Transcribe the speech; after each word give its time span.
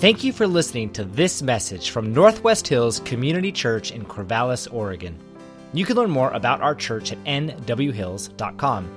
Thank 0.00 0.24
you 0.24 0.32
for 0.32 0.46
listening 0.46 0.94
to 0.94 1.04
this 1.04 1.42
message 1.42 1.90
from 1.90 2.14
Northwest 2.14 2.66
Hills 2.66 3.00
Community 3.00 3.52
Church 3.52 3.92
in 3.92 4.06
Corvallis, 4.06 4.66
Oregon. 4.72 5.14
You 5.74 5.84
can 5.84 5.94
learn 5.94 6.08
more 6.08 6.30
about 6.30 6.62
our 6.62 6.74
church 6.74 7.12
at 7.12 7.22
nwhills.com. 7.24 8.88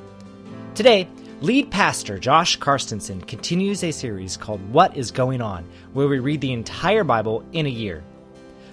Today, 0.76 1.10
lead 1.42 1.70
pastor 1.70 2.18
Josh 2.18 2.58
Carstensen 2.58 3.28
continues 3.28 3.84
a 3.84 3.92
series 3.92 4.38
called 4.38 4.62
What 4.72 4.96
is 4.96 5.12
Going 5.12 5.42
On, 5.42 5.66
where 5.92 6.08
we 6.08 6.20
read 6.20 6.40
the 6.40 6.54
entire 6.54 7.04
Bible 7.04 7.44
in 7.52 7.66
a 7.66 7.70
year. 7.70 8.02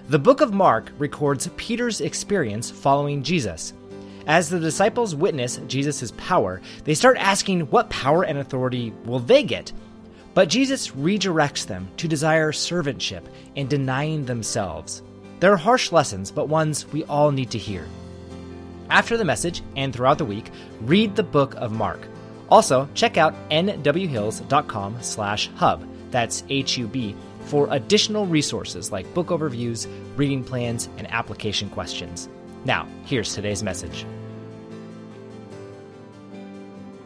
The 0.06 0.20
book 0.20 0.40
of 0.40 0.54
Mark 0.54 0.92
records 0.98 1.50
Peter's 1.56 2.00
experience 2.00 2.70
following 2.70 3.24
Jesus. 3.24 3.72
As 4.28 4.48
the 4.48 4.60
disciples 4.60 5.16
witness 5.16 5.60
Jesus' 5.66 6.12
power, 6.16 6.60
they 6.84 6.94
start 6.94 7.16
asking 7.18 7.62
what 7.70 7.90
power 7.90 8.22
and 8.22 8.38
authority 8.38 8.92
will 9.04 9.18
they 9.18 9.42
get? 9.42 9.72
But 10.34 10.48
Jesus 10.48 10.88
redirects 10.88 11.66
them 11.66 11.88
to 11.96 12.08
desire 12.08 12.52
servantship 12.52 13.24
and 13.56 13.68
denying 13.68 14.24
themselves. 14.24 15.02
There 15.40 15.52
are 15.52 15.56
harsh 15.56 15.90
lessons, 15.90 16.30
but 16.30 16.48
ones 16.48 16.86
we 16.92 17.04
all 17.04 17.32
need 17.32 17.50
to 17.50 17.58
hear. 17.58 17.86
After 18.90 19.16
the 19.16 19.24
message 19.24 19.62
and 19.76 19.94
throughout 19.94 20.18
the 20.18 20.24
week, 20.24 20.50
read 20.82 21.16
the 21.16 21.22
book 21.22 21.54
of 21.56 21.72
Mark. 21.72 22.00
Also, 22.48 22.88
check 22.94 23.16
out 23.16 23.34
nwhills.com 23.50 25.02
slash 25.02 25.48
hub, 25.54 25.86
that's 26.10 26.42
H-U-B, 26.48 27.14
for 27.44 27.68
additional 27.70 28.26
resources 28.26 28.92
like 28.92 29.12
book 29.14 29.28
overviews, 29.28 29.88
reading 30.16 30.44
plans, 30.44 30.88
and 30.98 31.10
application 31.10 31.70
questions. 31.70 32.28
Now, 32.64 32.86
here's 33.04 33.34
today's 33.34 33.62
message. 33.62 34.04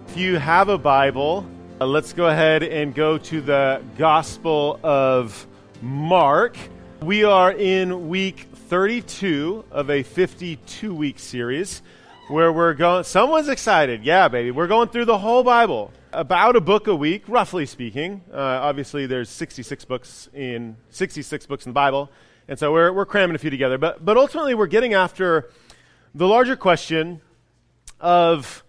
If 0.08 0.16
you 0.16 0.38
have 0.38 0.68
a 0.68 0.78
Bible, 0.78 1.46
uh, 1.80 1.86
let's 1.86 2.12
go 2.12 2.26
ahead 2.26 2.62
and 2.62 2.94
go 2.94 3.18
to 3.18 3.40
the 3.40 3.82
Gospel 3.98 4.78
of 4.82 5.46
Mark. 5.82 6.56
We 7.02 7.24
are 7.24 7.50
in 7.50 8.08
week 8.08 8.46
32 8.68 9.64
of 9.70 9.90
a 9.90 10.02
52 10.02 10.94
week 10.94 11.18
series 11.18 11.82
where 12.28 12.52
we're 12.52 12.74
going. 12.74 13.04
Someone's 13.04 13.48
excited. 13.48 14.04
Yeah, 14.04 14.28
baby. 14.28 14.50
We're 14.50 14.68
going 14.68 14.88
through 14.88 15.06
the 15.06 15.18
whole 15.18 15.42
Bible. 15.42 15.92
About 16.12 16.54
a 16.54 16.60
book 16.60 16.86
a 16.86 16.94
week, 16.94 17.24
roughly 17.26 17.66
speaking. 17.66 18.22
Uh, 18.32 18.38
obviously, 18.38 19.06
there's 19.06 19.28
66 19.28 19.84
books 19.84 20.28
in 20.32 20.76
66 20.90 21.46
books 21.46 21.66
in 21.66 21.70
the 21.70 21.74
Bible, 21.74 22.08
and 22.46 22.56
so 22.56 22.72
we're, 22.72 22.92
we're 22.92 23.04
cramming 23.04 23.34
a 23.34 23.38
few 23.38 23.50
together. 23.50 23.78
But, 23.78 24.04
but 24.04 24.16
ultimately, 24.16 24.54
we're 24.54 24.68
getting 24.68 24.94
after 24.94 25.50
the 26.14 26.28
larger 26.28 26.54
question 26.54 27.20
of 28.00 28.63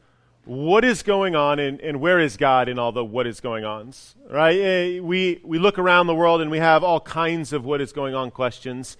what 0.45 0.85
is 0.85 1.01
going 1.01 1.35
on 1.35 1.57
and, 1.57 1.81
and, 1.81 1.99
where 1.99 2.19
is 2.19 2.37
God 2.37 2.69
in 2.69 2.77
all 2.77 2.91
the 2.91 3.03
what 3.03 3.25
is 3.25 3.39
going 3.39 3.65
ons, 3.65 4.15
right? 4.29 4.59
Eh, 4.59 4.99
we, 4.99 5.41
we 5.43 5.57
look 5.57 5.79
around 5.79 6.05
the 6.05 6.13
world 6.13 6.39
and 6.39 6.51
we 6.51 6.59
have 6.59 6.83
all 6.83 6.99
kinds 6.99 7.51
of 7.51 7.65
what 7.65 7.81
is 7.81 7.91
going 7.91 8.13
on 8.13 8.29
questions. 8.29 8.95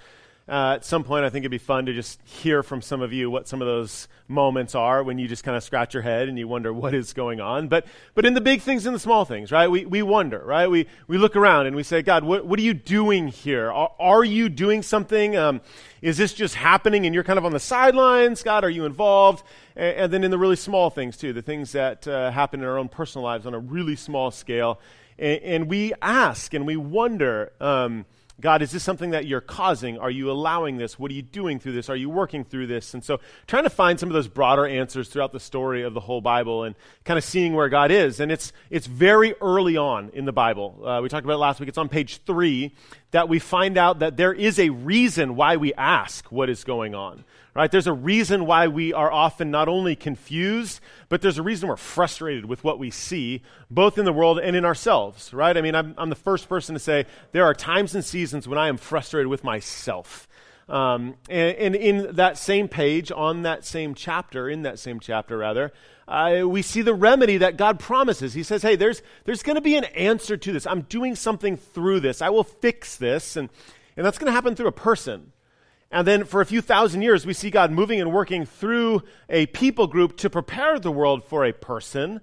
Uh, 0.48 0.74
at 0.76 0.86
some 0.86 1.04
point, 1.04 1.26
I 1.26 1.32
think 1.32 1.42
it'd 1.42 1.50
be 1.50 1.58
fun 1.58 1.88
to 1.88 1.94
just 1.94 2.22
hear 2.24 2.62
from 2.62 2.80
some 2.80 3.02
of 3.02 3.12
you 3.12 3.32
what 3.32 3.48
some 3.48 3.64
of 3.64 3.68
those 3.68 4.08
moments 4.28 4.76
are 4.76 5.02
when 5.02 5.18
you 5.18 5.28
just 5.28 5.44
kind 5.44 5.58
of 5.58 5.64
scratch 5.64 5.96
your 5.96 6.04
head 6.04 6.30
and 6.30 6.38
you 6.38 6.48
wonder 6.48 6.72
what 6.72 6.94
is 6.94 7.14
going 7.14 7.42
on. 7.42 7.68
But, 7.68 7.88
but 8.14 8.28
in 8.28 8.36
the 8.36 8.42
big 8.42 8.62
things 8.62 8.86
and 8.86 8.94
the 8.94 9.00
small 9.00 9.26
things, 9.26 9.52
right, 9.52 9.68
we, 9.68 9.88
we 9.88 10.04
wonder, 10.04 10.38
right? 10.46 10.68
We, 10.68 10.86
we 11.08 11.18
look 11.18 11.36
around 11.36 11.66
and 11.66 11.76
we 11.76 11.82
say, 11.82 12.04
God, 12.04 12.24
what, 12.24 12.46
what 12.46 12.60
are 12.60 12.62
you 12.62 12.76
doing 12.76 13.28
here? 13.28 13.72
Are, 13.72 13.92
are 14.00 14.24
you 14.24 14.48
doing 14.48 14.84
something? 14.84 15.36
Um, 15.36 15.62
is 16.04 16.18
this 16.18 16.32
just 16.32 16.54
happening 16.54 17.08
and 17.08 17.16
you're 17.16 17.24
kind 17.24 17.40
of 17.40 17.46
on 17.46 17.52
the 17.52 17.60
sidelines? 17.60 18.44
God, 18.44 18.64
are 18.64 18.70
you 18.70 18.86
involved? 18.86 19.44
And, 19.76 19.98
and 19.98 20.14
then 20.14 20.24
in 20.24 20.30
the 20.30 20.38
really 20.38 20.58
small 20.58 20.92
things, 20.92 21.18
too, 21.18 21.34
the 21.34 21.42
things 21.42 21.72
that 21.72 22.08
uh, 22.08 22.30
happen 22.30 22.60
in 22.60 22.68
our 22.68 22.78
own 22.78 22.90
personal 22.90 23.26
lives 23.26 23.48
on 23.48 23.56
a 23.56 23.60
really 23.60 23.96
small 23.96 24.30
scale. 24.30 24.80
And, 25.18 25.42
and 25.42 25.68
we 25.68 25.94
ask 26.04 26.54
and 26.54 26.68
we 26.68 26.78
wonder, 26.78 27.52
um, 27.60 28.06
God, 28.42 28.62
is 28.62 28.72
this 28.72 28.84
something 28.84 29.12
that 29.12 29.26
you're 29.26 29.40
causing? 29.40 29.98
Are 29.98 30.12
you 30.12 30.30
allowing 30.30 30.76
this? 30.76 31.00
What 31.00 31.10
are 31.10 31.14
you 31.14 31.22
doing 31.22 31.58
through 31.58 31.72
this? 31.72 31.90
Are 31.90 31.96
you 31.96 32.10
working 32.10 32.44
through 32.44 32.68
this? 32.68 32.94
And 32.94 33.02
so, 33.02 33.22
trying 33.48 33.64
to 33.64 33.70
find 33.70 33.98
some 33.98 34.10
of 34.10 34.14
those 34.14 34.28
broader 34.28 34.66
answers 34.66 35.08
throughout 35.08 35.32
the 35.32 35.40
story 35.40 35.84
of 35.84 35.94
the 35.94 36.02
whole 36.02 36.20
Bible 36.20 36.64
and 36.64 36.76
kind 37.06 37.18
of 37.18 37.24
seeing 37.24 37.54
where 37.54 37.70
God 37.70 37.92
is. 37.92 38.20
And 38.20 38.34
it's, 38.34 38.52
it's 38.70 38.88
very 38.88 39.36
early 39.40 39.78
on 39.78 40.10
in 40.14 40.26
the 40.26 40.34
Bible. 40.34 40.82
Uh, 40.86 41.00
we 41.02 41.08
talked 41.08 41.24
about 41.24 41.36
it 41.36 41.38
last 41.38 41.62
week. 41.62 41.70
It's 41.70 41.78
on 41.78 41.88
page 41.88 42.22
three 42.26 42.76
that 43.12 43.30
we 43.30 43.40
find 43.40 43.78
out 43.78 44.00
that 44.00 44.18
there 44.18 44.34
is 44.34 44.60
a 44.60 44.70
reason 44.70 45.38
why 45.38 45.56
we 45.56 45.74
ask 45.74 46.30
what 46.30 46.50
is 46.50 46.66
going 46.66 46.94
on 46.94 47.24
right? 47.56 47.72
There's 47.72 47.88
a 47.88 47.94
reason 47.94 48.46
why 48.46 48.68
we 48.68 48.94
are 48.94 49.12
often 49.12 49.50
not 49.50 49.70
only 49.70 49.96
confused, 49.96 50.82
but 51.08 51.22
there's 51.22 51.38
a 51.38 51.44
reason 51.44 51.70
we're 51.70 51.78
frustrated 51.78 52.46
with 52.46 52.64
what 52.66 52.78
we 52.78 52.92
see, 52.92 53.42
both 53.72 53.98
in 53.98 54.04
the 54.04 54.14
world 54.14 54.40
and 54.40 54.56
in 54.56 54.66
ourselves, 54.66 55.34
right? 55.34 55.56
I 55.56 55.62
mean, 55.62 55.74
I'm, 55.74 55.96
I'm 55.98 56.10
the 56.10 56.16
first 56.16 56.50
person 56.50 56.74
to 56.76 56.80
say 56.80 57.06
there 57.32 57.46
are 57.46 57.54
times 57.54 57.96
and 57.96 58.04
seasons 58.04 58.48
when 58.48 58.60
I 58.60 58.68
am 58.68 58.78
frustrated 58.78 59.28
with 59.28 59.44
myself. 59.44 60.28
Um, 60.68 61.16
and, 61.30 61.58
and, 61.58 61.76
in 61.76 62.16
that 62.16 62.40
same 62.40 62.68
page, 62.68 63.12
on 63.12 63.44
that 63.44 63.64
same 63.64 63.94
chapter, 63.94 64.50
in 64.50 64.64
that 64.64 64.80
same 64.80 65.00
chapter 65.00 65.38
rather, 65.38 65.72
uh, 66.08 66.42
we 66.44 66.64
see 66.64 66.82
the 66.82 66.94
remedy 66.94 67.38
that 67.38 67.56
God 67.56 67.80
promises. 67.80 68.34
He 68.34 68.42
says, 68.42 68.64
hey, 68.64 68.76
there's, 68.76 69.04
there's 69.26 69.44
going 69.44 69.58
to 69.58 69.62
be 69.62 69.76
an 69.76 69.84
answer 69.86 70.38
to 70.38 70.52
this. 70.52 70.66
I'm 70.66 70.82
doing 70.82 71.16
something 71.16 71.56
through 71.56 72.00
this. 72.00 72.20
I 72.22 72.30
will 72.30 72.44
fix 72.44 72.98
this. 72.98 73.38
And, 73.38 73.50
and 73.96 74.06
that's 74.06 74.18
going 74.18 74.26
to 74.26 74.34
happen 74.34 74.56
through 74.56 74.68
a 74.68 74.74
person. 74.74 75.32
And 75.92 76.08
then 76.08 76.26
for 76.26 76.42
a 76.42 76.46
few 76.46 76.62
thousand 76.62 77.04
years, 77.04 77.26
we 77.26 77.34
see 77.34 77.50
God 77.50 77.72
moving 77.72 78.02
and 78.02 78.12
working 78.12 78.46
through 78.46 79.04
a 79.30 79.46
people 79.48 79.88
group 79.88 80.18
to 80.18 80.30
prepare 80.30 80.80
the 80.80 80.92
world 80.92 81.24
for 81.24 81.46
a 81.46 81.54
person. 81.54 82.22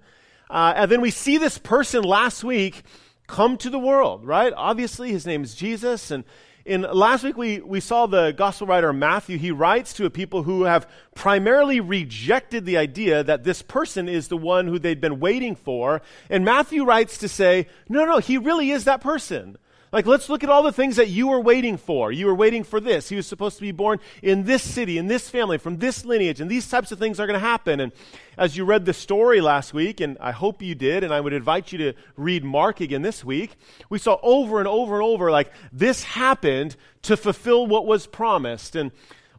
Uh, 0.49 0.73
and 0.75 0.91
then 0.91 1.01
we 1.01 1.09
see 1.09 1.37
this 1.37 1.57
person 1.57 2.03
last 2.03 2.43
week 2.43 2.83
come 3.27 3.57
to 3.57 3.69
the 3.69 3.79
world, 3.79 4.25
right? 4.25 4.53
Obviously, 4.55 5.11
his 5.11 5.25
name 5.25 5.43
is 5.43 5.55
Jesus. 5.55 6.11
And 6.11 6.23
in 6.65 6.81
last 6.81 7.23
week, 7.23 7.35
we, 7.35 7.59
we 7.59 7.79
saw 7.79 8.05
the 8.05 8.31
gospel 8.31 8.67
writer 8.67 8.93
Matthew. 8.93 9.37
He 9.37 9.51
writes 9.51 9.93
to 9.93 10.05
a 10.05 10.09
people 10.09 10.43
who 10.43 10.63
have 10.63 10.87
primarily 11.15 11.79
rejected 11.79 12.65
the 12.65 12.77
idea 12.77 13.23
that 13.23 13.43
this 13.43 13.61
person 13.61 14.07
is 14.07 14.27
the 14.27 14.37
one 14.37 14.67
who 14.67 14.79
they'd 14.79 15.01
been 15.01 15.19
waiting 15.19 15.55
for. 15.55 16.01
And 16.29 16.45
Matthew 16.45 16.85
writes 16.85 17.17
to 17.19 17.27
say, 17.27 17.67
no, 17.89 18.05
no, 18.05 18.19
he 18.19 18.37
really 18.37 18.71
is 18.71 18.85
that 18.85 19.01
person. 19.01 19.57
Like, 19.93 20.07
let's 20.07 20.27
look 20.27 20.43
at 20.43 20.49
all 20.49 20.63
the 20.63 20.71
things 20.71 20.95
that 20.95 21.09
you 21.09 21.27
were 21.27 21.39
waiting 21.39 21.77
for. 21.77 22.11
You 22.11 22.25
were 22.25 22.33
waiting 22.33 22.63
for 22.63 22.79
this. 22.79 23.09
He 23.09 23.15
was 23.15 23.27
supposed 23.27 23.57
to 23.57 23.61
be 23.61 23.71
born 23.71 23.99
in 24.23 24.43
this 24.43 24.63
city, 24.63 24.97
in 24.97 25.05
this 25.05 25.29
family, 25.29 25.59
from 25.59 25.77
this 25.77 26.03
lineage, 26.03 26.41
and 26.41 26.49
these 26.49 26.67
types 26.67 26.91
of 26.91 26.97
things 26.97 27.19
are 27.19 27.27
going 27.27 27.39
to 27.39 27.45
happen. 27.45 27.79
And 27.79 27.91
as 28.35 28.57
you 28.57 28.65
read 28.65 28.85
the 28.85 28.93
story 28.93 29.39
last 29.39 29.71
week, 29.71 30.01
and 30.01 30.17
I 30.19 30.31
hope 30.31 30.63
you 30.63 30.73
did, 30.73 31.03
and 31.03 31.13
I 31.13 31.21
would 31.21 31.31
invite 31.31 31.71
you 31.71 31.77
to 31.77 31.93
read 32.17 32.43
Mark 32.43 32.81
again 32.81 33.03
this 33.03 33.23
week, 33.23 33.55
we 33.87 33.99
saw 33.99 34.17
over 34.23 34.57
and 34.57 34.67
over 34.67 34.95
and 34.95 35.03
over, 35.03 35.29
like, 35.29 35.53
this 35.71 36.03
happened 36.03 36.75
to 37.03 37.15
fulfill 37.15 37.67
what 37.67 37.85
was 37.85 38.07
promised. 38.07 38.75
And 38.75 38.91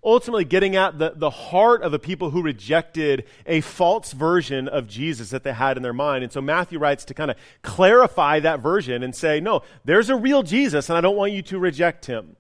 ultimately 0.05 0.45
getting 0.45 0.77
at 0.77 0.99
the, 0.99 1.13
the 1.17 1.31
heart 1.31 1.83
of 1.83 1.93
the 1.93 1.99
people 1.99 2.31
who 2.31 2.43
rejected 2.43 3.25
a 3.47 3.61
false 3.63 4.13
version 4.13 4.69
of 4.69 4.87
Jesus 4.87 5.31
that 5.31 5.43
they 5.43 5.53
had 5.53 5.77
in 5.77 5.83
their 5.83 5.93
mind. 5.93 6.23
And 6.23 6.33
so 6.33 6.41
Matthew 6.41 6.79
writes 6.79 7.05
to 7.07 7.15
kind 7.15 7.31
of 7.31 7.37
clarify 7.63 8.41
that 8.41 8.61
version 8.61 9.03
and 9.03 9.15
say, 9.15 9.41
no, 9.41 9.63
there's 9.85 10.11
a 10.11 10.17
real 10.17 10.43
Jesus, 10.43 10.89
and 10.89 10.99
I 10.99 11.01
don't 11.01 11.17
want 11.17 11.33
you 11.33 11.43
to 11.43 11.59
reject 11.59 12.07
him. 12.07 12.37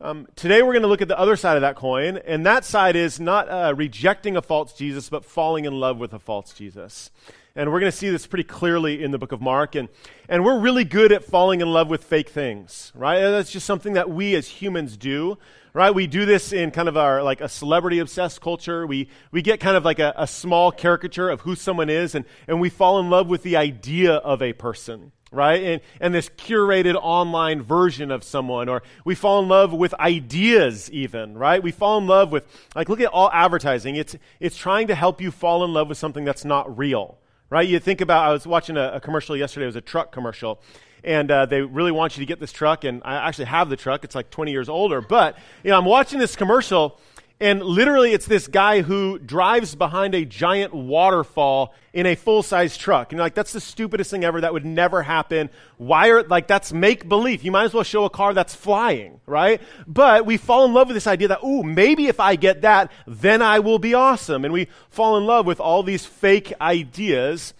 Um, 0.00 0.26
today 0.36 0.60
we're 0.62 0.72
going 0.72 0.82
to 0.82 0.88
look 0.88 1.00
at 1.00 1.08
the 1.08 1.18
other 1.18 1.36
side 1.36 1.56
of 1.56 1.62
that 1.62 1.76
coin, 1.76 2.18
and 2.18 2.44
that 2.44 2.64
side 2.64 2.96
is 2.96 3.18
not 3.18 3.48
uh, 3.48 3.72
rejecting 3.74 4.36
a 4.36 4.42
false 4.42 4.74
Jesus, 4.74 5.08
but 5.08 5.24
falling 5.24 5.64
in 5.64 5.72
love 5.72 5.98
with 5.98 6.12
a 6.12 6.18
false 6.18 6.52
Jesus. 6.52 7.10
And 7.54 7.72
we're 7.72 7.80
going 7.80 7.90
to 7.90 7.96
see 7.96 8.10
this 8.10 8.26
pretty 8.26 8.44
clearly 8.44 9.02
in 9.02 9.12
the 9.12 9.18
book 9.18 9.32
of 9.32 9.40
Mark. 9.40 9.74
And, 9.74 9.88
and 10.28 10.44
we're 10.44 10.58
really 10.58 10.84
good 10.84 11.10
at 11.10 11.24
falling 11.24 11.62
in 11.62 11.68
love 11.68 11.88
with 11.88 12.04
fake 12.04 12.28
things, 12.28 12.92
right? 12.94 13.20
That's 13.20 13.50
just 13.50 13.64
something 13.64 13.94
that 13.94 14.10
we 14.10 14.34
as 14.34 14.46
humans 14.46 14.98
do 14.98 15.38
right? 15.76 15.94
We 15.94 16.06
do 16.06 16.24
this 16.24 16.54
in 16.54 16.70
kind 16.70 16.88
of 16.88 16.96
our 16.96 17.22
like 17.22 17.42
a 17.42 17.50
celebrity 17.50 17.98
obsessed 17.98 18.40
culture. 18.40 18.86
We 18.86 19.10
we 19.30 19.42
get 19.42 19.60
kind 19.60 19.76
of 19.76 19.84
like 19.84 19.98
a, 19.98 20.14
a 20.16 20.26
small 20.26 20.72
caricature 20.72 21.28
of 21.28 21.42
who 21.42 21.54
someone 21.54 21.90
is, 21.90 22.14
and, 22.14 22.24
and 22.48 22.62
we 22.62 22.70
fall 22.70 22.98
in 22.98 23.10
love 23.10 23.28
with 23.28 23.42
the 23.42 23.56
idea 23.56 24.14
of 24.14 24.40
a 24.42 24.54
person 24.54 25.12
right? 25.32 25.62
And, 25.62 25.80
and 26.00 26.14
this 26.14 26.30
curated 26.30 26.94
online 26.94 27.60
version 27.60 28.12
of 28.12 28.22
someone, 28.22 28.68
or 28.68 28.82
we 29.04 29.16
fall 29.16 29.42
in 29.42 29.48
love 29.48 29.72
with 29.72 29.92
ideas, 29.94 30.88
even, 30.92 31.36
right? 31.36 31.60
We 31.60 31.72
fall 31.72 31.98
in 31.98 32.06
love 32.06 32.30
with, 32.30 32.46
like, 32.76 32.88
look 32.88 33.00
at 33.00 33.08
all 33.08 33.28
advertising. 33.32 33.96
It's, 33.96 34.16
it's 34.38 34.56
trying 34.56 34.86
to 34.86 34.94
help 34.94 35.20
you 35.20 35.32
fall 35.32 35.64
in 35.64 35.74
love 35.74 35.88
with 35.88 35.98
something 35.98 36.24
that's 36.24 36.44
not 36.44 36.78
real, 36.78 37.18
right? 37.50 37.68
You 37.68 37.80
think 37.80 38.00
about, 38.00 38.24
I 38.24 38.32
was 38.32 38.46
watching 38.46 38.76
a, 38.76 38.92
a 38.94 39.00
commercial 39.00 39.36
yesterday, 39.36 39.64
it 39.64 39.66
was 39.66 39.76
a 39.76 39.80
truck 39.80 40.12
commercial, 40.12 40.62
and 41.06 41.30
uh, 41.30 41.46
they 41.46 41.62
really 41.62 41.92
want 41.92 42.16
you 42.16 42.22
to 42.22 42.26
get 42.26 42.40
this 42.40 42.52
truck. 42.52 42.84
And 42.84 43.00
I 43.04 43.28
actually 43.28 43.46
have 43.46 43.70
the 43.70 43.76
truck; 43.76 44.04
it's 44.04 44.14
like 44.14 44.30
20 44.30 44.50
years 44.50 44.68
older. 44.68 45.00
But 45.00 45.38
you 45.62 45.70
know, 45.70 45.78
I'm 45.78 45.86
watching 45.86 46.18
this 46.18 46.36
commercial, 46.36 46.98
and 47.38 47.62
literally, 47.62 48.12
it's 48.12 48.24
this 48.24 48.48
guy 48.48 48.80
who 48.80 49.18
drives 49.18 49.74
behind 49.74 50.14
a 50.14 50.24
giant 50.24 50.72
waterfall 50.72 51.74
in 51.92 52.06
a 52.06 52.14
full 52.14 52.42
size 52.42 52.78
truck. 52.78 53.12
And 53.12 53.18
you're 53.18 53.26
like, 53.26 53.34
that's 53.34 53.52
the 53.52 53.60
stupidest 53.60 54.10
thing 54.10 54.24
ever. 54.24 54.40
That 54.40 54.54
would 54.54 54.64
never 54.64 55.02
happen. 55.02 55.50
Why 55.76 56.08
are, 56.08 56.22
like, 56.22 56.46
that's 56.46 56.72
make 56.72 57.06
believe. 57.06 57.44
You 57.44 57.52
might 57.52 57.64
as 57.64 57.74
well 57.74 57.84
show 57.84 58.06
a 58.06 58.10
car 58.10 58.32
that's 58.32 58.54
flying, 58.54 59.20
right? 59.26 59.60
But 59.86 60.24
we 60.24 60.38
fall 60.38 60.64
in 60.64 60.72
love 60.72 60.88
with 60.88 60.96
this 60.96 61.06
idea 61.06 61.28
that, 61.28 61.44
ooh, 61.44 61.62
maybe 61.62 62.06
if 62.06 62.20
I 62.20 62.36
get 62.36 62.62
that, 62.62 62.90
then 63.06 63.42
I 63.42 63.58
will 63.58 63.78
be 63.78 63.92
awesome. 63.92 64.46
And 64.46 64.54
we 64.54 64.68
fall 64.88 65.18
in 65.18 65.26
love 65.26 65.44
with 65.44 65.60
all 65.60 65.82
these 65.82 66.06
fake 66.06 66.54
ideas. 66.58 67.52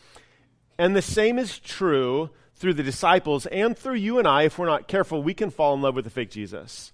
And 0.79 0.97
the 0.97 1.03
same 1.03 1.39
is 1.39 1.59
true 1.59 2.31
through 2.57 2.75
the 2.75 2.83
disciples 2.83 3.47
and 3.47 3.77
through 3.77 3.95
you 3.95 4.19
and 4.19 4.27
I, 4.27 4.43
if 4.43 4.59
we're 4.59 4.67
not 4.67 4.89
careful, 4.89 5.23
we 5.23 5.35
can 5.35 5.51
fall 5.51 5.75
in 5.75 5.83
love 5.83 5.95
with 5.95 6.05
the 6.05 6.11
fake 6.11 6.31
Jesus. 6.31 6.93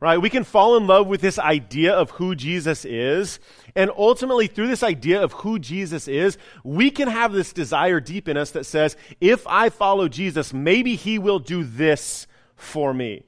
Right? 0.00 0.18
We 0.18 0.28
can 0.28 0.44
fall 0.44 0.76
in 0.76 0.86
love 0.86 1.06
with 1.06 1.22
this 1.22 1.38
idea 1.38 1.94
of 1.94 2.10
who 2.10 2.34
Jesus 2.34 2.84
is. 2.84 3.38
And 3.74 3.90
ultimately, 3.96 4.48
through 4.48 4.66
this 4.66 4.82
idea 4.82 5.22
of 5.22 5.32
who 5.32 5.58
Jesus 5.58 6.08
is, 6.08 6.36
we 6.62 6.90
can 6.90 7.08
have 7.08 7.32
this 7.32 7.54
desire 7.54 8.00
deep 8.00 8.28
in 8.28 8.36
us 8.36 8.50
that 8.50 8.66
says, 8.66 8.96
if 9.20 9.46
I 9.46 9.70
follow 9.70 10.08
Jesus, 10.08 10.52
maybe 10.52 10.94
he 10.94 11.18
will 11.18 11.38
do 11.38 11.64
this 11.64 12.26
for 12.56 12.92
me. 12.92 13.22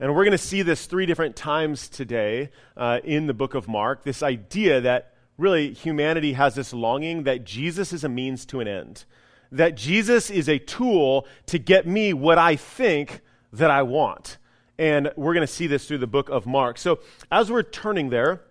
And 0.00 0.14
we're 0.14 0.24
going 0.24 0.32
to 0.32 0.38
see 0.38 0.62
this 0.62 0.86
three 0.86 1.04
different 1.04 1.36
times 1.36 1.88
today 1.88 2.50
uh, 2.76 3.00
in 3.04 3.26
the 3.26 3.34
book 3.34 3.54
of 3.54 3.68
Mark 3.68 4.02
this 4.02 4.22
idea 4.22 4.80
that 4.80 5.14
really 5.36 5.74
humanity 5.74 6.32
has 6.32 6.54
this 6.54 6.72
longing 6.72 7.24
that 7.24 7.44
Jesus 7.44 7.92
is 7.92 8.02
a 8.02 8.08
means 8.08 8.46
to 8.46 8.60
an 8.60 8.68
end, 8.68 9.04
that 9.52 9.76
Jesus 9.76 10.30
is 10.30 10.48
a 10.48 10.58
tool 10.58 11.26
to 11.46 11.58
get 11.58 11.86
me 11.86 12.12
what 12.12 12.38
I 12.38 12.56
think 12.56 13.20
that 13.52 13.70
I 13.70 13.82
want. 13.82 14.38
And 14.78 15.12
we're 15.16 15.34
going 15.34 15.46
to 15.46 15.52
see 15.52 15.66
this 15.66 15.86
through 15.86 15.98
the 15.98 16.06
book 16.06 16.28
of 16.30 16.46
Mark. 16.46 16.78
So 16.78 17.00
as 17.30 17.50
we're 17.50 17.62
turning 17.62 18.10
there, 18.10 18.42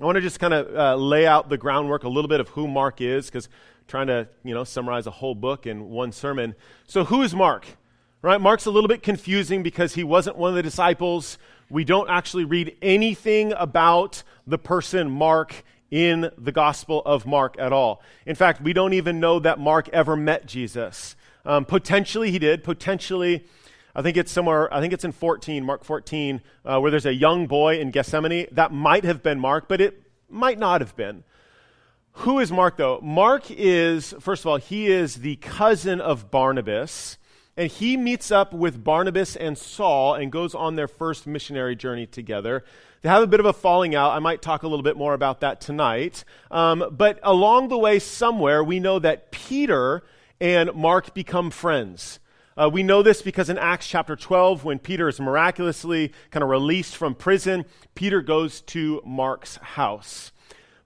I 0.00 0.04
want 0.04 0.16
to 0.16 0.22
just 0.22 0.38
kind 0.38 0.54
of 0.54 0.74
uh, 0.74 0.94
lay 0.94 1.26
out 1.26 1.48
the 1.48 1.58
groundwork 1.58 2.04
a 2.04 2.08
little 2.08 2.28
bit 2.28 2.40
of 2.40 2.48
who 2.50 2.68
Mark 2.68 3.00
is, 3.00 3.26
because 3.26 3.48
trying 3.88 4.06
to 4.06 4.28
you 4.44 4.54
know 4.54 4.62
summarize 4.62 5.06
a 5.06 5.10
whole 5.10 5.34
book 5.34 5.66
in 5.66 5.88
one 5.88 6.12
sermon. 6.12 6.54
So 6.86 7.04
who 7.04 7.22
is 7.22 7.34
Mark? 7.34 7.66
Right? 8.22 8.40
Mark's 8.40 8.66
a 8.66 8.70
little 8.70 8.88
bit 8.88 9.02
confusing 9.02 9.62
because 9.62 9.94
he 9.94 10.04
wasn't 10.04 10.36
one 10.36 10.50
of 10.50 10.56
the 10.56 10.62
disciples. 10.62 11.38
We 11.70 11.84
don't 11.84 12.08
actually 12.08 12.44
read 12.44 12.76
anything 12.80 13.52
about 13.52 14.22
the 14.46 14.58
person 14.58 15.10
Mark 15.10 15.64
in 15.90 16.30
the 16.36 16.52
Gospel 16.52 17.02
of 17.04 17.26
Mark 17.26 17.56
at 17.58 17.72
all. 17.72 18.02
In 18.26 18.34
fact, 18.34 18.60
we 18.60 18.72
don't 18.72 18.92
even 18.92 19.20
know 19.20 19.38
that 19.38 19.58
Mark 19.58 19.88
ever 19.90 20.16
met 20.16 20.46
Jesus. 20.46 21.16
Um, 21.44 21.64
potentially 21.64 22.30
he 22.30 22.38
did. 22.38 22.62
Potentially, 22.62 23.46
I 23.94 24.02
think 24.02 24.16
it's 24.16 24.30
somewhere, 24.30 24.72
I 24.72 24.80
think 24.80 24.92
it's 24.92 25.04
in 25.04 25.12
14, 25.12 25.64
Mark 25.64 25.84
14, 25.84 26.42
uh, 26.64 26.78
where 26.80 26.90
there's 26.90 27.06
a 27.06 27.14
young 27.14 27.46
boy 27.46 27.78
in 27.78 27.90
Gethsemane. 27.90 28.46
That 28.52 28.72
might 28.72 29.04
have 29.04 29.22
been 29.22 29.40
Mark, 29.40 29.68
but 29.68 29.80
it 29.80 30.02
might 30.28 30.58
not 30.58 30.80
have 30.80 30.94
been. 30.94 31.24
Who 32.12 32.40
is 32.40 32.50
Mark, 32.50 32.76
though? 32.76 33.00
Mark 33.00 33.50
is, 33.50 34.14
first 34.20 34.42
of 34.42 34.48
all, 34.48 34.56
he 34.56 34.88
is 34.88 35.16
the 35.16 35.36
cousin 35.36 36.00
of 36.00 36.30
Barnabas 36.30 37.16
and 37.58 37.68
he 37.68 37.96
meets 37.96 38.30
up 38.30 38.52
with 38.52 38.84
Barnabas 38.84 39.34
and 39.34 39.58
Saul 39.58 40.14
and 40.14 40.30
goes 40.30 40.54
on 40.54 40.76
their 40.76 40.86
first 40.86 41.26
missionary 41.26 41.74
journey 41.74 42.06
together. 42.06 42.64
They 43.02 43.08
have 43.08 43.22
a 43.22 43.28
bit 43.28 43.40
of 43.40 43.46
a 43.46 43.52
falling 43.52 43.94
out. 43.94 44.12
I 44.12 44.18
might 44.18 44.42
talk 44.42 44.62
a 44.62 44.68
little 44.68 44.82
bit 44.82 44.96
more 44.96 45.14
about 45.14 45.40
that 45.40 45.60
tonight. 45.60 46.24
Um, 46.50 46.84
but 46.90 47.20
along 47.22 47.68
the 47.68 47.78
way, 47.78 47.98
somewhere, 47.98 48.62
we 48.64 48.80
know 48.80 48.98
that 48.98 49.30
Peter 49.30 50.02
and 50.40 50.72
Mark 50.74 51.14
become 51.14 51.50
friends. 51.50 52.18
Uh, 52.56 52.68
we 52.68 52.82
know 52.82 53.02
this 53.02 53.22
because 53.22 53.48
in 53.48 53.56
Acts 53.56 53.86
chapter 53.86 54.16
12, 54.16 54.64
when 54.64 54.80
Peter 54.80 55.08
is 55.08 55.20
miraculously 55.20 56.12
kind 56.32 56.42
of 56.42 56.48
released 56.48 56.96
from 56.96 57.14
prison, 57.14 57.64
Peter 57.94 58.20
goes 58.20 58.60
to 58.62 59.00
Mark's 59.06 59.56
house. 59.56 60.32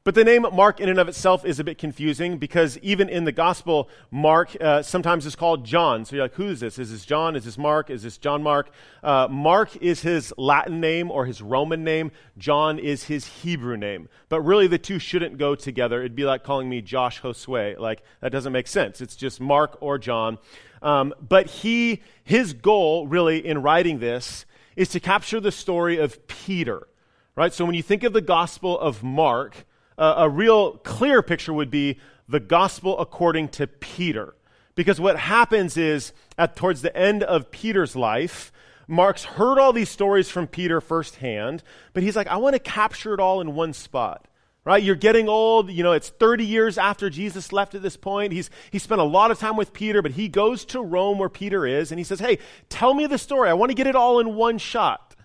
But 0.05 0.17
the 0.17 0.25
name 0.25 0.45
Mark, 0.53 0.81
in 0.81 0.89
and 0.89 0.99
of 0.99 1.09
itself, 1.09 1.45
is 1.45 1.61
a 1.61 1.65
bit 1.65 1.79
confusing 1.79 2.37
because 2.37 2.77
even 2.79 3.09
in 3.09 3.23
the 3.23 3.31
gospel, 3.31 3.89
Mark 4.11 4.57
uh, 4.61 4.83
sometimes 4.83 5.27
is 5.27 5.37
called 5.37 5.65
John. 5.65 6.05
So 6.05 6.17
you're 6.17 6.25
like, 6.25 6.35
who 6.35 6.49
is 6.49 6.59
this? 6.59 6.77
Is 6.77 6.91
this 6.91 7.05
John? 7.05 7.37
Is 7.37 7.45
this 7.45 7.57
Mark? 7.57 7.89
Is 7.89 8.03
this 8.03 8.19
John 8.19 8.43
Mark? 8.43 8.71
Uh, 9.05 9.29
Mark 9.31 9.77
is 9.77 10.03
his 10.03 10.35
Latin 10.37 10.81
name 10.81 11.09
or 11.09 11.27
his 11.27 11.41
Roman 11.41 11.85
name. 11.85 12.11
John 12.37 12.81
is 12.81 13.05
his 13.05 13.27
Hebrew 13.27 13.77
name. 13.77 14.09
But 14.29 14.41
really, 14.41 14.67
the 14.67 14.77
two 14.77 14.99
shouldn't 14.99 15.39
go 15.39 15.55
together. 15.55 16.01
It'd 16.01 16.17
be 16.17 16.25
like 16.25 16.43
calling 16.43 16.69
me 16.69 16.83
Josh 16.83 17.23
Josue. 17.23 17.79
Like, 17.79 18.03
that 18.21 18.33
doesn't 18.33 18.53
make 18.53 18.67
sense. 18.67 19.01
It's 19.01 19.15
just 19.15 19.41
Mark 19.41 19.79
or 19.81 19.99
John. 19.99 20.39
Um, 20.83 21.15
but 21.21 21.47
he, 21.47 22.03
his 22.25 22.55
goal, 22.55 23.07
really, 23.07 23.47
in 23.47 23.63
writing 23.63 24.01
this, 24.01 24.47
is 24.75 24.89
to 24.89 24.99
capture 24.99 25.39
the 25.39 25.53
story 25.53 25.99
of 25.99 26.27
Peter. 26.27 26.89
Right? 27.37 27.53
So 27.53 27.65
when 27.65 27.77
you 27.77 27.85
think 27.85 28.03
of 28.03 28.13
the 28.13 28.21
gospel 28.21 28.77
of 28.81 29.05
Mark, 29.05 29.65
uh, 29.99 30.15
a 30.19 30.29
real 30.29 30.79
clear 30.79 31.23
picture 31.23 31.53
would 31.53 31.71
be 31.71 31.99
the 32.29 32.41
gospel 32.41 32.99
according 32.99 33.49
to 33.49 33.67
Peter. 33.67 34.35
Because 34.75 35.01
what 35.01 35.19
happens 35.19 35.77
is, 35.77 36.13
at 36.39 36.57
towards 36.57 36.83
the 36.83 36.97
end 36.97 37.23
of 37.23 37.51
Peter's 37.51 37.95
life, 37.95 38.53
Mark's 38.89 39.25
heard 39.25 39.59
all 39.59 39.73
these 39.73 39.91
stories 39.91 40.31
from 40.31 40.47
Peter 40.47 40.81
firsthand, 40.81 41.63
but 41.93 42.03
he's 42.03 42.17
like, 42.17 42.27
I 42.27 42.37
want 42.37 42.55
to 42.55 42.59
capture 42.59 43.15
it 43.15 43.21
all 43.21 43.41
in 43.41 43.55
one 43.55 43.73
spot. 43.73 44.27
Right? 44.65 44.83
You're 44.83 44.95
getting 44.95 45.29
old. 45.29 45.73
You 45.73 45.83
know, 45.83 45.91
it's 45.91 46.11
30 46.11 46.45
years 46.45 46.79
after 46.79 47.11
Jesus 47.11 47.53
left 47.53 47.75
at 47.75 47.83
this 47.83 47.97
point. 47.97 48.33
He's, 48.33 48.49
he 48.71 48.79
spent 48.79 49.01
a 49.01 49.05
lot 49.05 49.33
of 49.33 49.39
time 49.41 49.57
with 49.57 49.73
Peter, 49.73 50.03
but 50.03 50.13
he 50.13 50.29
goes 50.29 50.65
to 50.67 50.81
Rome 50.81 51.19
where 51.19 51.29
Peter 51.29 51.67
is, 51.67 51.91
and 51.91 51.99
he 51.99 52.05
says, 52.05 52.21
Hey, 52.21 52.39
tell 52.69 52.95
me 52.95 53.07
the 53.07 53.19
story. 53.19 53.51
I 53.51 53.55
want 53.55 53.71
to 53.71 53.75
get 53.75 53.89
it 53.89 53.97
all 53.97 54.21
in 54.21 54.37
one 54.37 54.59
shot 54.59 55.17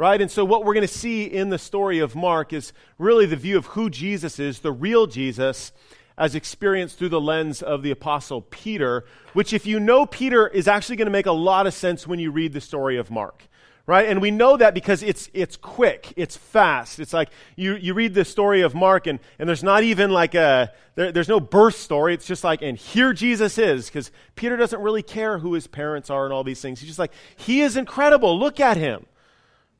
right? 0.00 0.22
And 0.22 0.30
so, 0.30 0.46
what 0.46 0.64
we're 0.64 0.72
going 0.72 0.86
to 0.86 0.88
see 0.88 1.24
in 1.24 1.50
the 1.50 1.58
story 1.58 1.98
of 1.98 2.16
Mark 2.16 2.54
is 2.54 2.72
really 2.96 3.26
the 3.26 3.36
view 3.36 3.58
of 3.58 3.66
who 3.66 3.90
Jesus 3.90 4.38
is, 4.38 4.60
the 4.60 4.72
real 4.72 5.06
Jesus, 5.06 5.72
as 6.16 6.34
experienced 6.34 6.96
through 6.96 7.10
the 7.10 7.20
lens 7.20 7.60
of 7.60 7.82
the 7.82 7.90
Apostle 7.90 8.40
Peter, 8.40 9.04
which, 9.34 9.52
if 9.52 9.66
you 9.66 9.78
know 9.78 10.06
Peter, 10.06 10.48
is 10.48 10.66
actually 10.66 10.96
going 10.96 11.06
to 11.06 11.12
make 11.12 11.26
a 11.26 11.32
lot 11.32 11.66
of 11.66 11.74
sense 11.74 12.06
when 12.06 12.18
you 12.18 12.30
read 12.30 12.54
the 12.54 12.62
story 12.62 12.96
of 12.96 13.10
Mark. 13.10 13.46
Right? 13.86 14.08
And 14.08 14.22
we 14.22 14.30
know 14.30 14.56
that 14.56 14.72
because 14.72 15.02
it's, 15.02 15.28
it's 15.34 15.56
quick, 15.56 16.14
it's 16.16 16.36
fast. 16.36 16.98
It's 16.98 17.12
like 17.12 17.28
you, 17.56 17.74
you 17.74 17.92
read 17.92 18.14
the 18.14 18.24
story 18.24 18.62
of 18.62 18.74
Mark, 18.74 19.06
and, 19.06 19.18
and 19.38 19.46
there's 19.46 19.64
not 19.64 19.82
even 19.82 20.10
like 20.12 20.34
a, 20.34 20.72
there, 20.94 21.12
there's 21.12 21.28
no 21.28 21.40
birth 21.40 21.76
story. 21.76 22.14
It's 22.14 22.26
just 22.26 22.42
like, 22.42 22.62
and 22.62 22.78
here 22.78 23.12
Jesus 23.12 23.58
is, 23.58 23.86
because 23.86 24.10
Peter 24.34 24.56
doesn't 24.56 24.80
really 24.80 25.02
care 25.02 25.38
who 25.38 25.52
his 25.52 25.66
parents 25.66 26.08
are 26.08 26.24
and 26.24 26.32
all 26.32 26.44
these 26.44 26.62
things. 26.62 26.80
He's 26.80 26.88
just 26.88 26.98
like, 26.98 27.12
he 27.36 27.60
is 27.60 27.76
incredible. 27.76 28.38
Look 28.38 28.60
at 28.60 28.78
him. 28.78 29.04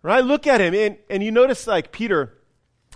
Right? 0.02 0.24
Look 0.24 0.46
at 0.46 0.60
him. 0.60 0.74
And, 0.74 0.98
and 1.08 1.22
you 1.22 1.30
notice, 1.30 1.66
like, 1.66 1.92
Peter, 1.92 2.38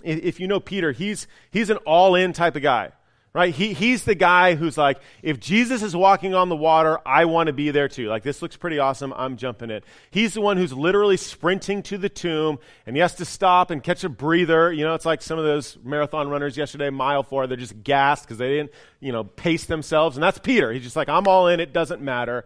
if 0.03 0.39
you 0.39 0.47
know 0.47 0.59
Peter, 0.59 0.91
he's, 0.91 1.27
he's 1.51 1.69
an 1.69 1.77
all 1.77 2.15
in 2.15 2.33
type 2.33 2.55
of 2.55 2.61
guy. 2.61 2.91
Right? 3.31 3.53
He, 3.53 3.73
he's 3.73 4.05
the 4.05 4.15
guy 4.15 4.55
who's 4.55 4.77
like, 4.77 5.01
if 5.21 5.41
Jesus 5.41 5.83
is 5.83 5.93
walking 5.93 6.33
on 6.33 6.47
the 6.47 6.55
water, 6.55 6.99
I 7.05 7.25
want 7.25 7.47
to 7.47 7.53
be 7.53 7.69
there 7.69 7.89
too. 7.89 8.07
Like, 8.07 8.23
this 8.23 8.41
looks 8.41 8.55
pretty 8.55 8.79
awesome. 8.79 9.11
I'm 9.11 9.35
jumping 9.35 9.71
it. 9.71 9.83
He's 10.09 10.35
the 10.35 10.39
one 10.39 10.55
who's 10.55 10.71
literally 10.71 11.17
sprinting 11.17 11.83
to 11.83 11.97
the 11.97 12.07
tomb 12.07 12.59
and 12.85 12.95
he 12.95 13.01
has 13.01 13.13
to 13.15 13.25
stop 13.25 13.71
and 13.71 13.83
catch 13.83 14.05
a 14.05 14.09
breather. 14.09 14.71
You 14.71 14.85
know, 14.85 14.93
it's 14.93 15.05
like 15.05 15.21
some 15.21 15.37
of 15.37 15.43
those 15.43 15.77
marathon 15.83 16.29
runners 16.29 16.55
yesterday, 16.55 16.89
mile 16.89 17.23
four, 17.23 17.45
they're 17.45 17.57
just 17.57 17.83
gassed 17.83 18.23
because 18.23 18.37
they 18.37 18.55
didn't, 18.55 18.71
you 19.01 19.11
know, 19.11 19.25
pace 19.25 19.65
themselves. 19.65 20.15
And 20.15 20.23
that's 20.23 20.39
Peter. 20.39 20.71
He's 20.71 20.83
just 20.83 20.95
like, 20.95 21.09
I'm 21.09 21.27
all 21.27 21.49
in. 21.49 21.59
It 21.59 21.73
doesn't 21.73 22.01
matter. 22.01 22.45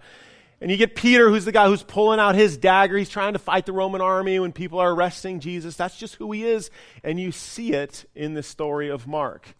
And 0.61 0.69
you 0.69 0.75
get 0.75 0.95
Peter, 0.95 1.29
who's 1.29 1.45
the 1.45 1.51
guy 1.51 1.67
who's 1.67 1.83
pulling 1.83 2.19
out 2.19 2.35
his 2.35 2.57
dagger. 2.57 2.97
He's 2.97 3.09
trying 3.09 3.33
to 3.33 3.39
fight 3.39 3.65
the 3.65 3.71
Roman 3.71 4.01
army 4.01 4.39
when 4.39 4.51
people 4.51 4.79
are 4.79 4.91
arresting 4.91 5.39
Jesus. 5.39 5.75
That's 5.75 5.97
just 5.97 6.15
who 6.15 6.31
he 6.31 6.45
is. 6.45 6.69
And 7.03 7.19
you 7.19 7.31
see 7.31 7.73
it 7.73 8.05
in 8.13 8.33
the 8.33 8.43
story 8.43 8.89
of 8.89 9.07
Mark. 9.07 9.55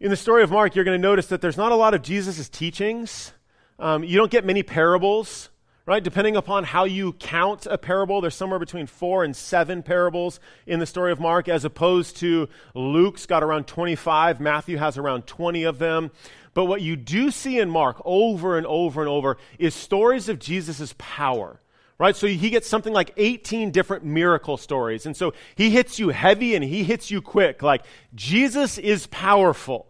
In 0.00 0.10
the 0.10 0.16
story 0.16 0.42
of 0.42 0.50
Mark, 0.50 0.74
you're 0.74 0.84
going 0.84 1.00
to 1.00 1.02
notice 1.02 1.28
that 1.28 1.40
there's 1.40 1.56
not 1.56 1.72
a 1.72 1.76
lot 1.76 1.94
of 1.94 2.02
Jesus' 2.02 2.48
teachings. 2.48 3.32
Um, 3.78 4.04
you 4.04 4.18
don't 4.18 4.30
get 4.30 4.44
many 4.44 4.62
parables, 4.62 5.48
right? 5.86 6.02
Depending 6.02 6.36
upon 6.36 6.64
how 6.64 6.84
you 6.84 7.14
count 7.14 7.66
a 7.66 7.78
parable, 7.78 8.20
there's 8.20 8.34
somewhere 8.34 8.58
between 8.58 8.86
four 8.86 9.24
and 9.24 9.34
seven 9.34 9.82
parables 9.82 10.40
in 10.66 10.78
the 10.78 10.86
story 10.86 11.12
of 11.12 11.20
Mark, 11.20 11.48
as 11.48 11.64
opposed 11.64 12.16
to 12.18 12.48
Luke's 12.74 13.26
got 13.26 13.42
around 13.42 13.66
25, 13.66 14.40
Matthew 14.40 14.76
has 14.76 14.98
around 14.98 15.26
20 15.26 15.64
of 15.64 15.78
them. 15.78 16.10
But 16.54 16.66
what 16.66 16.82
you 16.82 16.96
do 16.96 17.30
see 17.30 17.58
in 17.58 17.70
Mark 17.70 18.00
over 18.04 18.58
and 18.58 18.66
over 18.66 19.00
and 19.00 19.08
over 19.08 19.38
is 19.58 19.74
stories 19.74 20.28
of 20.28 20.38
Jesus' 20.38 20.94
power. 20.98 21.60
Right? 21.98 22.16
So 22.16 22.26
he 22.26 22.50
gets 22.50 22.68
something 22.68 22.92
like 22.92 23.12
18 23.16 23.70
different 23.70 24.04
miracle 24.04 24.56
stories. 24.56 25.06
And 25.06 25.16
so 25.16 25.34
he 25.54 25.70
hits 25.70 25.98
you 25.98 26.08
heavy 26.08 26.54
and 26.56 26.64
he 26.64 26.82
hits 26.82 27.10
you 27.10 27.22
quick. 27.22 27.62
Like, 27.62 27.84
Jesus 28.14 28.76
is 28.76 29.06
powerful. 29.06 29.86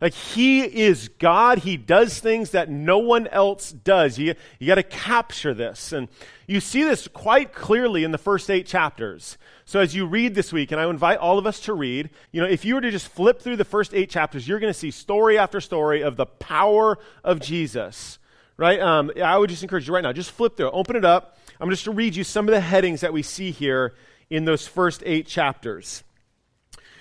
Like 0.00 0.14
he 0.14 0.60
is 0.62 1.08
God. 1.18 1.58
He 1.58 1.76
does 1.76 2.20
things 2.20 2.50
that 2.50 2.68
no 2.68 2.98
one 2.98 3.26
else 3.28 3.72
does. 3.72 4.18
You, 4.18 4.34
you 4.58 4.66
got 4.66 4.76
to 4.76 4.82
capture 4.84 5.54
this. 5.54 5.92
And 5.92 6.08
you 6.46 6.60
see 6.60 6.84
this 6.84 7.08
quite 7.08 7.52
clearly 7.52 8.04
in 8.04 8.12
the 8.12 8.18
first 8.18 8.48
eight 8.48 8.66
chapters. 8.66 9.36
So 9.68 9.80
as 9.80 9.94
you 9.94 10.06
read 10.06 10.34
this 10.34 10.50
week, 10.50 10.72
and 10.72 10.80
I 10.80 10.88
invite 10.88 11.18
all 11.18 11.38
of 11.38 11.46
us 11.46 11.60
to 11.60 11.74
read, 11.74 12.08
you 12.32 12.40
know, 12.40 12.48
if 12.48 12.64
you 12.64 12.76
were 12.76 12.80
to 12.80 12.90
just 12.90 13.06
flip 13.06 13.42
through 13.42 13.56
the 13.56 13.66
first 13.66 13.92
eight 13.92 14.08
chapters, 14.08 14.48
you're 14.48 14.60
going 14.60 14.72
to 14.72 14.78
see 14.78 14.90
story 14.90 15.36
after 15.36 15.60
story 15.60 16.00
of 16.00 16.16
the 16.16 16.24
power 16.24 16.96
of 17.22 17.38
Jesus. 17.38 18.18
Right? 18.56 18.80
Um, 18.80 19.12
I 19.22 19.36
would 19.36 19.50
just 19.50 19.62
encourage 19.62 19.86
you 19.86 19.92
right 19.92 20.02
now, 20.02 20.14
just 20.14 20.30
flip 20.30 20.56
through, 20.56 20.70
open 20.70 20.96
it 20.96 21.04
up. 21.04 21.36
I'm 21.60 21.68
just 21.68 21.84
to 21.84 21.90
read 21.90 22.16
you 22.16 22.24
some 22.24 22.48
of 22.48 22.54
the 22.54 22.62
headings 22.62 23.02
that 23.02 23.12
we 23.12 23.22
see 23.22 23.50
here 23.50 23.94
in 24.30 24.46
those 24.46 24.66
first 24.66 25.02
eight 25.04 25.26
chapters 25.26 26.02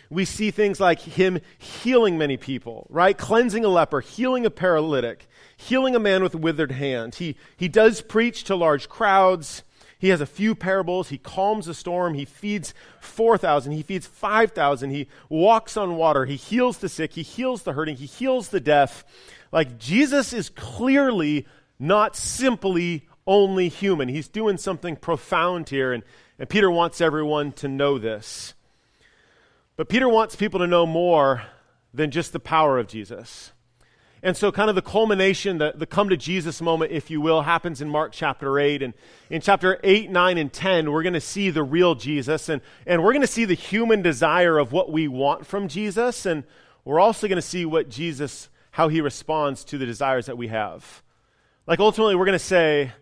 we 0.09 0.25
see 0.25 0.51
things 0.51 0.79
like 0.79 0.99
him 0.99 1.39
healing 1.57 2.17
many 2.17 2.37
people, 2.37 2.87
right? 2.89 3.17
Cleansing 3.17 3.65
a 3.65 3.67
leper, 3.67 3.99
healing 3.99 4.45
a 4.45 4.49
paralytic, 4.49 5.27
healing 5.57 5.95
a 5.95 5.99
man 5.99 6.23
with 6.23 6.33
a 6.33 6.37
withered 6.37 6.71
hand. 6.71 7.15
He, 7.15 7.35
he 7.57 7.67
does 7.67 8.01
preach 8.01 8.45
to 8.45 8.55
large 8.55 8.87
crowds. 8.87 9.63
He 9.99 10.09
has 10.09 10.21
a 10.21 10.25
few 10.25 10.53
parables. 10.53 11.09
He 11.09 11.17
calms 11.17 11.65
the 11.65 11.73
storm. 11.73 12.13
He 12.13 12.25
feeds 12.25 12.73
4,000. 12.99 13.71
He 13.71 13.81
feeds 13.81 14.05
5,000. 14.05 14.91
He 14.91 15.07
walks 15.29 15.75
on 15.75 15.95
water. 15.95 16.25
He 16.25 16.35
heals 16.35 16.77
the 16.77 16.89
sick. 16.89 17.13
He 17.13 17.23
heals 17.23 17.63
the 17.63 17.73
hurting. 17.73 17.95
He 17.95 18.05
heals 18.05 18.49
the 18.49 18.59
deaf. 18.59 19.03
Like 19.51 19.79
Jesus 19.79 20.33
is 20.33 20.49
clearly 20.49 21.47
not 21.79 22.15
simply 22.15 23.07
only 23.25 23.69
human. 23.69 24.07
He's 24.07 24.27
doing 24.27 24.57
something 24.57 24.95
profound 24.95 25.69
here, 25.69 25.93
and, 25.93 26.03
and 26.39 26.47
Peter 26.47 26.71
wants 26.71 27.01
everyone 27.01 27.51
to 27.53 27.67
know 27.67 27.97
this. 27.97 28.53
But 29.75 29.89
Peter 29.89 30.09
wants 30.09 30.35
people 30.35 30.59
to 30.61 30.67
know 30.67 30.85
more 30.85 31.43
than 31.93 32.11
just 32.11 32.33
the 32.33 32.39
power 32.39 32.79
of 32.79 32.87
Jesus. 32.87 33.51
And 34.23 34.35
so, 34.35 34.51
kind 34.51 34.69
of 34.69 34.75
the 34.75 34.81
culmination, 34.81 35.59
the, 35.59 35.73
the 35.75 35.85
come 35.85 36.09
to 36.09 36.17
Jesus 36.17 36.59
moment, 36.59 36.91
if 36.91 37.11
you 37.11 37.21
will, 37.21 37.43
happens 37.43 37.81
in 37.81 37.89
Mark 37.89 38.11
chapter 38.13 38.57
8. 38.57 38.81
And 38.81 38.93
in 39.29 39.41
chapter 39.41 39.79
8, 39.83 40.09
9, 40.09 40.37
and 40.37 40.51
10, 40.51 40.91
we're 40.91 41.03
going 41.03 41.13
to 41.13 41.21
see 41.21 41.51
the 41.51 41.61
real 41.61 41.93
Jesus. 41.93 42.49
And, 42.49 42.61
and 42.87 43.03
we're 43.03 43.13
going 43.13 43.21
to 43.21 43.27
see 43.27 43.45
the 43.45 43.53
human 43.53 44.01
desire 44.01 44.57
of 44.57 44.71
what 44.71 44.91
we 44.91 45.07
want 45.07 45.45
from 45.45 45.67
Jesus. 45.67 46.25
And 46.25 46.45
we're 46.83 46.99
also 46.99 47.27
going 47.27 47.37
to 47.37 47.43
see 47.43 47.63
what 47.63 47.89
Jesus, 47.89 48.49
how 48.71 48.87
he 48.87 49.01
responds 49.01 49.63
to 49.65 49.77
the 49.77 49.85
desires 49.85 50.25
that 50.25 50.37
we 50.37 50.47
have. 50.47 51.03
Like, 51.67 51.79
ultimately, 51.79 52.15
we're 52.15 52.25
going 52.25 52.39
to 52.39 52.39
say, 52.39 52.93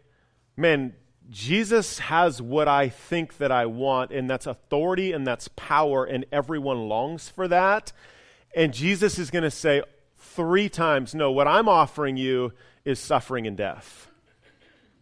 man, 0.58 0.96
Jesus 1.30 2.00
has 2.00 2.42
what 2.42 2.68
I 2.68 2.90
think 2.90 3.38
that 3.38 3.52
I 3.52 3.68
want, 3.68 4.12
and 4.12 4.30
that's 4.30 4.48
authority 4.48 5.14
and 5.14 5.26
that's 5.26 5.48
power, 5.56 6.04
and 6.04 6.26
everyone 6.32 6.90
longs 6.90 7.30
for 7.30 7.48
that. 7.48 7.94
And 8.56 8.74
Jesus 8.74 9.18
is 9.18 9.32
going 9.32 9.44
to 9.44 9.52
say, 9.52 9.82
three 10.34 10.70
times, 10.70 11.16
No, 11.16 11.32
what 11.32 11.48
I'm 11.48 11.70
offering 11.70 12.18
you 12.18 12.54
is 12.84 13.00
suffering 13.00 13.48
and 13.48 13.56
death. 13.56 14.08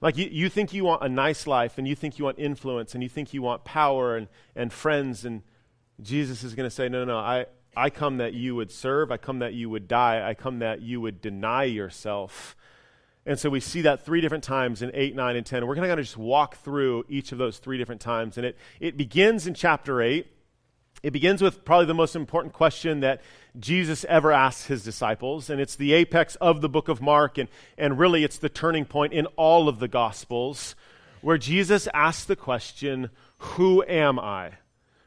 Like 0.01 0.17
you, 0.17 0.27
you 0.29 0.49
think 0.49 0.73
you 0.73 0.83
want 0.83 1.01
a 1.01 1.09
nice 1.09 1.47
life 1.47 1.77
and 1.77 1.87
you 1.87 1.95
think 1.95 2.19
you 2.19 2.25
want 2.25 2.37
influence 2.37 2.93
and 2.93 3.01
you 3.01 3.09
think 3.09 3.33
you 3.33 3.41
want 3.41 3.63
power 3.63 4.17
and, 4.17 4.27
and 4.55 4.71
friends, 4.71 5.23
and 5.23 5.43
Jesus 6.01 6.43
is 6.43 6.55
going 6.55 6.67
to 6.67 6.75
say, 6.75 6.89
No, 6.89 7.05
no, 7.05 7.13
no, 7.13 7.17
I, 7.17 7.45
I 7.75 7.89
come 7.89 8.17
that 8.17 8.33
you 8.33 8.55
would 8.55 8.71
serve, 8.71 9.11
I 9.11 9.17
come 9.17 9.39
that 9.39 9.53
you 9.53 9.69
would 9.69 9.87
die, 9.87 10.27
I 10.27 10.33
come 10.33 10.59
that 10.59 10.81
you 10.81 10.99
would 11.01 11.21
deny 11.21 11.63
yourself. 11.63 12.55
And 13.25 13.39
so 13.39 13.49
we 13.49 13.61
see 13.61 13.81
that 13.81 14.05
three 14.05 14.19
different 14.19 14.43
times 14.43 14.81
in 14.81 14.91
8, 14.93 15.15
9, 15.15 15.35
and 15.37 15.45
10. 15.45 15.65
We're 15.65 15.75
going 15.75 15.87
to 15.87 15.95
just 15.95 16.17
walk 16.17 16.57
through 16.57 17.05
each 17.07 17.31
of 17.31 17.37
those 17.37 17.57
three 17.57 17.77
different 17.77 18.01
times. 18.01 18.37
And 18.37 18.45
it, 18.45 18.57
it 18.81 18.97
begins 18.97 19.47
in 19.47 19.53
chapter 19.53 20.01
8. 20.01 20.27
It 21.03 21.11
begins 21.11 21.41
with 21.41 21.65
probably 21.65 21.87
the 21.87 21.93
most 21.93 22.15
important 22.15 22.53
question 22.53 23.01
that 23.01 23.21
Jesus 23.59 24.05
ever 24.05 24.31
asks 24.31 24.67
his 24.67 24.85
disciples, 24.85 25.49
and 25.49 25.59
it's 25.59 25.75
the 25.75 25.91
apex 25.91 26.35
of 26.37 26.61
the 26.61 26.69
book 26.69 26.87
of 26.87 27.01
Mark, 27.01 27.37
and, 27.37 27.49
and 27.77 27.99
really 27.99 28.23
it's 28.23 28.37
the 28.37 28.47
turning 28.47 28.85
point 28.85 29.11
in 29.11 29.25
all 29.35 29.67
of 29.67 29.79
the 29.79 29.89
Gospels, 29.89 30.75
where 31.19 31.37
Jesus 31.37 31.89
asks 31.93 32.23
the 32.23 32.37
question, 32.37 33.09
Who 33.37 33.83
am 33.83 34.17
I? 34.17 34.51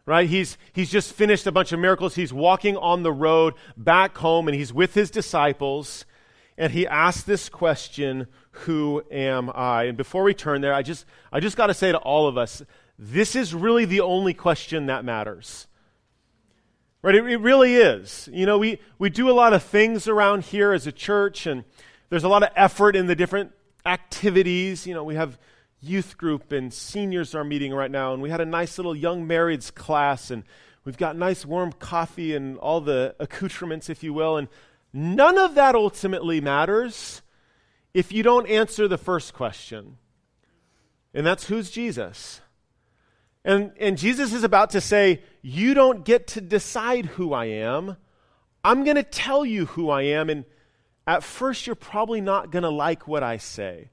Right? 0.05 0.29
He's, 0.29 0.59
he's 0.75 0.91
just 0.91 1.15
finished 1.15 1.47
a 1.47 1.53
bunch 1.53 1.73
of 1.73 1.81
miracles. 1.81 2.15
He's 2.15 2.33
walking 2.33 2.77
on 2.77 3.03
the 3.03 3.13
road 3.13 3.55
back 3.75 4.19
home, 4.19 4.49
and 4.49 4.55
he's 4.55 4.75
with 4.75 4.93
his 4.93 5.11
disciples, 5.11 6.05
and 6.59 6.75
he 6.75 6.87
asks 6.87 7.23
this 7.23 7.49
question, 7.49 8.27
Who 8.51 9.03
am 9.11 9.51
I? 9.55 9.85
And 9.85 9.97
before 9.97 10.25
we 10.25 10.35
turn 10.35 10.61
there, 10.61 10.75
I 10.75 10.83
just, 10.83 11.07
I 11.33 11.41
just 11.41 11.57
got 11.57 11.69
to 11.69 11.75
say 11.75 11.91
to 11.91 11.99
all 11.99 12.29
of 12.29 12.37
us, 12.37 12.63
this 12.99 13.35
is 13.35 13.55
really 13.55 13.87
the 13.87 14.03
only 14.03 14.35
question 14.35 14.87
that 14.87 15.03
matters. 15.03 15.67
Right? 17.07 17.15
It, 17.15 17.25
it 17.25 17.37
really 17.37 17.77
is. 17.77 18.29
You 18.33 18.47
know, 18.47 18.59
we, 18.59 18.81
we 18.99 19.11
do 19.11 19.31
a 19.31 19.33
lot 19.33 19.53
of 19.53 19.63
things 19.63 20.09
around 20.09 20.43
here 20.43 20.73
as 20.73 20.89
a 20.89 20.93
church, 20.93 21.47
and 21.47 21.63
there's 22.11 22.25
a 22.25 22.29
lot 22.29 22.43
of 22.43 22.49
effort 22.57 22.97
in 22.97 23.07
the 23.07 23.15
different 23.15 23.53
activities. 23.85 24.89
You 24.89 24.95
know, 24.95 25.05
we 25.05 25.15
have 25.15 25.39
youth 25.81 26.19
group, 26.19 26.51
and 26.51 26.75
seniors 26.75 27.33
are 27.33 27.45
meeting 27.45 27.73
right 27.73 27.93
now, 27.93 28.13
and 28.13 28.21
we 28.21 28.31
had 28.31 28.41
a 28.41 28.45
nice 28.45 28.77
little 28.77 28.97
young 28.97 29.25
marrieds 29.25 29.73
class, 29.73 30.33
and 30.33 30.43
we've 30.85 30.97
got 30.97 31.17
nice 31.17 31.47
warm 31.47 31.71
coffee 31.71 32.35
and 32.35 32.59
all 32.59 32.81
the 32.81 33.15
accoutrements, 33.21 33.89
if 33.89 34.03
you 34.03 34.13
will, 34.13 34.37
and 34.37 34.49
none 34.93 35.39
of 35.39 35.55
that 35.55 35.77
ultimately 35.77 36.41
matters 36.41 37.23
if 37.95 38.11
you 38.11 38.25
don't 38.25 38.49
answer 38.49 38.89
the 38.89 38.99
first 38.99 39.33
question. 39.33 39.99
And 41.15 41.25
that's 41.25 41.47
who's 41.47 41.71
Jesus? 41.71 42.41
And, 43.47 43.71
and 43.79 43.97
Jesus 43.97 44.33
is 44.33 44.43
about 44.43 44.71
to 44.71 44.81
say, 44.81 45.23
You 45.41 45.73
don't 45.73 46.05
get 46.05 46.27
to 46.29 46.41
decide 46.41 47.07
who 47.07 47.33
I 47.33 47.47
am. 47.47 47.97
I'm 48.65 48.83
going 48.83 48.97
to 48.97 49.05
tell 49.05 49.47
you 49.47 49.67
who 49.67 49.89
I 49.89 50.03
am. 50.03 50.29
And 50.29 50.45
at 51.07 51.23
first, 51.23 51.65
you're 51.65 51.77
probably 51.77 52.21
not 52.21 52.51
going 52.51 52.65
to 52.65 52.69
like 52.69 53.07
what 53.07 53.23
I 53.23 53.37
say. 53.37 53.91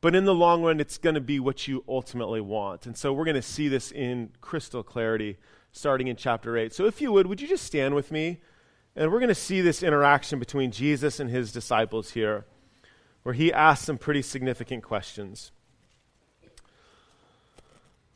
But 0.00 0.14
in 0.14 0.24
the 0.24 0.34
long 0.34 0.62
run, 0.62 0.80
it's 0.80 0.96
going 0.96 1.14
to 1.14 1.20
be 1.20 1.38
what 1.38 1.68
you 1.68 1.84
ultimately 1.86 2.40
want. 2.40 2.86
And 2.86 2.96
so 2.96 3.12
we're 3.12 3.26
going 3.26 3.34
to 3.36 3.42
see 3.42 3.68
this 3.68 3.92
in 3.92 4.30
crystal 4.40 4.82
clarity 4.82 5.36
starting 5.72 6.08
in 6.08 6.16
chapter 6.16 6.56
8. 6.56 6.72
So 6.72 6.86
if 6.86 7.02
you 7.02 7.12
would, 7.12 7.26
would 7.26 7.42
you 7.42 7.48
just 7.48 7.64
stand 7.64 7.94
with 7.94 8.10
me? 8.10 8.40
And 8.96 9.12
we're 9.12 9.18
going 9.18 9.28
to 9.28 9.34
see 9.34 9.60
this 9.60 9.82
interaction 9.82 10.38
between 10.38 10.70
Jesus 10.70 11.20
and 11.20 11.28
his 11.28 11.52
disciples 11.52 12.12
here, 12.12 12.46
where 13.24 13.34
he 13.34 13.52
asks 13.52 13.84
some 13.84 13.98
pretty 13.98 14.22
significant 14.22 14.82
questions. 14.82 15.52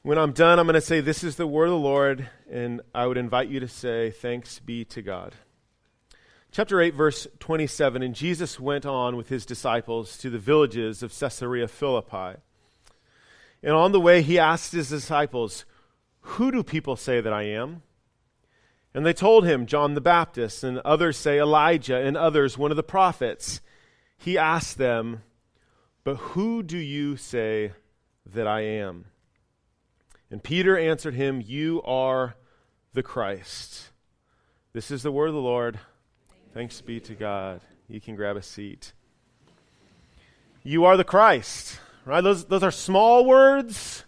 When 0.08 0.16
I'm 0.16 0.32
done, 0.32 0.58
I'm 0.58 0.64
going 0.64 0.72
to 0.72 0.80
say, 0.80 1.02
This 1.02 1.22
is 1.22 1.36
the 1.36 1.46
word 1.46 1.66
of 1.66 1.72
the 1.72 1.76
Lord, 1.76 2.30
and 2.50 2.80
I 2.94 3.06
would 3.06 3.18
invite 3.18 3.50
you 3.50 3.60
to 3.60 3.68
say, 3.68 4.10
Thanks 4.10 4.58
be 4.58 4.86
to 4.86 5.02
God. 5.02 5.34
Chapter 6.50 6.80
8, 6.80 6.94
verse 6.94 7.26
27 7.40 8.02
And 8.02 8.14
Jesus 8.14 8.58
went 8.58 8.86
on 8.86 9.18
with 9.18 9.28
his 9.28 9.44
disciples 9.44 10.16
to 10.16 10.30
the 10.30 10.38
villages 10.38 11.02
of 11.02 11.12
Caesarea 11.12 11.68
Philippi. 11.68 12.40
And 13.62 13.74
on 13.74 13.92
the 13.92 14.00
way, 14.00 14.22
he 14.22 14.38
asked 14.38 14.72
his 14.72 14.88
disciples, 14.88 15.66
Who 16.20 16.50
do 16.52 16.62
people 16.62 16.96
say 16.96 17.20
that 17.20 17.34
I 17.34 17.42
am? 17.42 17.82
And 18.94 19.04
they 19.04 19.12
told 19.12 19.44
him, 19.44 19.66
John 19.66 19.92
the 19.92 20.00
Baptist, 20.00 20.64
and 20.64 20.78
others 20.78 21.18
say 21.18 21.38
Elijah, 21.38 21.98
and 21.98 22.16
others 22.16 22.56
one 22.56 22.70
of 22.70 22.78
the 22.78 22.82
prophets. 22.82 23.60
He 24.16 24.38
asked 24.38 24.78
them, 24.78 25.22
But 26.02 26.16
who 26.16 26.62
do 26.62 26.78
you 26.78 27.18
say 27.18 27.72
that 28.24 28.46
I 28.46 28.62
am? 28.62 29.04
And 30.30 30.42
Peter 30.42 30.76
answered 30.76 31.14
him, 31.14 31.42
You 31.44 31.82
are 31.82 32.37
the 32.92 33.02
Christ. 33.02 33.90
This 34.73 34.90
is 34.90 35.02
the 35.02 35.12
word 35.12 35.28
of 35.28 35.35
the 35.35 35.40
Lord. 35.40 35.78
Thanks 36.52 36.80
be 36.80 37.00
to 37.00 37.14
God. 37.14 37.61
You 37.88 38.00
can 38.00 38.14
grab 38.14 38.37
a 38.37 38.42
seat. 38.42 38.92
You 40.62 40.85
are 40.85 40.97
the 40.97 41.04
Christ, 41.04 41.80
right? 42.04 42.20
Those, 42.20 42.44
those 42.44 42.62
are 42.62 42.70
small 42.70 43.25
words, 43.25 44.04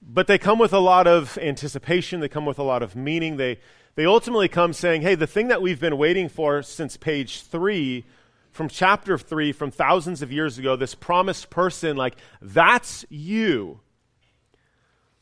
but 0.00 0.28
they 0.28 0.38
come 0.38 0.58
with 0.58 0.72
a 0.72 0.78
lot 0.78 1.08
of 1.08 1.36
anticipation. 1.38 2.20
They 2.20 2.28
come 2.28 2.46
with 2.46 2.60
a 2.60 2.62
lot 2.62 2.82
of 2.82 2.94
meaning. 2.94 3.36
They, 3.36 3.58
they 3.96 4.06
ultimately 4.06 4.48
come 4.48 4.72
saying, 4.72 5.02
hey, 5.02 5.16
the 5.16 5.26
thing 5.26 5.48
that 5.48 5.62
we've 5.62 5.80
been 5.80 5.98
waiting 5.98 6.28
for 6.28 6.62
since 6.62 6.96
page 6.96 7.42
three, 7.42 8.04
from 8.52 8.68
chapter 8.68 9.18
three, 9.18 9.50
from 9.50 9.72
thousands 9.72 10.22
of 10.22 10.30
years 10.30 10.58
ago, 10.58 10.76
this 10.76 10.94
promised 10.94 11.50
person, 11.50 11.96
like, 11.96 12.16
that's 12.40 13.04
you. 13.08 13.80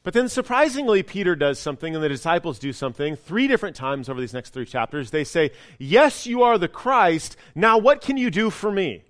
But 0.02 0.14
then 0.14 0.28
surprisingly, 0.28 1.02
Peter 1.02 1.36
does 1.36 1.58
something 1.58 1.94
and 1.94 2.02
the 2.02 2.08
disciples 2.08 2.58
do 2.58 2.72
something 2.72 3.14
three 3.14 3.46
different 3.46 3.76
times 3.76 4.08
over 4.08 4.20
these 4.20 4.34
next 4.34 4.50
three 4.50 4.66
chapters. 4.66 5.10
They 5.10 5.22
say, 5.22 5.52
Yes, 5.78 6.26
you 6.26 6.42
are 6.42 6.58
the 6.58 6.68
Christ. 6.68 7.36
Now, 7.54 7.78
what 7.78 8.00
can 8.00 8.16
you 8.16 8.30
do 8.30 8.50
for 8.50 8.72
me? 8.72 9.04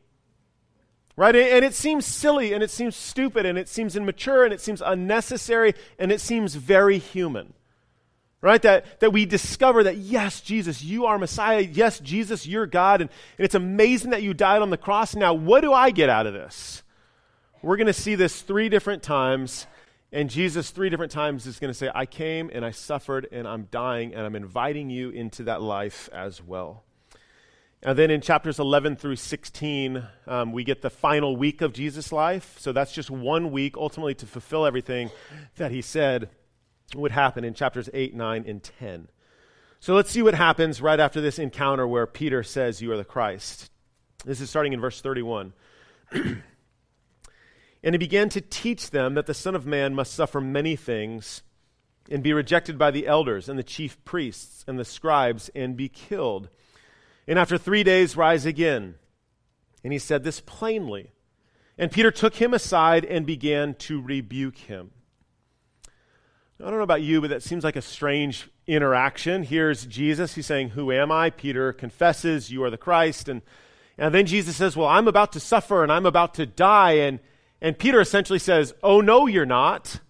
Right? 1.17 1.35
And 1.35 1.65
it 1.65 1.75
seems 1.75 2.07
silly 2.07 2.53
and 2.53 2.63
it 2.63 2.71
seems 2.71 2.97
stupid 2.97 3.47
and 3.47 3.59
it 3.59 3.69
seems 3.69 3.97
immature 3.97 4.45
and 4.45 4.53
it 4.53 4.61
seems 4.61 4.83
unnecessary 4.83 5.75
and 5.99 6.13
it 6.13 6.21
seems 6.21 6.55
very 6.55 6.99
human. 6.99 7.55
Right? 8.43 8.61
That, 8.63 9.01
that 9.01 9.13
we 9.13 9.25
discover 9.25 9.85
that, 9.85 9.99
yes, 9.99 10.41
Jesus, 10.41 10.83
you 10.83 11.07
are 11.07 11.19
Messiah. 11.19 11.61
Yes, 11.61 12.01
Jesus, 12.01 12.47
you're 12.47 12.67
God. 12.67 13.01
And, 13.01 13.11
and 13.39 13.45
it's 13.45 13.55
amazing 13.55 14.11
that 14.11 14.23
you 14.23 14.35
died 14.35 14.63
on 14.63 14.71
the 14.71 14.77
cross. 14.77 15.15
Now, 15.15 15.33
what 15.33 15.61
do 15.61 15.73
I 15.73 15.91
get 15.91 16.09
out 16.09 16.27
of 16.27 16.35
this? 16.35 16.83
We're 17.63 17.77
going 17.77 17.87
to 17.87 17.93
see 17.93 18.15
this 18.15 18.43
three 18.43 18.69
different 18.69 19.03
times 19.03 19.67
and 20.13 20.29
Jesus, 20.29 20.71
three 20.71 20.91
different 20.91 21.11
times, 21.11 21.47
is 21.47 21.59
going 21.59 21.71
to 21.71 21.75
say, 21.79 21.91
I 21.95 22.05
came 22.05 22.51
and 22.53 22.65
I 22.65 22.71
suffered 22.71 23.27
and 23.33 23.49
I'm 23.49 23.65
dying 23.71 24.15
and 24.15 24.27
I'm 24.27 24.37
inviting 24.37 24.91
you 24.91 25.09
into 25.11 25.45
that 25.45 25.63
life 25.63 26.11
as 26.13 26.43
well. 26.43 26.85
And 27.83 27.99
then 27.99 28.11
in 28.11 28.21
chapters 28.21 28.61
11 28.61 28.97
through 28.97 29.17
16, 29.17 30.07
um, 30.27 30.53
we 30.53 30.65
get 30.65 30.83
the 30.83 30.91
final 30.91 31.35
week 31.35 31.63
of 31.63 31.73
Jesus' 31.73 32.13
life. 32.13 32.57
So 32.59 32.73
that's 32.73 32.93
just 32.93 33.11
one 33.11 33.51
week, 33.51 33.77
ultimately, 33.77 34.15
to 34.17 34.27
fulfill 34.27 34.67
everything 34.67 35.11
that 35.57 35.73
he 35.73 35.83
said 35.83 36.29
would 36.95 37.11
happen 37.11 37.43
in 37.43 37.55
chapters 37.55 37.89
8, 37.93 38.15
9, 38.15 38.45
and 38.47 38.63
10. 38.63 39.09
So 39.81 39.95
let's 39.95 40.11
see 40.11 40.23
what 40.23 40.35
happens 40.35 40.81
right 40.81 41.01
after 41.01 41.21
this 41.21 41.41
encounter 41.41 41.89
where 41.89 42.07
Peter 42.07 42.45
says, 42.45 42.81
You 42.81 42.93
are 42.93 42.97
the 42.97 43.05
Christ. 43.05 43.71
This 44.25 44.41
is 44.41 44.49
starting 44.49 44.75
in 44.75 44.81
verse 44.81 45.01
31. 45.01 45.55
And 47.83 47.95
he 47.95 47.99
began 47.99 48.29
to 48.31 48.41
teach 48.41 48.91
them 48.91 49.15
that 49.15 49.27
the 49.27 49.35
Son 49.35 49.55
of 49.55 49.67
Man 49.67 49.95
must 49.95 50.15
suffer 50.15 50.41
many 50.41 50.77
things 50.77 51.43
and 52.11 52.23
be 52.23 52.33
rejected 52.33 52.79
by 52.79 52.91
the 52.91 53.07
elders 53.07 53.49
and 53.49 53.59
the 53.59 53.65
chief 53.65 54.03
priests 54.05 54.65
and 54.67 54.79
the 54.79 54.85
scribes 54.85 55.51
and 55.55 55.77
be 55.77 55.89
killed. 55.89 56.49
And 57.27 57.39
after 57.39 57.59
three 57.59 57.83
days, 57.83 58.17
rise 58.17 58.47
again. 58.47 58.97
And 59.85 59.93
he 59.93 59.99
said 59.99 60.25
this 60.25 60.41
plainly. 60.41 61.13
And 61.79 61.91
Peter 61.91 62.11
took 62.11 62.37
him 62.37 62.55
aside 62.55 63.05
and 63.05 63.27
began 63.27 63.75
to 63.75 64.01
rebuke 64.01 64.59
him. 64.59 64.91
I 66.61 66.67
don't 66.67 66.77
know 66.77 66.85
about 66.85 67.03
you, 67.03 67.21
but 67.21 67.31
that 67.31 67.43
seems 67.43 67.65
like 67.65 67.75
a 67.75 67.83
strange 67.83 68.49
interaction. 68.69 69.43
Here's 69.43 69.85
Jesus. 69.87 70.37
He's 70.37 70.47
saying, 70.47 70.71
Who 70.71 70.93
am 70.93 71.11
I? 71.11 71.31
Peter 71.31 71.73
confesses, 71.73 72.53
You 72.53 72.63
are 72.63 72.71
the 72.71 72.77
Christ. 72.77 73.29
And 73.29 73.43
And 73.99 74.15
then 74.15 74.27
Jesus 74.27 74.57
says, 74.57 74.77
Well, 74.77 74.87
I'm 74.87 75.09
about 75.09 75.33
to 75.33 75.41
suffer 75.41 75.83
and 75.83 75.91
I'm 75.91 76.07
about 76.07 76.35
to 76.35 76.47
die. 76.47 76.93
And, 76.93 77.19
and 77.63 77.79
Peter 77.79 78.01
essentially 78.01 78.41
says, 78.41 78.75
Oh, 78.83 79.01
no, 79.01 79.27
you're 79.27 79.47
not. 79.47 80.01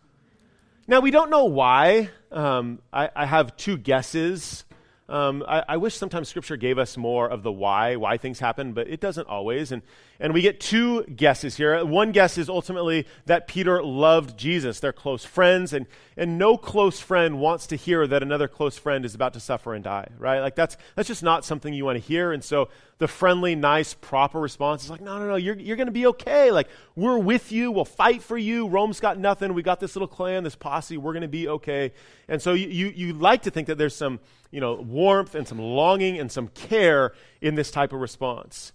Now, 0.89 1.01
we 1.01 1.11
don't 1.13 1.31
know 1.31 1.45
why. 1.45 2.11
Um, 2.33 2.81
I, 2.93 3.11
I, 3.15 3.27
have 3.27 3.57
two 3.57 3.77
guesses. 3.77 4.65
Um, 5.07 5.45
I, 5.47 5.63
I, 5.69 5.77
wish 5.77 5.95
sometimes 5.95 6.31
Scripture 6.31 6.57
gave 6.57 6.79
us 6.79 6.97
more 6.97 7.29
of 7.29 7.43
the 7.43 7.53
why, 7.53 7.97
why 7.97 8.17
things 8.17 8.41
happen, 8.41 8.73
but 8.73 8.89
it 8.89 8.99
doesn't 8.99 9.29
always. 9.29 9.71
And, 9.71 9.83
and 10.19 10.33
we 10.33 10.41
get 10.41 10.61
two 10.61 11.05
guesses 11.05 11.57
here. 11.57 11.85
One 11.85 12.11
guess 12.11 12.39
is 12.39 12.49
ultimately 12.49 13.07
that 13.27 13.49
Peter 13.49 13.83
loved 13.83 14.39
Jesus. 14.39 14.81
They're 14.81 14.95
close 14.95 15.27
friends, 15.27 15.75
and, 15.75 15.87
and 16.17 16.39
no 16.39 16.57
close 16.57 17.01
friend 17.01 17.39
wants 17.39 17.67
to 17.67 17.77
hear 17.77 18.07
that 18.07 18.23
another 18.23 18.49
close 18.49 18.79
friend 18.79 19.05
is 19.05 19.15
about 19.15 19.35
to 19.35 19.41
suffer 19.41 19.75
and 19.75 19.85
die, 19.85 20.09
right? 20.19 20.41
Like, 20.41 20.57
that's, 20.57 20.79
that's 20.97 21.09
just 21.09 21.23
not 21.23 21.45
something 21.45 21.75
you 21.75 21.85
want 21.85 21.97
to 21.97 22.05
hear. 22.05 22.33
And 22.33 22.43
so 22.43 22.71
the 23.03 23.09
friendly, 23.09 23.55
nice, 23.55 23.93
proper 23.95 24.41
response 24.41 24.85
is 24.85 24.91
like, 24.91 25.01
no, 25.01 25.19
no, 25.19 25.27
no, 25.27 25.37
you're, 25.37 25.59
you're 25.59 25.77
going 25.77 25.87
to 25.87 25.93
be 25.93 26.07
okay. 26.07 26.51
Like, 26.51 26.69
we're 26.97 27.19
with 27.19 27.53
you. 27.53 27.71
We'll 27.71 27.85
fight 27.85 28.23
for 28.23 28.39
you. 28.39 28.69
Rome's 28.69 29.01
got 29.01 29.19
nothing. 29.19 29.53
We 29.53 29.63
got 29.63 29.81
this 29.81 29.95
little 29.95 30.09
clan, 30.09 30.45
this 30.45 30.57
posse. 30.57 30.97
We're 30.97 31.13
going 31.13 31.23
to 31.23 31.29
be 31.29 31.49
okay. 31.49 31.93
And 32.29 32.41
so 32.41 32.55
you, 32.55 32.69
you, 32.69 32.93
you 32.95 33.13
like 33.13 33.43
to 33.43 33.51
think 33.51 33.67
that 33.67 33.77
there's 33.77 33.95
some, 33.95 34.21
you 34.51 34.61
know, 34.61 34.75
warmth 34.75 35.35
and 35.35 35.47
some 35.47 35.59
longing 35.59 36.19
and 36.19 36.33
some 36.33 36.49
care 36.49 37.13
in 37.41 37.55
this 37.55 37.71
type 37.71 37.93
of 37.93 38.01
response 38.01 38.73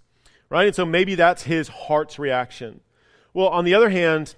right? 0.49 0.67
And 0.67 0.75
so 0.75 0.85
maybe 0.85 1.15
that's 1.15 1.43
his 1.43 1.67
heart's 1.67 2.19
reaction. 2.19 2.81
Well, 3.33 3.47
on 3.49 3.65
the 3.65 3.73
other 3.73 3.89
hand, 3.89 4.35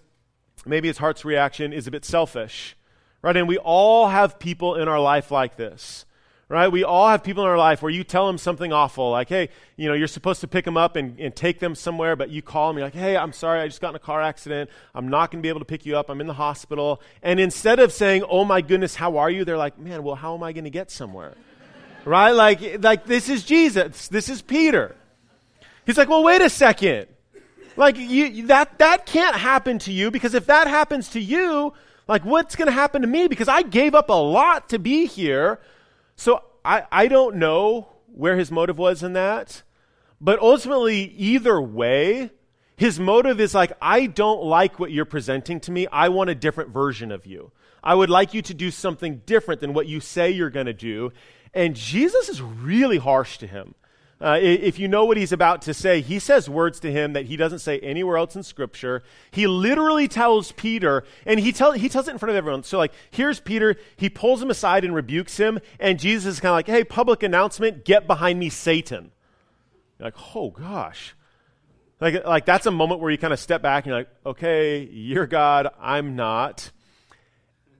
maybe 0.66 0.88
his 0.88 0.98
heart's 0.98 1.24
reaction 1.24 1.74
is 1.74 1.88
a 1.88 1.92
bit 1.92 2.06
selfish, 2.06 2.76
right? 3.22 3.36
And 3.36 3.48
we 3.48 3.58
all 3.58 4.10
have 4.10 4.40
people 4.40 4.76
in 4.76 4.88
our 4.88 5.00
life 5.00 5.32
like 5.32 5.56
this, 5.56 6.06
right? 6.50 6.68
We 6.72 6.84
all 6.84 7.08
have 7.08 7.24
people 7.24 7.44
in 7.44 7.50
our 7.50 7.58
life 7.58 7.84
where 7.84 7.92
you 7.92 8.04
tell 8.04 8.26
them 8.26 8.40
something 8.40 8.74
awful, 8.74 9.12
like, 9.12 9.30
hey, 9.30 9.50
you 9.78 9.88
know, 9.88 9.94
you're 9.94 10.08
supposed 10.08 10.42
to 10.42 10.48
pick 10.48 10.66
them 10.66 10.78
up 10.78 10.96
and, 10.96 11.18
and 11.20 11.34
take 11.36 11.60
them 11.60 11.76
somewhere, 11.76 12.16
but 12.16 12.32
you 12.32 12.42
call 12.42 12.74
them, 12.74 12.82
like, 12.82 12.96
hey, 12.96 13.16
I'm 13.16 13.32
sorry, 13.32 13.62
I 13.62 13.68
just 13.68 13.80
got 13.80 13.90
in 13.90 13.96
a 13.96 14.00
car 14.00 14.20
accident. 14.20 14.72
I'm 14.96 15.08
not 15.08 15.30
going 15.30 15.42
to 15.42 15.44
be 15.44 15.50
able 15.50 15.60
to 15.60 15.66
pick 15.66 15.86
you 15.86 15.96
up. 15.96 16.10
I'm 16.10 16.20
in 16.20 16.28
the 16.28 16.34
hospital. 16.34 17.02
And 17.22 17.40
instead 17.40 17.80
of 17.80 17.94
saying, 17.94 18.24
oh 18.28 18.44
my 18.44 18.62
goodness, 18.62 18.96
how 18.96 19.18
are 19.18 19.30
you? 19.30 19.46
They're 19.46 19.58
like, 19.58 19.78
man, 19.78 20.04
well, 20.04 20.16
how 20.16 20.34
am 20.34 20.42
I 20.42 20.52
going 20.52 20.64
to 20.64 20.72
get 20.72 20.90
somewhere? 20.90 21.36
right? 22.06 22.32
Like, 22.32 22.84
like 22.84 23.06
this 23.06 23.30
is 23.30 23.44
Jesus. 23.44 24.08
This 24.08 24.28
is 24.28 24.42
Peter. 24.42 24.96
He's 25.86 25.98
like, 25.98 26.10
well, 26.10 26.24
wait 26.24 26.42
a 26.42 26.50
second. 26.50 27.08
Like, 27.78 27.96
you, 27.98 28.48
that, 28.48 28.80
that 28.80 29.06
can't 29.06 29.36
happen 29.36 29.78
to 29.80 29.94
you 29.94 30.10
because 30.10 30.34
if 30.34 30.48
that 30.48 30.68
happens 30.68 31.10
to 31.10 31.20
you, 31.20 31.74
like, 32.08 32.26
what's 32.26 32.56
going 32.56 32.66
to 32.66 32.72
happen 32.72 33.04
to 33.04 33.08
me? 33.08 33.28
Because 33.28 33.48
I 33.48 33.62
gave 33.62 33.94
up 33.94 34.10
a 34.10 34.14
lot 34.14 34.70
to 34.70 34.80
be 34.80 35.06
here. 35.06 35.60
So 36.20 36.44
I, 36.66 36.84
I 36.92 37.08
don't 37.08 37.38
know 37.38 37.88
where 38.08 38.36
his 38.36 38.52
motive 38.52 38.78
was 38.78 39.04
in 39.04 39.14
that. 39.14 39.64
But 40.20 40.38
ultimately, 40.40 41.14
either 41.16 41.62
way, 41.62 42.32
his 42.76 43.00
motive 43.00 43.40
is 43.40 43.56
like, 43.56 43.72
I 43.82 44.06
don't 44.06 44.44
like 44.44 44.80
what 44.80 44.92
you're 44.92 45.06
presenting 45.06 45.62
to 45.62 45.72
me. 45.72 45.88
I 45.88 46.10
want 46.10 46.30
a 46.30 46.36
different 46.36 46.72
version 46.72 47.14
of 47.14 47.26
you. 47.26 47.54
I 47.82 47.96
would 47.96 48.10
like 48.10 48.34
you 48.34 48.42
to 48.42 48.54
do 48.54 48.70
something 48.70 49.22
different 49.26 49.62
than 49.62 49.74
what 49.74 49.88
you 49.88 50.02
say 50.02 50.30
you're 50.30 50.50
going 50.50 50.66
to 50.66 50.74
do. 50.74 51.14
And 51.54 51.74
Jesus 51.74 52.28
is 52.28 52.42
really 52.42 52.98
harsh 52.98 53.38
to 53.38 53.48
him. 53.48 53.76
Uh, 54.22 54.38
if 54.42 54.78
you 54.78 54.90
know 54.90 55.06
what 55.06 55.16
he's 55.16 55.32
about 55.32 55.62
to 55.62 55.74
say, 55.74 56.02
he 56.02 56.20
says 56.20 56.50
words 56.50 56.82
to 56.82 56.92
him 56.92 57.14
that 57.14 57.28
he 57.28 57.38
doesn't 57.38 57.60
say 57.60 57.80
anywhere 57.80 58.18
else 58.18 58.36
in 58.36 58.44
Scripture. 58.44 59.02
He 59.32 59.48
literally 59.48 60.10
tells 60.10 60.52
Peter, 60.52 61.06
and 61.26 61.40
he, 61.40 61.54
tell, 61.54 61.72
he 61.72 61.88
tells 61.88 62.10
it 62.10 62.12
in 62.12 62.18
front 62.18 62.32
of 62.32 62.36
everyone. 62.36 62.64
So, 62.64 62.78
like, 62.78 62.92
here's 63.12 63.40
Peter. 63.40 63.78
He 63.96 64.10
pulls 64.10 64.42
him 64.42 64.50
aside 64.50 64.84
and 64.84 64.94
rebukes 64.94 65.38
him, 65.38 65.60
and 65.80 65.98
Jesus 65.98 66.34
is 66.34 66.40
kind 66.42 66.50
of 66.50 66.56
like, 66.56 66.68
hey, 66.68 66.84
public 66.84 67.24
announcement, 67.24 67.86
get 67.86 68.08
behind 68.08 68.40
me, 68.40 68.50
Satan. 68.50 69.12
You're 69.98 70.08
like, 70.08 70.36
oh, 70.36 70.50
gosh. 70.50 71.16
Like, 72.02 72.26
like, 72.26 72.46
that's 72.46 72.66
a 72.66 72.72
moment 72.72 73.00
where 73.00 73.12
you 73.12 73.18
kind 73.18 73.32
of 73.32 73.40
step 73.40 73.62
back 73.62 73.86
and 73.86 73.92
you're 73.92 74.00
like, 74.00 74.10
okay, 74.26 74.84
you're 74.84 75.28
God, 75.28 75.70
I'm 75.80 76.18
not. 76.18 76.72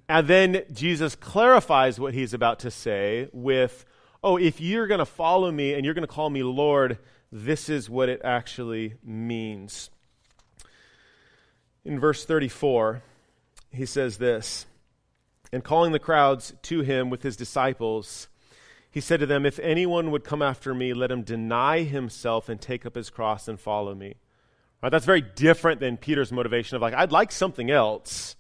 And 0.08 0.26
then 0.26 0.64
Jesus 0.72 1.16
clarifies 1.16 2.00
what 2.00 2.14
he's 2.14 2.34
about 2.34 2.60
to 2.60 2.72
say 2.72 3.28
with, 3.34 3.86
oh, 4.24 4.38
if 4.38 4.60
you're 4.60 4.88
going 4.88 5.00
to 5.00 5.06
follow 5.06 5.52
me 5.52 5.74
and 5.74 5.86
you're 5.86 5.94
going 5.94 6.08
to 6.08 6.14
call 6.14 6.30
me 6.30 6.44
Lord, 6.44 6.98
this 7.32 7.70
is 7.70 7.90
what 7.90 8.10
it 8.10 8.22
actually 8.24 8.96
means. 9.04 9.90
In 11.86 12.00
verse 12.00 12.26
34, 12.26 13.02
he 13.72 13.86
says 13.86 14.18
this 14.18 14.66
And 15.52 15.64
calling 15.64 15.92
the 15.92 16.00
crowds 16.00 16.54
to 16.64 16.82
him 16.82 17.10
with 17.10 17.24
his 17.24 17.38
disciples, 17.38 18.28
he 18.92 19.00
said 19.00 19.20
to 19.20 19.26
them, 19.26 19.46
If 19.46 19.60
anyone 19.60 20.12
would 20.12 20.24
come 20.24 20.42
after 20.42 20.74
me, 20.74 20.94
let 20.94 21.12
him 21.12 21.22
deny 21.22 21.84
himself 21.84 22.50
and 22.50 22.60
take 22.60 22.86
up 22.86 22.96
his 22.96 23.10
cross 23.10 23.48
and 23.48 23.60
follow 23.60 23.94
me. 23.94 24.16
Right, 24.82 24.90
that's 24.90 25.06
very 25.06 25.22
different 25.22 25.80
than 25.80 25.98
Peter's 25.98 26.32
motivation 26.32 26.76
of 26.76 26.82
like, 26.82 26.94
I'd 26.94 27.12
like 27.12 27.32
something 27.32 27.70
else. 27.70 28.36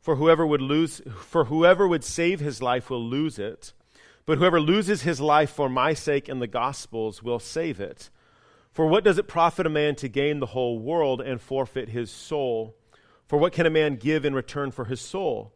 For 0.00 0.16
whoever 0.16 0.46
would 0.46 0.62
lose, 0.62 1.02
for 1.26 1.44
whoever 1.44 1.86
would 1.86 2.04
save 2.04 2.40
his 2.40 2.62
life 2.62 2.88
will 2.88 3.04
lose 3.04 3.38
it. 3.38 3.74
But 4.26 4.38
whoever 4.38 4.60
loses 4.60 5.02
his 5.02 5.20
life 5.20 5.50
for 5.50 5.68
my 5.68 5.94
sake 5.94 6.28
and 6.28 6.40
the 6.40 6.46
gospel's 6.46 7.22
will 7.22 7.38
save 7.38 7.80
it. 7.80 8.10
For 8.72 8.86
what 8.86 9.04
does 9.04 9.18
it 9.18 9.26
profit 9.26 9.66
a 9.66 9.70
man 9.70 9.96
to 9.96 10.08
gain 10.08 10.38
the 10.38 10.46
whole 10.46 10.78
world 10.78 11.20
and 11.20 11.40
forfeit 11.40 11.88
his 11.88 12.10
soul? 12.10 12.76
For 13.26 13.38
what 13.38 13.52
can 13.52 13.66
a 13.66 13.70
man 13.70 13.96
give 13.96 14.24
in 14.24 14.34
return 14.34 14.70
for 14.70 14.84
his 14.84 15.00
soul? 15.00 15.52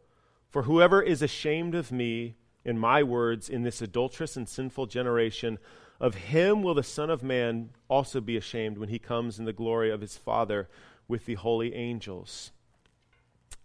For 0.49 0.63
whoever 0.63 1.01
is 1.01 1.21
ashamed 1.21 1.75
of 1.75 1.91
me 1.91 2.35
in 2.63 2.79
my 2.79 3.03
words 3.03 3.49
in 3.49 3.63
this 3.63 3.81
adulterous 3.81 4.35
and 4.35 4.47
sinful 4.47 4.87
generation, 4.87 5.59
of 5.99 6.15
him 6.15 6.61
will 6.61 6.73
the 6.73 6.83
Son 6.83 7.09
of 7.09 7.23
Man 7.23 7.69
also 7.87 8.19
be 8.19 8.35
ashamed 8.35 8.77
when 8.77 8.89
he 8.89 8.99
comes 8.99 9.39
in 9.39 9.45
the 9.45 9.53
glory 9.53 9.91
of 9.91 10.01
his 10.01 10.17
Father 10.17 10.67
with 11.07 11.25
the 11.25 11.35
holy 11.35 11.73
angels. 11.73 12.51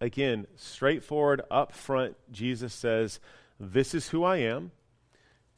Again, 0.01 0.47
straightforward, 0.57 1.43
up 1.51 1.73
front, 1.73 2.17
Jesus 2.31 2.73
says, 2.73 3.21
This 3.59 3.95
is 3.95 4.09
who 4.09 4.23
I 4.25 4.37
am. 4.37 4.71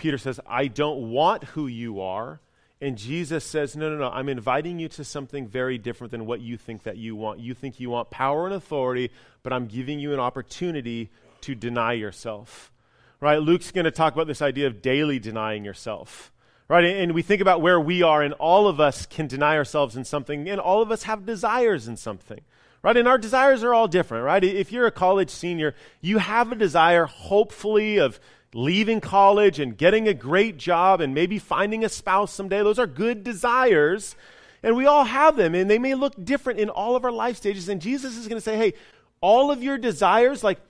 Peter 0.03 0.19
says, 0.19 0.41
I 0.49 0.67
don't 0.67 1.13
want 1.13 1.45
who 1.45 1.69
you 1.69 2.01
are. 2.01 2.41
And 2.81 2.99
Jesus 2.99 3.45
says, 3.45 3.77
No, 3.77 3.89
no, 3.89 3.97
no, 3.97 4.11
I'm 4.11 4.29
inviting 4.29 4.81
you 4.81 4.89
to 4.89 5.05
something 5.05 5.47
very 5.47 5.79
different 5.79 6.11
than 6.11 6.27
what 6.27 6.41
you 6.41 6.57
think 6.57 6.83
that 6.83 6.97
you 6.97 7.15
want. 7.15 7.39
You 7.39 7.55
think 7.55 7.79
you 7.79 7.89
want 7.89 8.11
power 8.11 8.47
and 8.47 8.55
authority, 8.57 9.13
but 9.45 9.53
I'm 9.53 9.69
giving 9.69 10.01
you 10.01 10.13
an 10.13 10.19
opportunity 10.19 11.11
to 11.43 11.55
deny 11.55 11.93
yourself. 11.93 12.73
Right? 13.21 13.41
Luke's 13.41 13.71
going 13.71 13.85
to 13.85 13.93
talk 13.93 14.13
about 14.13 14.27
this 14.27 14.43
idea 14.43 14.67
of 14.67 14.83
daily 14.83 15.21
denying 15.21 15.65
yourself. 15.65 16.33
Right? 16.67 16.85
And 16.85 17.13
we 17.13 17.23
think 17.23 17.41
about 17.41 17.63
where 17.63 17.79
we 17.79 18.03
are, 18.03 18.23
and 18.23 18.35
all 18.35 18.67
of 18.67 18.81
us 18.81 19.07
can 19.07 19.29
deny 19.29 19.57
ourselves 19.57 19.95
in 19.95 20.05
something, 20.05 20.49
and 20.49 20.61
all 20.61 20.83
of 20.83 20.91
us 20.91 21.05
have 21.05 21.25
desires 21.25 21.87
in 21.87 21.97
something. 21.97 22.41
Right? 22.83 22.97
And 22.97 23.07
our 23.07 23.19
desires 23.19 23.63
are 23.63 23.73
all 23.73 23.87
different, 23.87 24.25
right? 24.25 24.43
If 24.43 24.73
you're 24.73 24.89
a 24.89 24.91
college 24.91 25.31
senior, 25.31 25.77
you 26.01 26.19
have 26.19 26.51
a 26.51 26.57
desire, 26.57 27.05
hopefully, 27.05 27.99
of 27.99 28.19
leaving 28.55 29.01
college 29.01 29.59
and 29.59 29.77
getting 29.77 30.09
a 30.09 30.15
great 30.15 30.57
job 30.57 31.01
and 31.01 31.15
maybe 31.15 31.39
finding 31.39 31.85
a 31.85 31.89
spouse 31.89 32.33
someday. 32.33 32.63
Those 32.63 32.79
are 32.79 32.87
good 32.87 33.25
desires. 33.25 34.15
And 34.63 34.77
we 34.77 34.87
all 34.87 35.05
have 35.05 35.37
them, 35.37 35.55
and 35.57 35.69
they 35.69 35.79
may 35.79 35.95
look 35.95 36.15
different 36.25 36.61
in 36.61 36.69
all 36.69 36.95
of 36.95 37.05
our 37.05 37.11
life 37.11 37.37
stages. 37.37 37.69
And 37.69 37.81
Jesus 37.81 38.17
is 38.17 38.29
going 38.29 38.37
to 38.37 38.45
say, 38.45 38.57
hey, 38.57 38.75
all 39.21 39.51
of 39.51 39.63
your 39.63 39.77
desires, 39.77 40.45
like, 40.45 40.61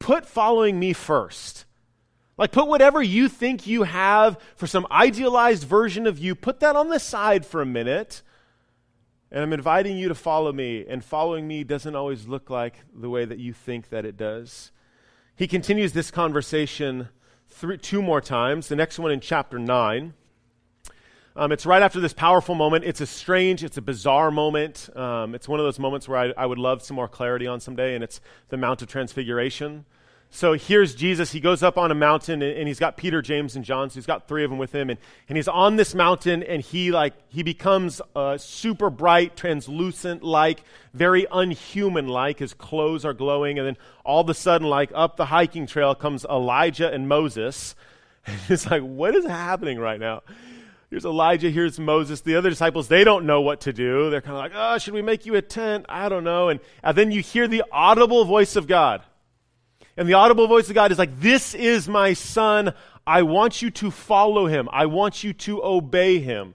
put 0.00 0.26
following 0.26 0.80
me 0.80 0.92
first. 0.92 1.64
Like, 2.36 2.50
put 2.50 2.66
whatever 2.66 3.02
you 3.02 3.28
think 3.28 3.66
you 3.66 3.84
have 3.84 4.36
for 4.56 4.66
some 4.66 4.86
idealized 4.90 5.62
version 5.62 6.06
of 6.06 6.18
you, 6.18 6.34
put 6.34 6.60
that 6.60 6.74
on 6.74 6.88
the 6.88 6.98
side 6.98 7.46
for 7.46 7.60
a 7.60 7.66
minute. 7.66 8.22
And 9.30 9.44
I'm 9.44 9.52
inviting 9.52 9.96
you 9.96 10.08
to 10.08 10.14
follow 10.14 10.52
me. 10.52 10.84
And 10.88 11.04
following 11.04 11.46
me 11.46 11.62
doesn't 11.62 11.94
always 11.94 12.26
look 12.26 12.50
like 12.50 12.80
the 12.92 13.10
way 13.10 13.24
that 13.26 13.38
you 13.38 13.52
think 13.52 13.90
that 13.90 14.04
it 14.04 14.16
does. 14.16 14.72
He 15.40 15.48
continues 15.48 15.94
this 15.94 16.10
conversation 16.10 17.08
three, 17.48 17.78
two 17.78 18.02
more 18.02 18.20
times, 18.20 18.68
the 18.68 18.76
next 18.76 18.98
one 18.98 19.10
in 19.10 19.20
chapter 19.20 19.58
9. 19.58 20.12
Um, 21.34 21.50
it's 21.50 21.64
right 21.64 21.80
after 21.80 21.98
this 21.98 22.12
powerful 22.12 22.54
moment. 22.54 22.84
It's 22.84 23.00
a 23.00 23.06
strange, 23.06 23.64
it's 23.64 23.78
a 23.78 23.80
bizarre 23.80 24.30
moment. 24.30 24.94
Um, 24.94 25.34
it's 25.34 25.48
one 25.48 25.58
of 25.58 25.64
those 25.64 25.78
moments 25.78 26.06
where 26.06 26.18
I, 26.18 26.42
I 26.42 26.44
would 26.44 26.58
love 26.58 26.82
some 26.82 26.94
more 26.94 27.08
clarity 27.08 27.46
on 27.46 27.58
someday, 27.58 27.94
and 27.94 28.04
it's 28.04 28.20
the 28.50 28.58
Mount 28.58 28.82
of 28.82 28.88
Transfiguration. 28.88 29.86
So 30.32 30.52
here's 30.52 30.94
Jesus. 30.94 31.32
He 31.32 31.40
goes 31.40 31.62
up 31.64 31.76
on 31.76 31.90
a 31.90 31.94
mountain 31.94 32.40
and, 32.40 32.56
and, 32.56 32.68
he's 32.68 32.78
got 32.78 32.96
Peter, 32.96 33.20
James, 33.20 33.56
and 33.56 33.64
John. 33.64 33.90
So 33.90 33.94
he's 33.94 34.06
got 34.06 34.28
three 34.28 34.44
of 34.44 34.50
them 34.50 34.58
with 34.60 34.72
him. 34.72 34.88
And, 34.88 34.98
and 35.28 35.36
he's 35.36 35.48
on 35.48 35.74
this 35.74 35.92
mountain 35.92 36.44
and 36.44 36.62
he 36.62 36.92
like 36.92 37.14
he 37.28 37.42
becomes 37.42 38.00
uh, 38.14 38.38
super 38.38 38.90
bright, 38.90 39.36
translucent 39.36 40.22
like, 40.22 40.62
very 40.94 41.26
unhuman 41.32 42.06
like. 42.06 42.38
His 42.38 42.54
clothes 42.54 43.04
are 43.04 43.12
glowing. 43.12 43.58
And 43.58 43.66
then 43.66 43.76
all 44.04 44.20
of 44.20 44.28
a 44.28 44.34
sudden, 44.34 44.68
like 44.68 44.92
up 44.94 45.16
the 45.16 45.26
hiking 45.26 45.66
trail 45.66 45.96
comes 45.96 46.24
Elijah 46.24 46.90
and 46.90 47.08
Moses. 47.08 47.74
And 48.26 48.38
it's 48.50 48.70
like, 48.70 48.82
what 48.82 49.14
is 49.14 49.24
happening 49.24 49.78
right 49.78 49.98
now? 49.98 50.20
Here's 50.90 51.06
Elijah, 51.06 51.48
here's 51.50 51.80
Moses. 51.80 52.20
The 52.20 52.36
other 52.36 52.50
disciples, 52.50 52.86
they 52.86 53.02
don't 53.02 53.24
know 53.24 53.40
what 53.40 53.62
to 53.62 53.72
do. 53.72 54.10
They're 54.10 54.20
kind 54.20 54.36
of 54.36 54.42
like, 54.42 54.52
oh, 54.54 54.76
should 54.76 54.92
we 54.92 55.00
make 55.00 55.24
you 55.24 55.36
a 55.36 55.42
tent? 55.42 55.86
I 55.88 56.10
don't 56.10 56.22
know. 56.22 56.50
And, 56.50 56.60
and 56.82 56.98
then 56.98 57.12
you 57.12 57.22
hear 57.22 57.48
the 57.48 57.64
audible 57.72 58.26
voice 58.26 58.56
of 58.56 58.66
God. 58.66 59.02
And 59.96 60.08
the 60.08 60.14
audible 60.14 60.46
voice 60.46 60.68
of 60.68 60.74
God 60.74 60.92
is 60.92 60.98
like, 60.98 61.20
This 61.20 61.54
is 61.54 61.88
my 61.88 62.12
son. 62.12 62.74
I 63.06 63.22
want 63.22 63.62
you 63.62 63.70
to 63.70 63.90
follow 63.90 64.46
him. 64.46 64.68
I 64.72 64.86
want 64.86 65.24
you 65.24 65.32
to 65.32 65.62
obey 65.64 66.18
him. 66.18 66.54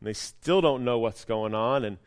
And 0.00 0.06
they 0.08 0.12
still 0.12 0.60
don't 0.60 0.84
know 0.84 0.98
what's 0.98 1.24
going 1.24 1.54
on. 1.54 1.84
And 1.84 1.98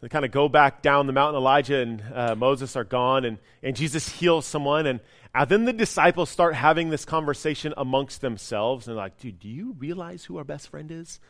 they 0.00 0.08
kind 0.08 0.24
of 0.24 0.30
go 0.30 0.48
back 0.48 0.82
down 0.82 1.06
the 1.06 1.12
mountain. 1.12 1.40
Elijah 1.40 1.78
and 1.78 2.02
uh, 2.12 2.34
Moses 2.34 2.76
are 2.76 2.84
gone, 2.84 3.24
and, 3.24 3.38
and 3.62 3.74
Jesus 3.74 4.08
heals 4.08 4.44
someone. 4.46 4.86
And, 4.86 5.00
and 5.34 5.48
then 5.48 5.64
the 5.64 5.72
disciples 5.72 6.30
start 6.30 6.54
having 6.54 6.90
this 6.90 7.04
conversation 7.04 7.72
amongst 7.76 8.20
themselves. 8.20 8.86
And 8.86 8.96
like, 8.96 9.18
dude, 9.18 9.40
do 9.40 9.48
you 9.48 9.74
realize 9.78 10.24
who 10.24 10.36
our 10.36 10.44
best 10.44 10.68
friend 10.68 10.90
is? 10.90 11.20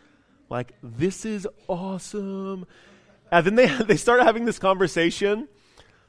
Like, 0.51 0.73
this 0.83 1.25
is 1.25 1.47
awesome. 1.69 2.67
And 3.31 3.47
then 3.47 3.55
they, 3.55 3.67
they 3.85 3.97
start 3.97 4.23
having 4.23 4.45
this 4.45 4.59
conversation 4.59 5.49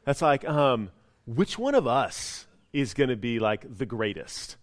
that's 0.03 0.21
like, 0.21 0.43
um, 0.47 0.89
which 1.25 1.57
one 1.57 1.75
of 1.75 1.87
us 1.87 2.44
is 2.75 2.93
going 2.93 3.09
to 3.09 3.15
be 3.15 3.39
like 3.39 3.77
the 3.77 3.85
greatest? 3.85 4.57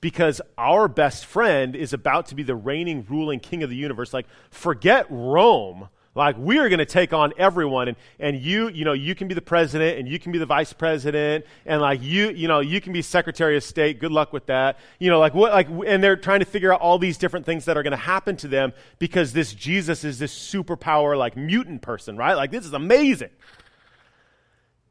Because 0.00 0.40
our 0.58 0.86
best 0.86 1.24
friend 1.24 1.74
is 1.74 1.94
about 1.94 2.26
to 2.26 2.34
be 2.34 2.42
the 2.42 2.54
reigning, 2.54 3.06
ruling 3.08 3.40
king 3.40 3.62
of 3.62 3.70
the 3.70 3.76
universe. 3.76 4.12
Like, 4.12 4.26
forget 4.50 5.06
Rome. 5.08 5.88
Like, 6.14 6.36
we 6.38 6.58
are 6.58 6.68
going 6.68 6.78
to 6.78 6.86
take 6.86 7.12
on 7.12 7.32
everyone. 7.38 7.88
And, 7.88 7.96
and 8.20 8.40
you, 8.40 8.68
you 8.68 8.84
know, 8.84 8.92
you 8.92 9.14
can 9.14 9.28
be 9.28 9.34
the 9.34 9.42
president 9.42 9.98
and 9.98 10.06
you 10.06 10.18
can 10.18 10.30
be 10.30 10.38
the 10.38 10.46
vice 10.46 10.72
president. 10.72 11.46
And 11.66 11.80
like, 11.80 12.02
you, 12.02 12.30
you 12.30 12.46
know, 12.46 12.60
you 12.60 12.80
can 12.80 12.92
be 12.92 13.02
secretary 13.02 13.56
of 13.56 13.64
state. 13.64 13.98
Good 13.98 14.12
luck 14.12 14.32
with 14.32 14.46
that. 14.46 14.78
You 15.00 15.10
know, 15.10 15.18
like 15.18 15.34
what, 15.34 15.52
like, 15.52 15.68
and 15.86 16.04
they're 16.04 16.16
trying 16.16 16.40
to 16.40 16.46
figure 16.46 16.72
out 16.72 16.80
all 16.80 16.98
these 16.98 17.18
different 17.18 17.46
things 17.46 17.64
that 17.64 17.76
are 17.76 17.82
going 17.82 17.92
to 17.92 17.96
happen 17.96 18.36
to 18.36 18.48
them 18.48 18.74
because 18.98 19.32
this 19.32 19.54
Jesus 19.54 20.04
is 20.04 20.18
this 20.18 20.32
superpower, 20.32 21.18
like, 21.18 21.36
mutant 21.36 21.82
person, 21.82 22.16
right? 22.16 22.34
Like, 22.34 22.50
this 22.52 22.64
is 22.64 22.74
amazing. 22.74 23.30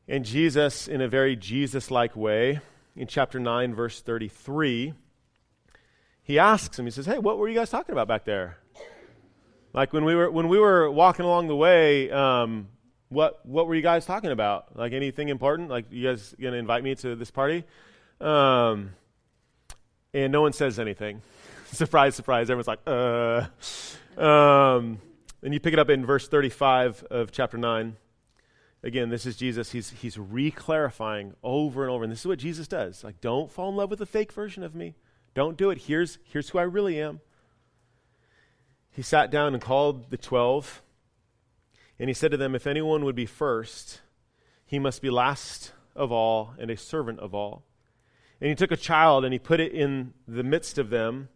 And 0.08 0.26
Jesus, 0.26 0.88
in 0.88 1.02
a 1.02 1.08
very 1.08 1.36
Jesus 1.36 1.90
like 1.90 2.16
way, 2.16 2.60
in 2.96 3.08
chapter 3.08 3.40
9, 3.40 3.74
verse 3.74 4.02
33, 4.02 4.94
he 6.24 6.40
asks 6.40 6.78
him, 6.78 6.86
he 6.86 6.92
says, 6.92 7.06
Hey, 7.06 7.18
what 7.18 7.38
were 7.38 7.48
you 7.48 7.56
guys 7.56 7.70
talking 7.70 7.94
about 7.94 8.08
back 8.08 8.26
there? 8.26 8.58
Like 9.74 9.92
when 9.92 10.06
we 10.06 10.14
were 10.14 10.30
when 10.30 10.50
we 10.50 10.60
were 10.60 10.90
walking 10.92 11.26
along 11.26 11.48
the 11.48 11.56
way, 11.56 12.12
um, 12.12 12.68
what 13.10 13.44
what 13.44 13.68
were 13.68 13.74
you 13.74 13.82
guys 13.82 14.06
talking 14.06 14.30
about? 14.30 14.78
Like 14.78 14.94
anything 14.94 15.30
important? 15.30 15.70
Like 15.70 15.86
you 15.90 16.08
guys 16.08 16.36
gonna 16.40 16.58
invite 16.58 16.84
me 16.84 16.94
to 16.96 17.16
this 17.16 17.32
party? 17.32 17.64
Um, 18.22 18.92
and 20.14 20.32
no 20.32 20.42
one 20.42 20.54
says 20.54 20.80
anything. 20.80 21.22
surprise, 21.72 22.14
surprise. 22.14 22.52
Everyone's 22.52 22.68
like, 22.68 22.82
uh. 22.86 23.48
Um, 24.16 25.00
and 25.42 25.54
you 25.54 25.60
pick 25.60 25.74
it 25.74 25.80
up 25.80 25.90
in 25.90 26.06
verse 26.06 26.28
35 26.28 27.04
of 27.10 27.32
chapter 27.32 27.58
9. 27.58 27.96
Again, 28.84 29.10
this 29.10 29.26
is 29.26 29.38
Jesus. 29.38 29.72
He's, 29.72 29.92
he's 29.92 30.18
re-clarifying 30.18 31.34
over 31.42 31.84
and 31.84 31.92
over. 31.92 32.04
And 32.04 32.12
this 32.12 32.20
is 32.20 32.28
what 32.28 32.40
Jesus 32.40 32.68
does. 32.68 33.04
Like, 33.04 33.22
don't 33.22 33.50
fall 33.50 33.70
in 33.70 33.76
love 33.78 33.90
with 33.90 34.02
a 34.02 34.06
fake 34.06 34.34
version 34.34 34.62
of 34.64 34.76
me. 34.76 34.96
Don't 35.34 35.58
do 35.58 35.70
it. 35.70 35.84
Here's, 35.84 36.20
here's 36.24 36.50
who 36.50 36.60
I 36.60 36.64
really 36.64 37.02
am 37.02 37.22
he 38.94 39.02
sat 39.02 39.32
down 39.32 39.54
and 39.54 39.62
called 39.62 40.12
the 40.12 40.18
twelve, 40.18 40.84
and 41.98 42.10
he 42.10 42.14
said 42.14 42.30
to 42.32 42.38
them, 42.38 42.54
If 42.54 42.68
anyone 42.68 43.04
would 43.06 43.16
be 43.16 43.26
first, 43.26 44.02
he 44.66 44.78
must 44.78 45.02
be 45.02 45.10
last 45.10 45.72
of 45.96 46.12
all 46.12 46.54
and 46.60 46.70
a 46.70 46.78
servant 46.78 47.20
of 47.20 47.34
all. 47.34 47.64
And 48.40 48.50
he 48.50 48.56
took 48.56 48.72
a 48.72 48.78
child 48.78 49.26
and 49.26 49.34
he 49.34 49.40
put 49.40 49.60
it 49.60 49.72
in 49.72 50.14
the 50.28 50.44
midst 50.44 50.78
of 50.78 50.90
them. 50.90 51.30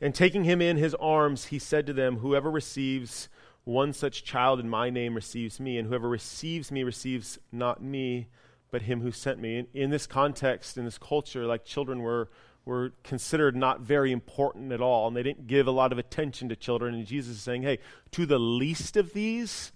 And 0.00 0.14
taking 0.14 0.44
him 0.44 0.62
in 0.62 0.76
his 0.76 0.94
arms, 0.94 1.46
he 1.46 1.58
said 1.58 1.86
to 1.86 1.92
them, 1.92 2.18
Whoever 2.18 2.50
receives 2.50 3.28
one 3.66 3.92
such 3.92 4.24
child 4.24 4.60
in 4.60 4.68
my 4.68 4.90
name 4.90 5.14
receives 5.14 5.58
me, 5.60 5.76
and 5.76 5.88
whoever 5.88 6.08
receives 6.08 6.70
me 6.70 6.84
receives 6.84 7.38
not 7.50 7.82
me, 7.82 8.28
but 8.70 8.82
him 8.82 9.00
who 9.00 9.10
sent 9.10 9.40
me. 9.40 9.58
In, 9.58 9.66
in 9.74 9.90
this 9.90 10.06
context, 10.06 10.78
in 10.78 10.84
this 10.84 10.98
culture, 10.98 11.44
like 11.44 11.64
children 11.64 12.00
were 12.00 12.30
were 12.64 12.92
considered 13.04 13.54
not 13.54 13.80
very 13.80 14.10
important 14.10 14.72
at 14.72 14.80
all, 14.80 15.06
and 15.06 15.16
they 15.16 15.22
didn't 15.22 15.46
give 15.46 15.66
a 15.66 15.70
lot 15.72 15.92
of 15.92 15.98
attention 15.98 16.48
to 16.48 16.56
children. 16.56 16.94
And 16.94 17.06
Jesus 17.06 17.36
is 17.36 17.42
saying, 17.42 17.62
hey, 17.62 17.78
to 18.10 18.26
the 18.26 18.40
least 18.40 18.96
of 18.96 19.12
these, 19.12 19.72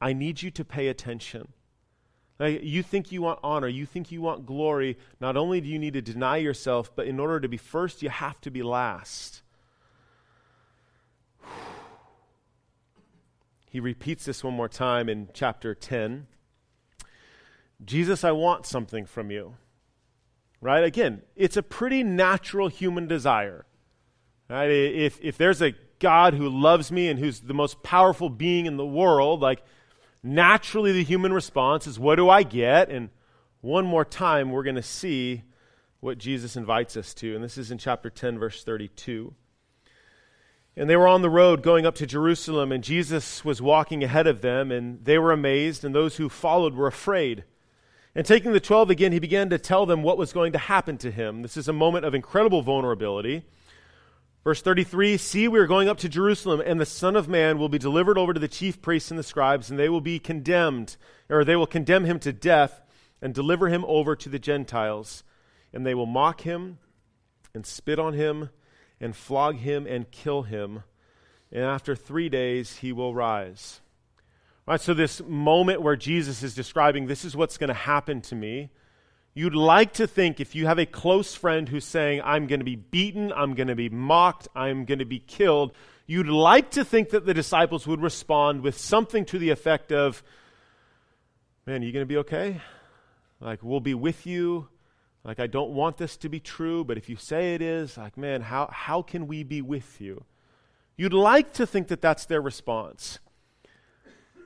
I 0.00 0.12
need 0.12 0.42
you 0.42 0.50
to 0.50 0.64
pay 0.64 0.88
attention. 0.88 1.52
Like, 2.40 2.62
you 2.62 2.82
think 2.82 3.12
you 3.12 3.22
want 3.22 3.38
honor, 3.42 3.68
you 3.68 3.86
think 3.86 4.10
you 4.10 4.20
want 4.20 4.46
glory. 4.46 4.98
Not 5.20 5.36
only 5.36 5.60
do 5.60 5.68
you 5.68 5.78
need 5.78 5.94
to 5.94 6.02
deny 6.02 6.38
yourself, 6.38 6.90
but 6.94 7.06
in 7.06 7.20
order 7.20 7.38
to 7.38 7.48
be 7.48 7.56
first, 7.56 8.02
you 8.02 8.10
have 8.10 8.40
to 8.40 8.50
be 8.50 8.62
last. 8.62 9.42
He 13.70 13.80
repeats 13.80 14.24
this 14.24 14.42
one 14.42 14.54
more 14.54 14.68
time 14.68 15.08
in 15.08 15.28
chapter 15.32 15.74
10. 15.74 16.26
Jesus, 17.84 18.24
I 18.24 18.32
want 18.32 18.66
something 18.66 19.06
from 19.06 19.30
you 19.30 19.54
right? 20.60 20.84
Again, 20.84 21.22
it's 21.36 21.56
a 21.56 21.62
pretty 21.62 22.02
natural 22.02 22.68
human 22.68 23.06
desire. 23.06 23.64
Right? 24.48 24.70
If, 24.70 25.18
if 25.22 25.36
there's 25.36 25.62
a 25.62 25.74
God 25.98 26.34
who 26.34 26.48
loves 26.48 26.90
me 26.90 27.08
and 27.08 27.18
who's 27.18 27.40
the 27.40 27.54
most 27.54 27.82
powerful 27.82 28.30
being 28.30 28.66
in 28.66 28.76
the 28.76 28.86
world, 28.86 29.40
like 29.40 29.62
naturally 30.22 30.92
the 30.92 31.04
human 31.04 31.32
response 31.32 31.86
is, 31.86 31.98
What 31.98 32.16
do 32.16 32.28
I 32.28 32.42
get? 32.42 32.88
And 32.88 33.10
one 33.60 33.84
more 33.84 34.04
time, 34.04 34.50
we're 34.50 34.62
going 34.62 34.76
to 34.76 34.82
see 34.82 35.42
what 36.00 36.18
Jesus 36.18 36.56
invites 36.56 36.96
us 36.96 37.12
to. 37.14 37.34
And 37.34 37.42
this 37.42 37.58
is 37.58 37.70
in 37.70 37.78
chapter 37.78 38.08
10, 38.08 38.38
verse 38.38 38.62
32. 38.62 39.34
And 40.78 40.88
they 40.88 40.96
were 40.96 41.08
on 41.08 41.22
the 41.22 41.28
road 41.28 41.64
going 41.64 41.86
up 41.86 41.96
to 41.96 42.06
Jerusalem, 42.06 42.70
and 42.70 42.84
Jesus 42.84 43.44
was 43.44 43.60
walking 43.60 44.04
ahead 44.04 44.28
of 44.28 44.42
them, 44.42 44.70
and 44.70 45.04
they 45.04 45.18
were 45.18 45.32
amazed, 45.32 45.84
and 45.84 45.92
those 45.92 46.18
who 46.18 46.28
followed 46.28 46.74
were 46.74 46.86
afraid. 46.86 47.42
And 48.14 48.24
taking 48.24 48.52
the 48.52 48.60
twelve 48.60 48.88
again, 48.88 49.10
he 49.10 49.18
began 49.18 49.50
to 49.50 49.58
tell 49.58 49.86
them 49.86 50.04
what 50.04 50.16
was 50.16 50.32
going 50.32 50.52
to 50.52 50.58
happen 50.58 50.96
to 50.98 51.10
him. 51.10 51.42
This 51.42 51.56
is 51.56 51.66
a 51.66 51.72
moment 51.72 52.04
of 52.04 52.14
incredible 52.14 52.62
vulnerability. 52.62 53.42
Verse 54.44 54.62
33 54.62 55.16
See, 55.16 55.48
we 55.48 55.58
are 55.58 55.66
going 55.66 55.88
up 55.88 55.98
to 55.98 56.08
Jerusalem, 56.08 56.62
and 56.64 56.80
the 56.80 56.86
Son 56.86 57.16
of 57.16 57.28
Man 57.28 57.58
will 57.58 57.68
be 57.68 57.78
delivered 57.78 58.16
over 58.16 58.32
to 58.32 58.38
the 58.38 58.46
chief 58.46 58.80
priests 58.80 59.10
and 59.10 59.18
the 59.18 59.24
scribes, 59.24 59.70
and 59.70 59.80
they 59.80 59.88
will 59.88 60.00
be 60.00 60.20
condemned, 60.20 60.96
or 61.28 61.44
they 61.44 61.56
will 61.56 61.66
condemn 61.66 62.04
him 62.04 62.20
to 62.20 62.32
death 62.32 62.82
and 63.20 63.34
deliver 63.34 63.66
him 63.66 63.84
over 63.88 64.14
to 64.14 64.28
the 64.28 64.38
Gentiles. 64.38 65.24
And 65.72 65.84
they 65.84 65.96
will 65.96 66.06
mock 66.06 66.42
him 66.42 66.78
and 67.52 67.66
spit 67.66 67.98
on 67.98 68.12
him 68.12 68.50
and 69.00 69.14
flog 69.14 69.56
him 69.56 69.86
and 69.86 70.10
kill 70.10 70.42
him. 70.42 70.82
And 71.52 71.64
after 71.64 71.94
three 71.96 72.28
days 72.28 72.76
he 72.76 72.92
will 72.92 73.14
rise. 73.14 73.80
Right, 74.66 74.80
so 74.80 74.92
this 74.92 75.22
moment 75.26 75.80
where 75.80 75.96
Jesus 75.96 76.42
is 76.42 76.54
describing 76.54 77.06
this 77.06 77.24
is 77.24 77.34
what's 77.34 77.56
going 77.56 77.68
to 77.68 77.74
happen 77.74 78.20
to 78.22 78.34
me. 78.34 78.70
You'd 79.32 79.54
like 79.54 79.94
to 79.94 80.06
think 80.06 80.40
if 80.40 80.54
you 80.54 80.66
have 80.66 80.78
a 80.78 80.84
close 80.84 81.34
friend 81.34 81.68
who's 81.68 81.84
saying, 81.84 82.20
I'm 82.24 82.46
going 82.46 82.60
to 82.60 82.64
be 82.64 82.76
beaten, 82.76 83.32
I'm 83.32 83.54
going 83.54 83.68
to 83.68 83.74
be 83.74 83.88
mocked, 83.88 84.48
I'm 84.54 84.84
going 84.84 84.98
to 84.98 85.04
be 85.04 85.20
killed, 85.20 85.72
you'd 86.06 86.28
like 86.28 86.72
to 86.72 86.84
think 86.84 87.10
that 87.10 87.24
the 87.24 87.34
disciples 87.34 87.86
would 87.86 88.02
respond 88.02 88.62
with 88.62 88.76
something 88.76 89.24
to 89.26 89.38
the 89.38 89.50
effect 89.50 89.92
of, 89.92 90.22
Man, 91.66 91.82
are 91.82 91.84
you 91.84 91.92
going 91.92 92.02
to 92.02 92.06
be 92.06 92.16
okay? 92.16 92.60
Like, 93.40 93.62
we'll 93.62 93.80
be 93.80 93.94
with 93.94 94.26
you. 94.26 94.68
Like, 95.28 95.40
I 95.40 95.46
don't 95.46 95.72
want 95.72 95.98
this 95.98 96.16
to 96.16 96.30
be 96.30 96.40
true, 96.40 96.84
but 96.84 96.96
if 96.96 97.10
you 97.10 97.16
say 97.16 97.54
it 97.54 97.60
is, 97.60 97.98
like, 97.98 98.16
man, 98.16 98.40
how, 98.40 98.70
how 98.72 99.02
can 99.02 99.26
we 99.26 99.42
be 99.42 99.60
with 99.60 100.00
you? 100.00 100.24
You'd 100.96 101.12
like 101.12 101.52
to 101.52 101.66
think 101.66 101.88
that 101.88 102.00
that's 102.00 102.24
their 102.24 102.40
response. 102.40 103.18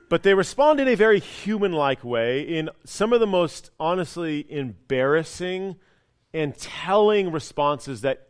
But 0.09 0.23
they 0.23 0.33
respond 0.33 0.81
in 0.81 0.89
a 0.89 0.95
very 0.95 1.21
human 1.21 1.71
like 1.71 2.03
way 2.03 2.41
in 2.41 2.69
some 2.83 3.13
of 3.13 3.21
the 3.21 3.25
most 3.25 3.71
honestly 3.79 4.45
embarrassing 4.51 5.77
and 6.33 6.53
telling 6.57 7.31
responses 7.31 8.01
that 8.01 8.27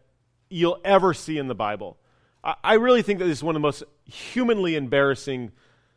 you'll 0.47 0.79
ever 0.85 1.15
see 1.15 1.39
in 1.39 1.47
the 1.47 1.55
Bible. 1.55 1.97
I, 2.43 2.53
I 2.63 2.73
really 2.75 3.01
think 3.01 3.17
that 3.17 3.25
this 3.25 3.39
is 3.39 3.43
one 3.43 3.55
of 3.55 3.63
the 3.63 3.67
most 3.67 3.81
humanly 4.05 4.75
embarrassing 4.75 5.53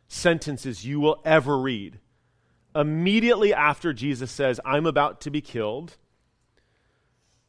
sentences 0.07 0.83
you 0.83 0.99
will 0.99 1.21
ever 1.23 1.55
read. 1.55 1.99
Immediately 2.73 3.53
after 3.53 3.93
Jesus 3.93 4.31
says, 4.31 4.59
I'm 4.65 4.87
about 4.87 5.21
to 5.21 5.29
be 5.29 5.39
killed, 5.39 5.97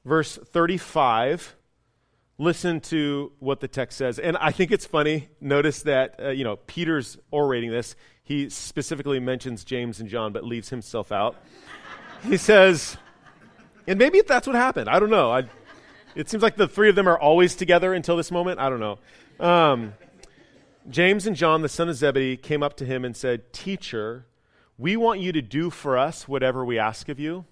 verse 0.08 0.36
35 0.36 1.54
listen 2.40 2.80
to 2.80 3.32
what 3.40 3.58
the 3.58 3.66
text 3.66 3.98
says. 3.98 4.20
And 4.20 4.36
I 4.36 4.52
think 4.52 4.70
it's 4.70 4.86
funny. 4.86 5.28
Notice 5.40 5.82
that, 5.82 6.20
uh, 6.22 6.28
you 6.28 6.44
know, 6.44 6.54
Peter's 6.54 7.18
orating 7.32 7.72
this 7.72 7.96
he 8.28 8.50
specifically 8.50 9.20
mentions 9.20 9.64
James 9.64 10.00
and 10.00 10.08
John, 10.10 10.34
but 10.34 10.44
leaves 10.44 10.68
himself 10.68 11.10
out. 11.12 11.34
he 12.22 12.36
says, 12.36 12.98
and 13.86 13.98
maybe 13.98 14.20
that's 14.20 14.46
what 14.46 14.54
happened. 14.54 14.90
I 14.90 15.00
don't 15.00 15.08
know. 15.08 15.30
I, 15.30 15.44
it 16.14 16.28
seems 16.28 16.42
like 16.42 16.56
the 16.56 16.68
three 16.68 16.90
of 16.90 16.94
them 16.94 17.08
are 17.08 17.18
always 17.18 17.54
together 17.54 17.94
until 17.94 18.18
this 18.18 18.30
moment. 18.30 18.60
I 18.60 18.68
don't 18.68 18.80
know. 18.80 18.98
Um, 19.40 19.94
James 20.90 21.26
and 21.26 21.36
John, 21.36 21.62
the 21.62 21.70
son 21.70 21.88
of 21.88 21.96
Zebedee, 21.96 22.36
came 22.36 22.62
up 22.62 22.76
to 22.76 22.84
him 22.84 23.02
and 23.02 23.16
said, 23.16 23.50
Teacher, 23.54 24.26
we 24.76 24.94
want 24.94 25.20
you 25.20 25.32
to 25.32 25.40
do 25.40 25.70
for 25.70 25.96
us 25.96 26.28
whatever 26.28 26.66
we 26.66 26.78
ask 26.78 27.08
of 27.08 27.18
you. 27.18 27.46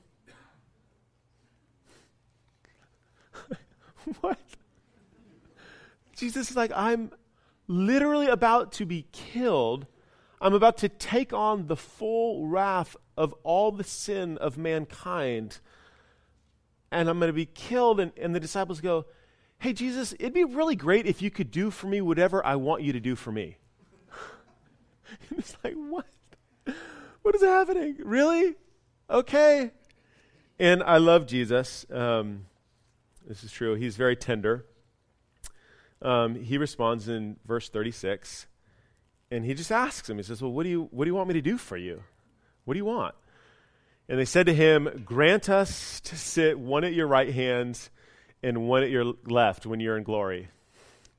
what? 4.20 4.38
Jesus 6.16 6.50
is 6.50 6.57
like, 6.57 6.72
I'm 6.74 7.11
literally 7.68 8.29
about 8.29 8.72
to 8.72 8.87
be 8.87 9.07
killed 9.12 9.87
I'm 10.40 10.55
about 10.55 10.79
to 10.79 10.88
take 10.88 11.33
on 11.33 11.66
the 11.66 11.76
full 11.76 12.46
wrath 12.46 12.96
of 13.16 13.33
all 13.42 13.72
the 13.72 13.85
sin 13.85 14.37
of 14.38 14.59
mankind, 14.59 15.61
and 16.90 17.09
I'm 17.09 17.18
going 17.18 17.31
to 17.31 17.35
be 17.35 17.46
killed. 17.46 18.00
And, 18.00 18.12
and 18.20 18.35
the 18.35 18.40
disciples 18.40 18.81
go, 18.81 19.07
Hey, 19.59 19.72
Jesus, 19.72 20.12
it'd 20.12 20.35
be 20.35 20.44
really 20.44 20.76
great 20.76 21.07
if 21.07 21.22
you 21.22 21.31
could 21.31 21.50
do 21.50 21.70
for 21.70 21.87
me 21.87 22.02
whatever 22.02 22.44
I 22.44 22.57
want 22.57 22.83
you 22.83 22.92
to 22.92 23.00
do 23.00 23.16
for 23.16 23.33
me. 23.33 23.57
And 25.31 25.38
it's 25.38 25.57
like, 25.62 25.74
what? 25.74 26.07
What 27.22 27.35
is 27.37 27.42
happening? 27.42 27.96
Really? 28.00 28.55
Okay. 29.09 29.70
And 30.59 30.83
I 30.83 30.98
love 30.98 31.26
Jesus. 31.26 31.87
Um, 31.90 32.46
this 33.27 33.43
is 33.43 33.51
true. 33.51 33.75
He's 33.75 33.97
very 33.97 34.17
tender. 34.17 34.65
Um, 36.03 36.35
he 36.37 36.59
responds 36.59 37.09
in 37.09 37.37
verse 37.47 37.69
36, 37.69 38.47
and 39.31 39.45
he 39.45 39.55
just 39.55 39.73
asks 39.73 40.09
him, 40.09 40.19
he 40.19 40.23
says, 40.23 40.41
Well, 40.41 40.53
what 40.53 40.62
do, 40.62 40.69
you, 40.69 40.89
what 40.91 41.05
do 41.05 41.11
you 41.11 41.15
want 41.15 41.29
me 41.29 41.35
to 41.35 41.43
do 41.43 41.59
for 41.59 41.77
you? 41.77 42.03
What 42.65 42.75
do 42.75 42.79
you 42.79 42.85
want? 42.85 43.15
And 44.09 44.19
they 44.19 44.25
said 44.25 44.47
to 44.47 44.55
him, 44.55 45.03
Grant 45.05 45.49
us 45.49 46.01
to 46.03 46.17
sit 46.17 46.59
one 46.59 46.85
at 46.85 46.93
your 46.93 47.07
right 47.07 47.33
hand 47.33 47.89
and 48.43 48.69
one 48.69 48.83
at 48.83 48.91
your 48.91 49.15
left 49.25 49.67
when 49.67 49.81
you're 49.81 49.97
in 49.97 50.05
glory. 50.05 50.49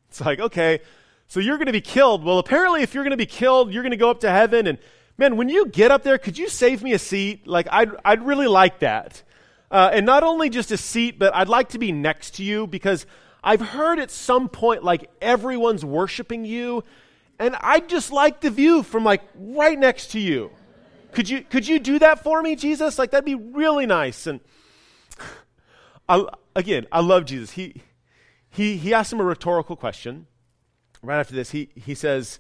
It's 0.10 0.22
like, 0.22 0.40
okay, 0.40 0.80
so 1.28 1.40
you're 1.40 1.58
going 1.58 1.68
to 1.68 1.74
be 1.74 1.82
killed. 1.82 2.24
Well, 2.24 2.40
apparently, 2.40 2.84
if 2.84 2.94
you're 2.94 3.04
going 3.04 3.12
to 3.12 3.18
be 3.18 3.26
killed, 3.26 3.74
you're 3.74 3.84
going 3.84 3.92
to 3.92 3.98
go 3.98 4.10
up 4.10 4.22
to 4.22 4.32
heaven. 4.32 4.68
And 4.68 4.78
man, 5.18 5.36
when 5.36 5.50
you 5.50 5.68
get 5.68 5.92
up 5.92 6.04
there, 6.04 6.18
could 6.18 6.38
you 6.38 6.48
save 6.48 6.82
me 6.82 6.94
a 6.94 7.00
seat? 7.00 7.46
Like, 7.46 7.68
I'd, 7.72 7.92
I'd 8.06 8.26
really 8.26 8.48
like 8.48 8.80
that. 8.80 9.24
Uh, 9.70 9.90
and 9.94 10.06
not 10.06 10.24
only 10.24 10.50
just 10.50 10.72
a 10.72 10.78
seat, 10.78 11.20
but 11.20 11.36
I'd 11.36 11.50
like 11.50 11.70
to 11.70 11.80
be 11.80 11.92
next 11.92 12.36
to 12.36 12.44
you 12.44 12.68
because 12.68 13.06
I've 13.44 13.62
heard 13.62 14.00
at 14.00 14.12
some 14.12 14.50
point, 14.50 14.84
like, 14.84 15.10
everyone's 15.22 15.84
worshiping 15.84 16.46
you. 16.46 16.84
And 17.40 17.56
I'd 17.60 17.90
just 17.90 18.12
like 18.12 18.42
the 18.42 18.50
view 18.50 18.82
from, 18.82 19.04
like, 19.04 19.22
right 19.36 19.78
next 19.78 20.12
to 20.12 20.20
you. 20.20 20.52
Could 21.12 21.30
you, 21.30 21.42
could 21.42 21.68
you 21.68 21.80
do 21.80 22.00
that 22.00 22.24
for 22.24 22.42
me, 22.42 22.56
Jesus? 22.56 22.98
Like, 22.98 23.12
that'd 23.12 23.26
be 23.26 23.36
really 23.36 23.86
nice. 23.86 24.28
And 24.28 24.40
I, 26.10 26.26
again, 26.56 26.88
I 26.92 27.02
love 27.02 27.26
Jesus. 27.26 27.52
He, 27.52 27.84
he, 28.50 28.78
he 28.78 28.94
asked 28.94 29.14
him 29.14 29.20
a 29.20 29.24
rhetorical 29.24 29.76
question 29.76 30.28
right 31.02 31.20
after 31.20 31.36
this. 31.36 31.52
He, 31.52 31.70
he 31.76 31.94
says, 31.94 32.40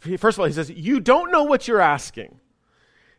first 0.00 0.36
of 0.36 0.40
all, 0.40 0.46
he 0.46 0.52
says, 0.52 0.70
You 0.70 1.00
don't 1.00 1.30
know 1.30 1.44
what 1.44 1.66
you're 1.66 1.80
asking. 1.80 2.40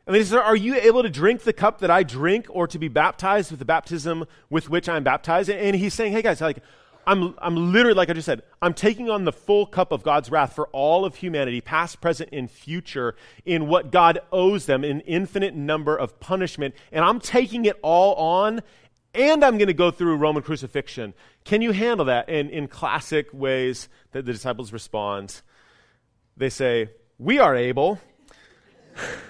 And 0.08 0.16
then 0.16 0.22
he 0.22 0.26
says, 0.26 0.36
Are 0.36 0.56
you 0.56 0.76
able 0.76 1.04
to 1.04 1.10
drink 1.10 1.44
the 1.44 1.54
cup 1.54 1.80
that 1.80 1.92
I 1.92 2.02
drink 2.04 2.48
or 2.50 2.66
to 2.68 2.80
be 2.80 2.88
baptized 2.88 3.52
with 3.52 3.60
the 3.60 3.66
baptism 3.66 4.26
with 4.50 4.70
which 4.70 4.88
I'm 4.88 5.04
baptized? 5.04 5.50
And 5.50 5.76
he's 5.76 5.94
saying, 5.94 6.14
Hey 6.14 6.22
guys, 6.22 6.40
like, 6.40 6.64
I'm, 7.06 7.36
I'm 7.40 7.74
literally, 7.74 7.96
like 7.96 8.10
I 8.10 8.14
just 8.14 8.26
said, 8.26 8.44
I'm 8.62 8.74
taking 8.74 9.10
on 9.10 9.26
the 9.26 9.32
full 9.34 9.66
cup 9.66 9.92
of 9.92 10.04
God's 10.04 10.32
wrath 10.32 10.54
for 10.54 10.68
all 10.68 11.06
of 11.06 11.16
humanity, 11.16 11.62
past, 11.62 12.02
present, 12.02 12.30
and 12.34 12.50
future, 12.50 13.16
in 13.46 13.68
what 13.68 13.92
God 13.92 14.20
owes 14.32 14.66
them, 14.66 14.84
an 14.84 15.02
infinite 15.02 15.56
number 15.56 15.96
of 15.96 16.20
punishment. 16.20 16.74
And 16.92 17.06
I'm 17.06 17.22
taking 17.22 17.64
it 17.64 17.78
all 17.82 18.16
on, 18.16 18.62
and 19.14 19.44
I'm 19.44 19.58
going 19.58 19.68
to 19.68 19.74
go 19.74 19.90
through 19.90 20.18
Roman 20.18 20.44
crucifixion. 20.44 21.14
Can 21.46 21.62
you 21.62 21.72
handle 21.72 22.06
that? 22.08 22.30
And 22.30 22.50
in 22.50 22.68
classic 22.68 23.28
ways 23.32 23.88
that 24.12 24.26
the 24.26 24.34
disciples 24.34 24.74
respond, 24.74 25.42
they 26.36 26.50
say, 26.50 26.90
We 27.18 27.40
are 27.40 27.56
able. 27.56 28.00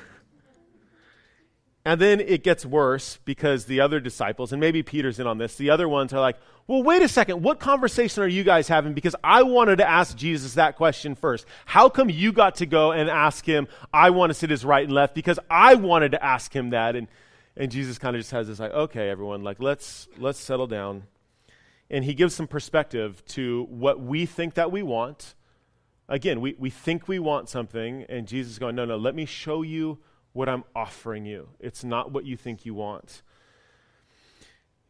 And 1.87 2.01
then 2.01 2.19
it 2.19 2.43
gets 2.43 2.65
worse 2.65 3.17
because 3.23 3.63
the 3.63 3.79
other 3.79 4.01
disciples, 4.01 4.51
and 4.51 4.59
maybe 4.59 4.83
Peter's 4.83 5.21
in 5.21 5.25
on 5.25 5.37
this, 5.37 5.55
the 5.55 5.69
other 5.69 5.87
ones 5.87 6.11
are 6.11 6.19
like, 6.19 6.35
well, 6.67 6.83
wait 6.83 7.01
a 7.01 7.07
second. 7.07 7.41
What 7.41 7.61
conversation 7.61 8.21
are 8.23 8.27
you 8.27 8.43
guys 8.43 8.67
having? 8.67 8.93
Because 8.93 9.15
I 9.23 9.43
wanted 9.43 9.77
to 9.77 9.89
ask 9.89 10.17
Jesus 10.17 10.55
that 10.55 10.75
question 10.75 11.15
first. 11.15 11.45
How 11.65 11.87
come 11.87 12.09
you 12.09 12.33
got 12.33 12.55
to 12.55 12.65
go 12.65 12.91
and 12.91 13.09
ask 13.09 13.45
him, 13.45 13.69
I 13.93 14.09
want 14.09 14.31
to 14.31 14.33
sit 14.33 14.49
his 14.49 14.65
right 14.65 14.83
and 14.83 14.91
left? 14.91 15.15
Because 15.15 15.39
I 15.49 15.75
wanted 15.75 16.11
to 16.11 16.21
ask 16.21 16.53
him 16.53 16.71
that. 16.71 16.97
And, 16.97 17.07
and 17.55 17.71
Jesus 17.71 17.97
kind 17.97 18.17
of 18.17 18.19
just 18.19 18.31
has 18.31 18.49
this 18.49 18.59
like, 18.59 18.73
okay, 18.73 19.09
everyone, 19.09 19.45
like, 19.45 19.61
let's, 19.61 20.09
let's 20.17 20.39
settle 20.39 20.67
down. 20.67 21.03
And 21.89 22.03
he 22.03 22.13
gives 22.13 22.35
some 22.35 22.47
perspective 22.47 23.23
to 23.27 23.65
what 23.69 24.01
we 24.01 24.25
think 24.25 24.55
that 24.55 24.73
we 24.73 24.83
want. 24.83 25.35
Again, 26.09 26.41
we, 26.41 26.53
we 26.59 26.69
think 26.69 27.07
we 27.07 27.17
want 27.17 27.47
something, 27.47 28.03
and 28.09 28.27
Jesus 28.27 28.51
is 28.51 28.59
going, 28.59 28.75
no, 28.75 28.83
no, 28.83 28.97
let 28.97 29.15
me 29.15 29.25
show 29.25 29.61
you 29.61 29.99
what 30.37 30.47
I'm 30.47 30.63
offering 30.75 31.25
you. 31.25 31.49
It's 31.59 31.83
not 31.83 32.11
what 32.11 32.23
you 32.23 32.37
think 32.37 32.63
you 32.63 32.75
want. 32.75 33.23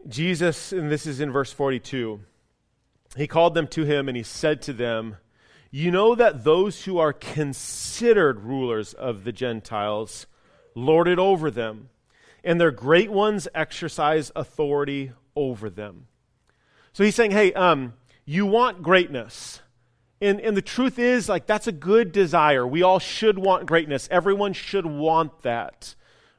Jesus, 0.05 0.73
and 0.73 0.91
this 0.91 1.07
is 1.07 1.21
in 1.21 1.31
verse 1.31 1.53
42, 1.53 2.19
he 3.15 3.27
called 3.27 3.53
them 3.53 3.65
to 3.69 3.85
him 3.85 4.09
and 4.09 4.17
he 4.17 4.23
said 4.23 4.61
to 4.63 4.73
them, 4.73 5.15
You 5.71 5.89
know 5.89 6.15
that 6.15 6.43
those 6.43 6.83
who 6.83 6.97
are 6.97 7.13
considered 7.13 8.41
rulers 8.41 8.93
of 8.93 9.23
the 9.23 9.31
Gentiles 9.31 10.27
lord 10.75 11.07
it 11.07 11.17
over 11.17 11.49
them, 11.49 11.89
and 12.43 12.59
their 12.59 12.71
great 12.71 13.09
ones 13.09 13.47
exercise 13.55 14.33
authority 14.35 15.13
over 15.33 15.69
them. 15.69 16.07
So 16.91 17.05
he's 17.05 17.15
saying, 17.15 17.31
Hey, 17.31 17.53
um, 17.53 17.93
you 18.25 18.45
want 18.45 18.83
greatness. 18.83 19.61
And, 20.19 20.41
and 20.41 20.57
the 20.57 20.61
truth 20.61 20.97
is, 20.97 21.29
like, 21.29 21.45
that's 21.45 21.67
a 21.67 21.71
good 21.71 22.11
desire. 22.11 22.65
We 22.65 22.81
all 22.81 22.99
should 22.99 23.37
want 23.37 23.67
greatness. 23.67 24.07
Everyone 24.09 24.53
should 24.53 24.85
want 24.85 25.43
that, 25.43 25.93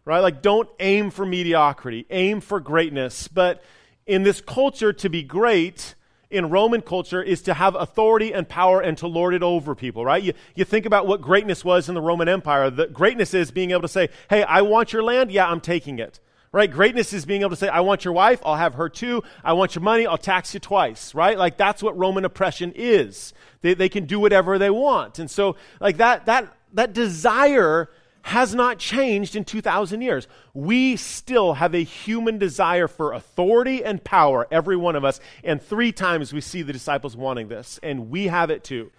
right? 0.05 0.19
Like, 0.21 0.43
don't 0.43 0.69
aim 0.81 1.11
for 1.11 1.25
mediocrity, 1.25 2.05
aim 2.11 2.41
for 2.41 2.59
greatness. 2.59 3.29
But 3.29 3.63
in 4.07 4.25
this 4.25 4.41
culture, 4.41 4.93
to 4.95 5.09
be 5.09 5.23
great, 5.23 5.95
in 6.31 6.51
Roman 6.51 6.83
culture, 6.83 7.23
is 7.23 7.43
to 7.43 7.55
have 7.55 7.77
authority 7.77 8.35
and 8.35 8.49
power 8.49 8.81
and 8.81 8.99
to 8.99 9.07
lord 9.07 9.33
it 9.33 9.43
over 9.43 9.75
people, 9.75 10.05
right? 10.05 10.23
You, 10.23 10.33
you 10.57 10.65
think 10.65 10.85
about 10.85 11.07
what 11.07 11.21
greatness 11.21 11.65
was 11.65 11.89
in 11.89 11.95
the 11.95 12.01
Roman 12.03 12.29
Empire. 12.29 12.71
The 12.71 12.89
greatness 12.89 13.33
is 13.33 13.51
being 13.53 13.71
able 13.71 13.83
to 13.83 13.89
say, 13.89 14.09
hey, 14.29 14.43
I 14.43 14.63
want 14.63 14.93
your 14.93 15.05
land. 15.05 15.31
Yeah, 15.31 15.49
I'm 15.49 15.61
taking 15.61 16.01
it 16.01 16.19
right? 16.53 16.71
Greatness 16.71 17.13
is 17.13 17.25
being 17.25 17.43
able 17.43 17.51
to 17.51 17.57
say, 17.57 17.69
I 17.69 17.81
want 17.81 18.05
your 18.05 18.15
wife, 18.15 18.41
I'll 18.45 18.57
have 18.57 18.75
her 18.75 18.89
too. 18.89 19.23
I 19.45 19.53
want 19.53 19.75
your 19.75 19.83
money, 19.83 20.07
I'll 20.07 20.19
tax 20.19 20.55
you 20.55 20.61
twice, 20.61 21.15
right? 21.15 21.37
Like 21.37 21.57
that's 21.57 21.83
what 21.83 21.97
Roman 21.97 22.25
oppression 22.25 22.73
is. 22.75 23.33
They, 23.61 23.75
they 23.75 23.89
can 23.89 24.07
do 24.07 24.21
whatever 24.21 24.59
they 24.59 24.71
want. 24.71 25.19
And 25.19 25.31
so, 25.31 25.57
like 25.81 25.97
that, 25.99 26.27
that, 26.27 26.55
that 26.73 26.93
desire 26.93 27.91
has 28.23 28.55
not 28.55 28.79
changed 28.79 29.37
in 29.37 29.45
2,000 29.45 30.03
years. 30.03 30.29
We 30.53 30.97
still 30.97 31.55
have 31.55 31.75
a 31.75 31.83
human 31.83 32.39
desire 32.39 32.87
for 32.87 33.13
authority 33.13 33.85
and 33.85 34.03
power, 34.03 34.47
every 34.51 34.77
one 34.77 34.97
of 34.97 35.05
us. 35.05 35.19
And 35.43 35.63
three 35.63 35.93
times 35.93 36.33
we 36.33 36.41
see 36.41 36.63
the 36.63 36.73
disciples 36.73 37.17
wanting 37.17 37.49
this, 37.49 37.81
and 37.83 38.11
we 38.11 38.27
have 38.27 38.51
it 38.51 38.65
too. 38.65 38.91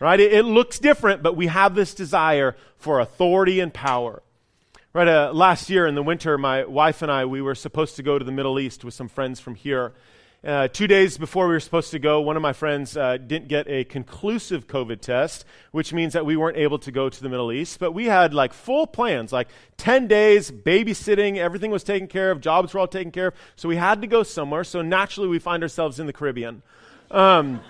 Right? 0.00 0.20
It, 0.20 0.32
it 0.32 0.42
looks 0.44 0.78
different, 0.78 1.22
but 1.22 1.34
we 1.34 1.46
have 1.46 1.74
this 1.74 1.94
desire 1.94 2.56
for 2.76 3.00
authority 3.00 3.58
and 3.58 3.72
power. 3.72 4.22
Right, 4.94 5.06
uh, 5.06 5.32
last 5.34 5.68
year 5.68 5.86
in 5.86 5.94
the 5.94 6.02
winter, 6.02 6.38
my 6.38 6.64
wife 6.64 7.02
and 7.02 7.12
I, 7.12 7.26
we 7.26 7.42
were 7.42 7.54
supposed 7.54 7.96
to 7.96 8.02
go 8.02 8.18
to 8.18 8.24
the 8.24 8.32
Middle 8.32 8.58
East 8.58 8.86
with 8.86 8.94
some 8.94 9.06
friends 9.06 9.38
from 9.38 9.54
here. 9.54 9.92
Uh, 10.42 10.66
two 10.68 10.86
days 10.86 11.18
before 11.18 11.46
we 11.46 11.52
were 11.52 11.60
supposed 11.60 11.90
to 11.90 11.98
go, 11.98 12.22
one 12.22 12.36
of 12.36 12.42
my 12.42 12.54
friends 12.54 12.96
uh, 12.96 13.18
didn't 13.18 13.48
get 13.48 13.68
a 13.68 13.84
conclusive 13.84 14.66
COVID 14.66 15.02
test, 15.02 15.44
which 15.72 15.92
means 15.92 16.14
that 16.14 16.24
we 16.24 16.38
weren't 16.38 16.56
able 16.56 16.78
to 16.78 16.90
go 16.90 17.10
to 17.10 17.22
the 17.22 17.28
Middle 17.28 17.52
East. 17.52 17.78
But 17.78 17.92
we 17.92 18.06
had 18.06 18.32
like 18.32 18.54
full 18.54 18.86
plans, 18.86 19.30
like 19.30 19.48
10 19.76 20.08
days, 20.08 20.50
babysitting, 20.50 21.36
everything 21.36 21.70
was 21.70 21.84
taken 21.84 22.08
care 22.08 22.30
of, 22.30 22.40
jobs 22.40 22.72
were 22.72 22.80
all 22.80 22.88
taken 22.88 23.12
care 23.12 23.26
of. 23.26 23.34
So 23.56 23.68
we 23.68 23.76
had 23.76 24.00
to 24.00 24.06
go 24.06 24.22
somewhere. 24.22 24.64
So 24.64 24.80
naturally, 24.80 25.28
we 25.28 25.38
find 25.38 25.62
ourselves 25.62 26.00
in 26.00 26.06
the 26.06 26.14
Caribbean. 26.14 26.62
Um, 27.10 27.60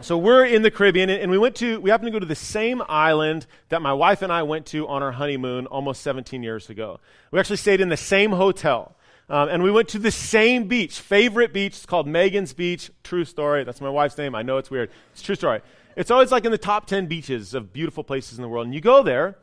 so 0.00 0.18
we're 0.18 0.44
in 0.44 0.62
the 0.62 0.70
Caribbean, 0.70 1.08
and 1.08 1.30
we 1.30 1.38
went 1.38 1.56
to, 1.56 1.80
we 1.80 1.90
happened 1.90 2.08
to 2.08 2.12
go 2.12 2.18
to 2.18 2.26
the 2.26 2.34
same 2.34 2.82
island 2.86 3.46
that 3.70 3.80
my 3.80 3.92
wife 3.92 4.22
and 4.22 4.32
I 4.32 4.42
went 4.42 4.66
to 4.66 4.86
on 4.88 5.02
our 5.02 5.12
honeymoon 5.12 5.66
almost 5.66 6.02
17 6.02 6.42
years 6.42 6.68
ago. 6.68 7.00
We 7.30 7.40
actually 7.40 7.56
stayed 7.56 7.80
in 7.80 7.88
the 7.88 7.96
same 7.96 8.32
hotel. 8.32 8.94
Um, 9.28 9.48
and 9.48 9.62
we 9.62 9.70
went 9.70 9.88
to 9.88 9.98
the 9.98 10.10
same 10.10 10.68
beach, 10.68 11.00
favorite 11.00 11.52
beach. 11.52 11.72
It's 11.72 11.86
called 11.86 12.06
Megan's 12.06 12.52
Beach. 12.52 12.90
True 13.02 13.24
story. 13.24 13.64
That's 13.64 13.80
my 13.80 13.88
wife's 13.88 14.16
name. 14.16 14.34
I 14.34 14.42
know 14.42 14.58
it's 14.58 14.70
weird. 14.70 14.90
It's 15.12 15.22
true 15.22 15.34
story. 15.34 15.62
It's 15.96 16.10
always 16.10 16.30
like 16.30 16.44
in 16.44 16.52
the 16.52 16.58
top 16.58 16.86
10 16.86 17.06
beaches 17.06 17.54
of 17.54 17.72
beautiful 17.72 18.04
places 18.04 18.38
in 18.38 18.42
the 18.42 18.48
world. 18.48 18.66
And 18.66 18.74
you 18.74 18.80
go 18.80 19.02
there, 19.02 19.36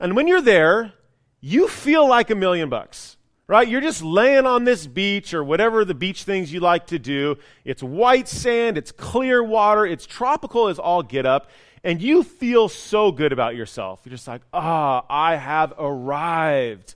and 0.00 0.16
when 0.16 0.26
you're 0.26 0.40
there, 0.40 0.94
you 1.40 1.68
feel 1.68 2.08
like 2.08 2.30
a 2.30 2.34
million 2.34 2.68
bucks 2.68 3.16
right? 3.50 3.66
You're 3.66 3.80
just 3.80 4.00
laying 4.00 4.46
on 4.46 4.62
this 4.62 4.86
beach 4.86 5.34
or 5.34 5.42
whatever 5.42 5.84
the 5.84 5.92
beach 5.92 6.22
things 6.22 6.52
you 6.52 6.60
like 6.60 6.86
to 6.86 7.00
do. 7.00 7.36
It's 7.64 7.82
white 7.82 8.28
sand, 8.28 8.78
it's 8.78 8.92
clear 8.92 9.42
water, 9.42 9.84
it's 9.84 10.06
tropical 10.06 10.68
as 10.68 10.78
all 10.78 11.02
get 11.02 11.26
up, 11.26 11.50
and 11.82 12.00
you 12.00 12.22
feel 12.22 12.68
so 12.68 13.10
good 13.10 13.32
about 13.32 13.56
yourself. 13.56 14.02
You're 14.04 14.12
just 14.12 14.28
like, 14.28 14.42
ah, 14.54 15.00
oh, 15.02 15.06
I 15.10 15.34
have 15.34 15.74
arrived. 15.80 16.94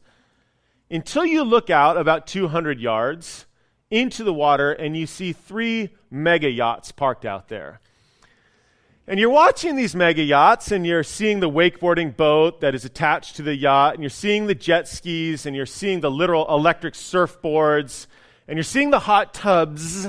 Until 0.88 1.26
you 1.26 1.42
look 1.42 1.70
out 1.70 1.96
about 1.96 2.28
200 2.28 2.78
yards 2.78 3.46
into 3.90 4.22
the 4.22 4.32
water 4.32 4.70
and 4.70 4.96
you 4.96 5.08
see 5.08 5.32
three 5.32 5.88
mega 6.08 6.48
yachts 6.48 6.92
parked 6.92 7.24
out 7.24 7.48
there. 7.48 7.80
And 9.06 9.20
you're 9.20 9.28
watching 9.28 9.76
these 9.76 9.94
mega 9.94 10.22
yachts 10.22 10.72
and 10.72 10.86
you're 10.86 11.02
seeing 11.02 11.40
the 11.40 11.50
wakeboarding 11.50 12.16
boat 12.16 12.62
that 12.62 12.74
is 12.74 12.86
attached 12.86 13.36
to 13.36 13.42
the 13.42 13.54
yacht 13.54 13.94
and 13.94 14.02
you're 14.02 14.08
seeing 14.08 14.46
the 14.46 14.54
jet 14.54 14.88
skis 14.88 15.44
and 15.44 15.54
you're 15.54 15.66
seeing 15.66 16.00
the 16.00 16.10
literal 16.10 16.46
electric 16.48 16.94
surfboards 16.94 18.06
and 18.48 18.56
you're 18.56 18.64
seeing 18.64 18.90
the 18.90 19.00
hot 19.00 19.34
tubs 19.34 20.06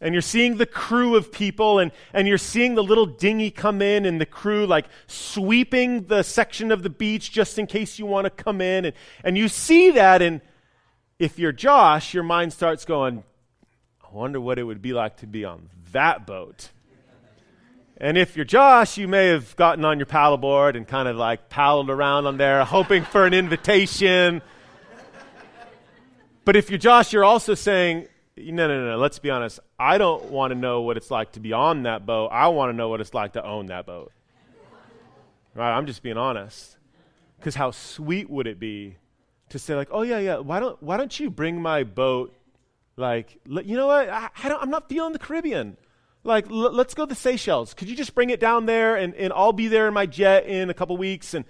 and 0.00 0.14
you're 0.14 0.22
seeing 0.22 0.56
the 0.56 0.64
crew 0.64 1.16
of 1.16 1.32
people 1.32 1.78
and, 1.78 1.92
and 2.14 2.26
you're 2.26 2.38
seeing 2.38 2.74
the 2.74 2.82
little 2.82 3.04
dinghy 3.04 3.50
come 3.50 3.82
in 3.82 4.06
and 4.06 4.18
the 4.18 4.26
crew 4.26 4.66
like 4.66 4.86
sweeping 5.06 6.04
the 6.04 6.22
section 6.22 6.72
of 6.72 6.82
the 6.82 6.90
beach 6.90 7.30
just 7.30 7.58
in 7.58 7.66
case 7.66 7.98
you 7.98 8.06
want 8.06 8.24
to 8.24 8.30
come 8.30 8.62
in 8.62 8.86
and, 8.86 8.94
and 9.22 9.36
you 9.36 9.48
see 9.48 9.90
that 9.90 10.22
and 10.22 10.40
if 11.18 11.38
you're 11.38 11.52
Josh, 11.52 12.14
your 12.14 12.24
mind 12.24 12.54
starts 12.54 12.86
going, 12.86 13.22
I 14.02 14.16
wonder 14.16 14.40
what 14.40 14.58
it 14.58 14.64
would 14.64 14.80
be 14.80 14.94
like 14.94 15.18
to 15.18 15.26
be 15.26 15.44
on 15.44 15.68
that 15.92 16.26
boat 16.26 16.70
And 17.96 18.18
if 18.18 18.34
you're 18.34 18.44
Josh, 18.44 18.98
you 18.98 19.06
may 19.06 19.28
have 19.28 19.54
gotten 19.54 19.84
on 19.84 19.98
your 19.98 20.06
paddleboard 20.06 20.76
and 20.76 20.86
kind 20.86 21.08
of 21.08 21.16
like 21.16 21.48
paddled 21.48 21.90
around 21.90 22.26
on 22.26 22.36
there, 22.38 22.64
hoping 22.64 23.04
for 23.04 23.24
an 23.24 23.32
invitation. 23.32 24.42
But 26.44 26.56
if 26.56 26.70
you're 26.70 26.78
Josh, 26.78 27.12
you're 27.12 27.24
also 27.24 27.54
saying, 27.54 28.08
no, 28.36 28.66
no, 28.66 28.84
no, 28.84 28.96
let's 28.96 29.20
be 29.20 29.30
honest. 29.30 29.60
I 29.78 29.98
don't 29.98 30.24
want 30.24 30.52
to 30.52 30.58
know 30.58 30.82
what 30.82 30.96
it's 30.96 31.10
like 31.10 31.32
to 31.32 31.40
be 31.40 31.52
on 31.52 31.84
that 31.84 32.04
boat. 32.04 32.30
I 32.32 32.48
want 32.48 32.72
to 32.72 32.76
know 32.76 32.88
what 32.88 33.00
it's 33.00 33.14
like 33.14 33.34
to 33.34 33.44
own 33.44 33.66
that 33.66 33.86
boat. 33.86 34.12
Right? 35.54 35.76
I'm 35.76 35.86
just 35.86 36.02
being 36.02 36.16
honest. 36.16 36.76
Because 37.38 37.54
how 37.54 37.70
sweet 37.70 38.28
would 38.28 38.48
it 38.48 38.58
be 38.58 38.96
to 39.50 39.58
say, 39.58 39.76
like, 39.76 39.88
oh, 39.92 40.02
yeah, 40.02 40.18
yeah, 40.18 40.38
why 40.38 40.58
don't, 40.58 40.82
why 40.82 40.96
don't 40.96 41.18
you 41.20 41.30
bring 41.30 41.62
my 41.62 41.84
boat? 41.84 42.34
Like, 42.96 43.38
you 43.46 43.76
know 43.76 43.86
what? 43.86 44.08
I, 44.08 44.30
I 44.42 44.58
I'm 44.60 44.70
not 44.70 44.88
feeling 44.88 45.12
the 45.12 45.18
Caribbean. 45.18 45.76
Like, 46.24 46.50
l- 46.50 46.72
let's 46.72 46.94
go 46.94 47.04
to 47.04 47.08
the 47.08 47.14
Seychelles. 47.14 47.74
Could 47.74 47.88
you 47.88 47.94
just 47.94 48.14
bring 48.14 48.30
it 48.30 48.40
down 48.40 48.66
there 48.66 48.96
and, 48.96 49.14
and 49.14 49.32
I'll 49.32 49.52
be 49.52 49.68
there 49.68 49.86
in 49.86 49.94
my 49.94 50.06
jet 50.06 50.46
in 50.46 50.70
a 50.70 50.74
couple 50.74 50.96
weeks? 50.96 51.34
And, 51.34 51.44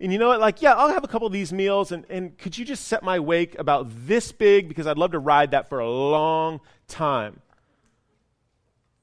and 0.00 0.12
you 0.12 0.18
know 0.18 0.28
what? 0.28 0.40
Like, 0.40 0.62
yeah, 0.62 0.74
I'll 0.74 0.88
have 0.88 1.04
a 1.04 1.08
couple 1.08 1.26
of 1.26 1.32
these 1.32 1.52
meals. 1.52 1.92
And, 1.92 2.06
and 2.08 2.38
could 2.38 2.56
you 2.56 2.64
just 2.64 2.86
set 2.86 3.02
my 3.02 3.18
wake 3.18 3.58
about 3.58 3.88
this 4.06 4.32
big? 4.32 4.68
Because 4.68 4.86
I'd 4.86 4.98
love 4.98 5.12
to 5.12 5.18
ride 5.18 5.50
that 5.50 5.68
for 5.68 5.80
a 5.80 5.90
long 5.90 6.60
time. 6.88 7.40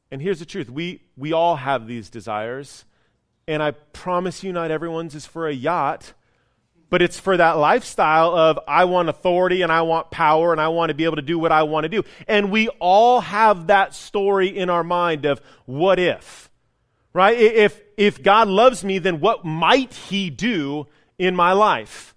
And 0.10 0.22
here's 0.22 0.40
the 0.40 0.46
truth 0.46 0.70
we, 0.70 1.02
we 1.16 1.34
all 1.34 1.58
have 1.58 1.88
these 1.88 2.10
desires. 2.10 2.86
And 3.48 3.62
I 3.62 3.72
promise 3.72 4.44
you, 4.44 4.52
not 4.52 4.72
everyone's 4.72 5.16
is 5.16 5.26
for 5.26 5.48
a 5.48 5.54
yacht 5.54 6.14
but 6.90 7.02
it's 7.02 7.20
for 7.20 7.36
that 7.38 7.58
lifestyle 7.58 8.36
of 8.36 8.60
I 8.68 8.86
want 8.86 9.10
authority 9.10 9.62
and 9.62 9.72
I 9.72 9.82
want 9.82 10.12
power 10.12 10.52
and 10.52 10.62
I 10.62 10.70
want 10.70 10.90
to 10.90 10.94
be 10.94 11.04
able 11.04 11.18
to 11.18 11.22
do 11.22 11.38
what 11.38 11.52
I 11.52 11.64
want 11.64 11.84
to 11.84 11.90
do. 11.90 12.04
And 12.28 12.52
we 12.52 12.70
all 12.80 13.22
have 13.22 13.68
that 13.68 13.94
story 13.94 14.48
in 14.48 14.70
our 14.70 14.84
mind 14.84 15.26
of 15.26 15.42
what 15.66 16.00
if, 16.00 16.50
right? 17.14 17.38
If, 17.38 17.82
if 17.98 18.24
God 18.24 18.48
loves 18.48 18.84
me, 18.84 19.00
then 19.00 19.20
what 19.20 19.44
might 19.44 19.94
he 19.94 20.30
do 20.30 20.88
in 21.18 21.36
my 21.36 21.52
life? 21.52 22.16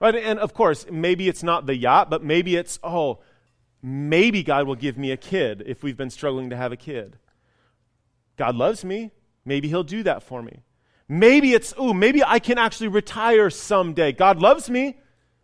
Right? 0.00 0.14
And 0.16 0.38
of 0.38 0.54
course, 0.54 0.86
maybe 0.90 1.28
it's 1.28 1.42
not 1.42 1.66
the 1.66 1.76
yacht, 1.76 2.10
but 2.10 2.24
maybe 2.24 2.56
it's, 2.56 2.78
oh, 2.82 3.20
maybe 3.82 4.42
God 4.42 4.66
will 4.66 4.74
give 4.74 4.96
me 4.96 5.10
a 5.10 5.16
kid 5.16 5.62
if 5.66 5.82
we've 5.82 5.96
been 5.96 6.10
struggling 6.10 6.50
to 6.50 6.56
have 6.56 6.72
a 6.72 6.76
kid. 6.76 7.18
God 8.36 8.56
loves 8.56 8.84
me. 8.84 9.10
Maybe 9.44 9.68
he'll 9.68 9.84
do 9.84 10.02
that 10.04 10.22
for 10.22 10.42
me. 10.42 10.62
Maybe 11.12 11.52
it's, 11.52 11.74
ooh, 11.78 11.92
maybe 11.92 12.24
I 12.24 12.38
can 12.38 12.56
actually 12.56 12.88
retire 12.88 13.50
someday. 13.50 14.12
God 14.12 14.40
loves 14.40 14.70
me. 14.70 14.96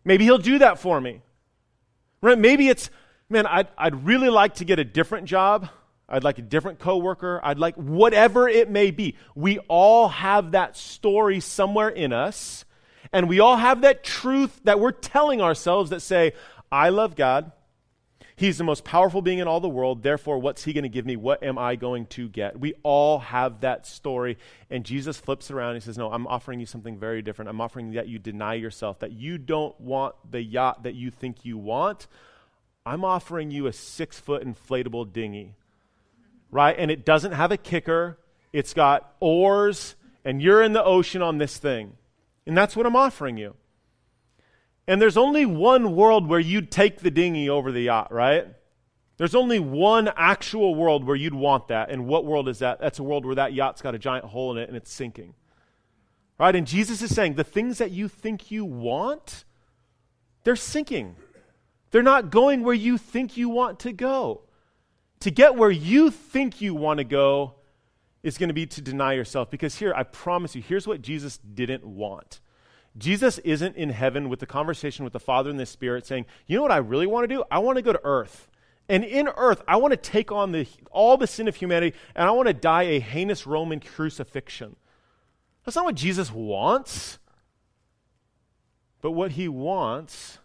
Maybe 0.03 0.25
He'll 0.25 0.39
do 0.39 0.61
that 0.61 0.79
for 0.79 0.99
me. 0.99 1.21
Right? 2.23 2.39
Maybe 2.39 2.71
it's, 2.71 2.89
man, 3.29 3.47
I'd, 3.47 3.69
I'd 3.77 4.07
really 4.07 4.31
like 4.31 4.55
to 4.55 4.65
get 4.65 4.79
a 4.79 4.85
different 4.85 5.27
job. 5.27 5.69
I'd 6.09 6.25
like 6.25 6.39
a 6.39 6.43
different 6.43 6.79
coworker. 6.79 7.39
I'd 7.45 7.59
like 7.59 7.75
whatever 7.75 8.49
it 8.49 8.71
may 8.71 8.91
be. 8.91 9.17
We 9.35 9.59
all 9.69 10.09
have 10.09 10.53
that 10.53 10.75
story 10.75 11.41
somewhere 11.41 11.91
in 11.91 12.15
us. 12.15 12.65
And 13.13 13.29
we 13.29 13.39
all 13.41 13.59
have 13.59 13.83
that 13.83 14.03
truth 14.03 14.59
that 14.65 14.81
we're 14.81 14.93
telling 14.93 15.43
ourselves 15.43 15.91
that 15.91 16.01
say, 16.01 16.33
I 16.73 16.89
love 16.89 17.15
God. 17.15 17.53
He's 18.39 18.57
the 18.57 18.63
most 18.63 18.85
powerful 18.85 19.21
being 19.21 19.41
in 19.41 19.49
all 19.49 19.59
the 19.59 19.69
world. 19.69 20.05
Therefore, 20.05 20.39
what's 20.39 20.63
he 20.63 20.73
going 20.73 20.85
to 20.85 20.89
give 20.89 21.05
me? 21.05 21.17
What 21.17 21.43
am 21.43 21.59
I 21.59 21.75
going 21.75 22.07
to 22.07 22.29
get? 22.29 22.61
We 22.61 22.75
all 22.85 23.19
have 23.19 23.63
that 23.63 23.85
story. 23.85 24.39
And 24.71 24.85
Jesus 24.85 25.19
flips 25.19 25.51
around 25.51 25.71
and 25.71 25.83
he 25.83 25.85
says, 25.85 25.99
No, 25.99 26.13
I'm 26.13 26.25
offering 26.29 26.61
you 26.61 26.67
something 26.67 26.97
very 27.01 27.21
different. 27.21 27.49
I'm 27.49 27.61
offering 27.61 27.91
that 27.95 28.07
you 28.07 28.21
deny 28.21 28.55
yourself, 28.55 29.01
that 29.01 29.11
you 29.11 29.39
don't 29.39 29.79
want 29.81 30.15
the 30.31 30.41
yacht 30.41 30.85
that 30.85 30.95
you 30.95 31.11
think 31.11 31.45
you 31.45 31.59
want. 31.59 32.07
I'm 32.87 33.05
offering 33.05 33.51
you 33.51 33.67
a 33.67 33.73
six 33.73 34.21
foot 34.21 34.45
inflatable 34.45 35.13
dinghy, 35.13 35.57
right? 36.53 36.77
And 36.79 36.93
it 36.93 37.05
doesn't 37.05 37.33
have 37.33 37.51
a 37.51 37.57
kicker, 37.57 38.21
it's 38.53 38.73
got 38.73 39.17
oars, 39.19 39.97
and 40.25 40.41
you're 40.41 40.63
in 40.63 40.75
the 40.75 40.85
ocean 40.85 41.23
on 41.23 41.39
this 41.39 41.59
thing. 41.59 41.97
And 42.47 42.57
that's 42.57 42.77
what 42.77 42.87
I'm 42.87 42.95
offering 42.95 43.37
you. 43.37 43.57
And 44.89 45.03
there's 45.03 45.19
only 45.19 45.45
one 45.45 45.95
world 45.95 46.27
where 46.27 46.41
you'd 46.41 46.71
take 46.71 47.01
the 47.01 47.11
dinghy 47.11 47.51
over 47.51 47.71
the 47.71 47.83
yacht, 47.83 48.11
right? 48.11 48.47
There's 49.19 49.35
only 49.35 49.59
one 49.59 50.11
actual 50.17 50.75
world 50.75 51.05
where 51.05 51.15
you'd 51.15 51.35
want 51.35 51.69
that. 51.69 51.91
And 51.91 52.07
what 52.07 52.25
world 52.25 52.49
is 52.49 52.61
that? 52.61 52.81
That's 52.81 52.99
a 52.99 53.03
world 53.03 53.27
where 53.27 53.35
that 53.35 53.53
yacht's 53.53 53.83
got 53.83 53.95
a 53.95 53.99
giant 53.99 54.25
hole 54.25 54.53
in 54.53 54.59
it 54.59 54.69
and 54.69 54.77
it's 54.77 54.91
sinking. 54.91 55.35
Right? 56.39 56.57
And 56.57 56.67
Jesus 56.67 57.03
is 57.03 57.15
saying 57.15 57.35
the 57.35 57.45
things 57.45 57.79
that 57.79 57.91
you 57.91 58.09
think 58.09 58.51
you 58.51 58.65
want, 58.65 59.45
they're 60.45 60.57
sinking. 60.57 61.17
They're 61.91 62.03
not 62.03 62.31
going 62.31 62.63
where 62.63 62.75
you 62.75 62.97
think 62.97 63.37
you 63.37 63.51
want 63.51 63.81
to 63.81 63.93
go. 63.93 64.43
To 65.21 65.31
get 65.31 65.57
where 65.57 65.71
you 65.71 66.11
think 66.11 66.63
you 66.63 66.75
want 66.75 66.99
to 66.99 67.05
go 67.05 67.57
is 68.23 68.39
going 68.39 68.49
to 68.49 68.55
be 68.55 68.67
to 68.67 68.81
deny 68.81 69.13
yourself. 69.13 69.51
Because 69.51 69.75
here, 69.75 69.93
I 69.95 70.05
promise 70.05 70.55
you, 70.55 70.63
here's 70.63 70.87
what 70.87 71.03
Jesus 71.03 71.37
didn't 71.39 71.85
want. 71.85 72.41
Jesus 72.97 73.39
isn't 73.39 73.77
in 73.77 73.91
heaven 73.91 74.29
with 74.29 74.41
the 74.41 74.47
conversation 74.47 75.05
with 75.05 75.13
the 75.13 75.21
Father 75.21 75.51
and 75.51 75.61
the 75.61 75.67
Spirit 75.67 76.07
saying, 76.07 76.27
You 76.47 76.57
know 76.57 76.63
what 76.63 76.73
I 76.73 76.79
really 76.79 77.07
want 77.07 77.29
to 77.29 77.35
do? 77.35 77.45
I 77.51 77.59
want 77.59 77.77
to 77.77 77.83
go 77.83 77.93
to 77.93 78.01
earth. 78.05 78.49
And 78.89 79.05
in 79.05 79.29
earth, 79.37 79.63
I 79.69 79.77
want 79.77 79.93
to 79.93 79.99
take 79.99 80.33
on 80.33 80.53
the, 80.53 80.67
all 80.91 81.17
the 81.17 81.27
sin 81.27 81.47
of 81.47 81.57
humanity 81.57 81.97
and 82.15 82.27
I 82.27 82.31
want 82.31 82.49
to 82.49 82.55
die 82.55 82.85
a 82.85 83.01
heinous 83.01 83.47
Roman 83.47 83.81
crucifixion. 83.81 84.77
That's 85.65 85.77
not 85.77 85.85
what 85.85 85.95
Jesus 85.95 86.33
wants. 86.33 87.19
But 89.01 89.13
what 89.13 89.33
he 89.33 89.49
wants 89.49 90.39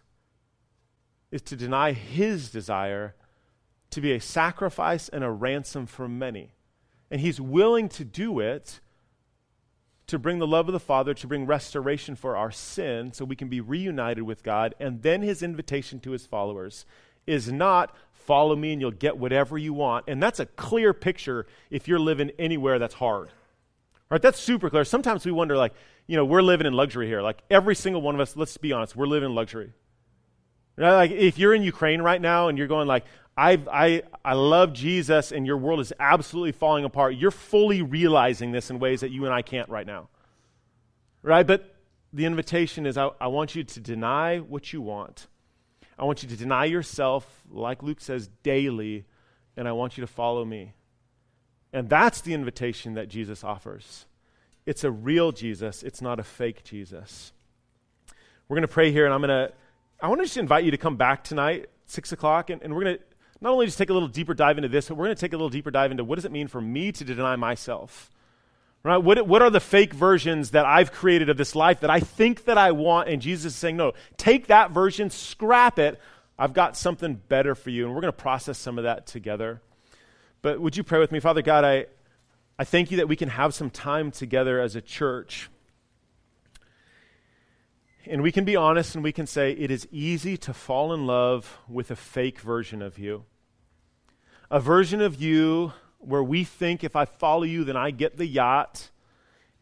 is 1.30 1.42
to 1.42 1.56
deny 1.56 1.92
his 1.92 2.50
desire 2.50 3.14
to 3.90 4.00
be 4.00 4.12
a 4.12 4.20
sacrifice 4.20 5.08
and 5.08 5.24
a 5.24 5.30
ransom 5.30 5.86
for 5.86 6.08
many. 6.08 6.52
And 7.10 7.20
he's 7.20 7.40
willing 7.40 7.88
to 7.90 8.04
do 8.04 8.40
it 8.40 8.80
to 10.06 10.18
bring 10.18 10.38
the 10.38 10.46
love 10.46 10.68
of 10.68 10.72
the 10.72 10.80
Father, 10.80 11.14
to 11.14 11.26
bring 11.26 11.46
restoration 11.46 12.14
for 12.14 12.36
our 12.36 12.50
sin 12.50 13.12
so 13.12 13.24
we 13.24 13.36
can 13.36 13.48
be 13.48 13.60
reunited 13.60 14.24
with 14.24 14.42
God. 14.42 14.74
And 14.78 15.02
then 15.02 15.22
his 15.22 15.42
invitation 15.42 16.00
to 16.00 16.10
his 16.10 16.26
followers 16.26 16.84
is 17.26 17.50
not 17.50 17.94
follow 18.12 18.56
me 18.56 18.72
and 18.72 18.80
you'll 18.80 18.90
get 18.90 19.16
whatever 19.16 19.56
you 19.56 19.72
want. 19.72 20.04
And 20.08 20.22
that's 20.22 20.40
a 20.40 20.46
clear 20.46 20.92
picture 20.92 21.46
if 21.70 21.88
you're 21.88 21.98
living 21.98 22.32
anywhere 22.38 22.78
that's 22.78 22.94
hard. 22.94 23.30
Right? 24.10 24.20
That's 24.20 24.38
super 24.38 24.68
clear. 24.70 24.84
Sometimes 24.84 25.24
we 25.24 25.32
wonder, 25.32 25.56
like, 25.56 25.72
you 26.06 26.16
know, 26.16 26.24
we're 26.24 26.42
living 26.42 26.66
in 26.66 26.74
luxury 26.74 27.06
here. 27.06 27.22
Like, 27.22 27.42
every 27.50 27.74
single 27.74 28.02
one 28.02 28.14
of 28.14 28.20
us, 28.20 28.36
let's 28.36 28.56
be 28.58 28.72
honest, 28.72 28.94
we're 28.94 29.06
living 29.06 29.30
in 29.30 29.34
luxury. 29.34 29.72
Like, 30.76 31.10
if 31.10 31.38
you're 31.38 31.54
in 31.54 31.62
Ukraine 31.62 32.02
right 32.02 32.20
now 32.20 32.48
and 32.48 32.58
you're 32.58 32.66
going, 32.66 32.88
like, 32.88 33.04
I, 33.36 33.60
I, 33.72 34.02
I 34.24 34.34
love 34.34 34.72
Jesus 34.72 35.32
and 35.32 35.46
your 35.46 35.56
world 35.56 35.80
is 35.80 35.92
absolutely 35.98 36.52
falling 36.52 36.84
apart. 36.84 37.16
You're 37.16 37.30
fully 37.30 37.82
realizing 37.82 38.52
this 38.52 38.70
in 38.70 38.78
ways 38.78 39.00
that 39.00 39.10
you 39.10 39.24
and 39.24 39.34
I 39.34 39.42
can't 39.42 39.68
right 39.68 39.86
now. 39.86 40.08
Right? 41.22 41.46
But 41.46 41.74
the 42.12 42.26
invitation 42.26 42.86
is 42.86 42.96
I, 42.96 43.10
I 43.20 43.26
want 43.28 43.54
you 43.54 43.64
to 43.64 43.80
deny 43.80 44.38
what 44.38 44.72
you 44.72 44.80
want. 44.80 45.26
I 45.98 46.04
want 46.04 46.22
you 46.22 46.28
to 46.28 46.36
deny 46.36 46.64
yourself, 46.64 47.42
like 47.50 47.82
Luke 47.82 48.00
says, 48.00 48.28
daily, 48.42 49.04
and 49.56 49.68
I 49.68 49.72
want 49.72 49.96
you 49.96 50.00
to 50.02 50.08
follow 50.08 50.44
me. 50.44 50.74
And 51.72 51.88
that's 51.88 52.20
the 52.20 52.34
invitation 52.34 52.94
that 52.94 53.08
Jesus 53.08 53.42
offers. 53.42 54.06
It's 54.66 54.84
a 54.84 54.90
real 54.90 55.32
Jesus, 55.32 55.82
it's 55.82 56.00
not 56.00 56.18
a 56.18 56.24
fake 56.24 56.64
Jesus. 56.64 57.32
We're 58.48 58.56
going 58.56 58.62
to 58.62 58.72
pray 58.72 58.92
here, 58.92 59.04
and 59.04 59.14
I'm 59.14 59.20
going 59.20 59.48
to, 59.48 59.52
I 60.04 60.08
want 60.08 60.20
to 60.20 60.26
just 60.26 60.36
invite 60.36 60.64
you 60.64 60.70
to 60.70 60.76
come 60.76 60.96
back 60.96 61.24
tonight, 61.24 61.70
6 61.86 62.12
o'clock, 62.12 62.50
and, 62.50 62.60
and 62.60 62.74
we're 62.74 62.84
going 62.84 62.98
to 62.98 63.02
not 63.40 63.54
only 63.54 63.64
just 63.64 63.78
take 63.78 63.88
a 63.88 63.94
little 63.94 64.06
deeper 64.06 64.34
dive 64.34 64.58
into 64.58 64.68
this, 64.68 64.88
but 64.88 64.98
we're 64.98 65.06
going 65.06 65.16
to 65.16 65.20
take 65.20 65.32
a 65.32 65.36
little 65.36 65.48
deeper 65.48 65.70
dive 65.70 65.92
into 65.92 66.04
what 66.04 66.16
does 66.16 66.26
it 66.26 66.30
mean 66.30 66.46
for 66.46 66.60
me 66.60 66.92
to 66.92 67.04
deny 67.06 67.36
myself? 67.36 68.10
Right? 68.82 68.98
What, 68.98 69.26
what 69.26 69.40
are 69.40 69.48
the 69.48 69.60
fake 69.60 69.94
versions 69.94 70.50
that 70.50 70.66
I've 70.66 70.92
created 70.92 71.30
of 71.30 71.38
this 71.38 71.54
life 71.54 71.80
that 71.80 71.88
I 71.88 72.00
think 72.00 72.44
that 72.44 72.58
I 72.58 72.72
want? 72.72 73.08
And 73.08 73.22
Jesus 73.22 73.54
is 73.54 73.58
saying, 73.58 73.78
no, 73.78 73.92
take 74.18 74.48
that 74.48 74.72
version, 74.72 75.08
scrap 75.08 75.78
it. 75.78 75.98
I've 76.38 76.52
got 76.52 76.76
something 76.76 77.14
better 77.14 77.54
for 77.54 77.70
you. 77.70 77.86
And 77.86 77.94
we're 77.94 78.02
going 78.02 78.12
to 78.12 78.20
process 78.20 78.58
some 78.58 78.76
of 78.76 78.84
that 78.84 79.06
together. 79.06 79.62
But 80.42 80.60
would 80.60 80.76
you 80.76 80.84
pray 80.84 80.98
with 80.98 81.12
me? 81.12 81.20
Father 81.20 81.40
God, 81.40 81.64
I, 81.64 81.86
I 82.58 82.64
thank 82.64 82.90
you 82.90 82.98
that 82.98 83.08
we 83.08 83.16
can 83.16 83.30
have 83.30 83.54
some 83.54 83.70
time 83.70 84.10
together 84.10 84.60
as 84.60 84.76
a 84.76 84.82
church. 84.82 85.48
And 88.06 88.22
we 88.22 88.32
can 88.32 88.44
be 88.44 88.56
honest 88.56 88.94
and 88.94 89.02
we 89.02 89.12
can 89.12 89.26
say 89.26 89.52
it 89.52 89.70
is 89.70 89.88
easy 89.90 90.36
to 90.38 90.52
fall 90.52 90.92
in 90.92 91.06
love 91.06 91.58
with 91.68 91.90
a 91.90 91.96
fake 91.96 92.40
version 92.40 92.82
of 92.82 92.98
you 92.98 93.24
a 94.50 94.60
version 94.60 95.00
of 95.00 95.20
you 95.20 95.72
where 95.98 96.22
we 96.22 96.44
think 96.44 96.84
if 96.84 96.94
I 96.94 97.06
follow 97.06 97.42
you, 97.42 97.64
then 97.64 97.76
I 97.76 97.90
get 97.90 98.16
the 98.16 98.26
yacht 98.26 98.90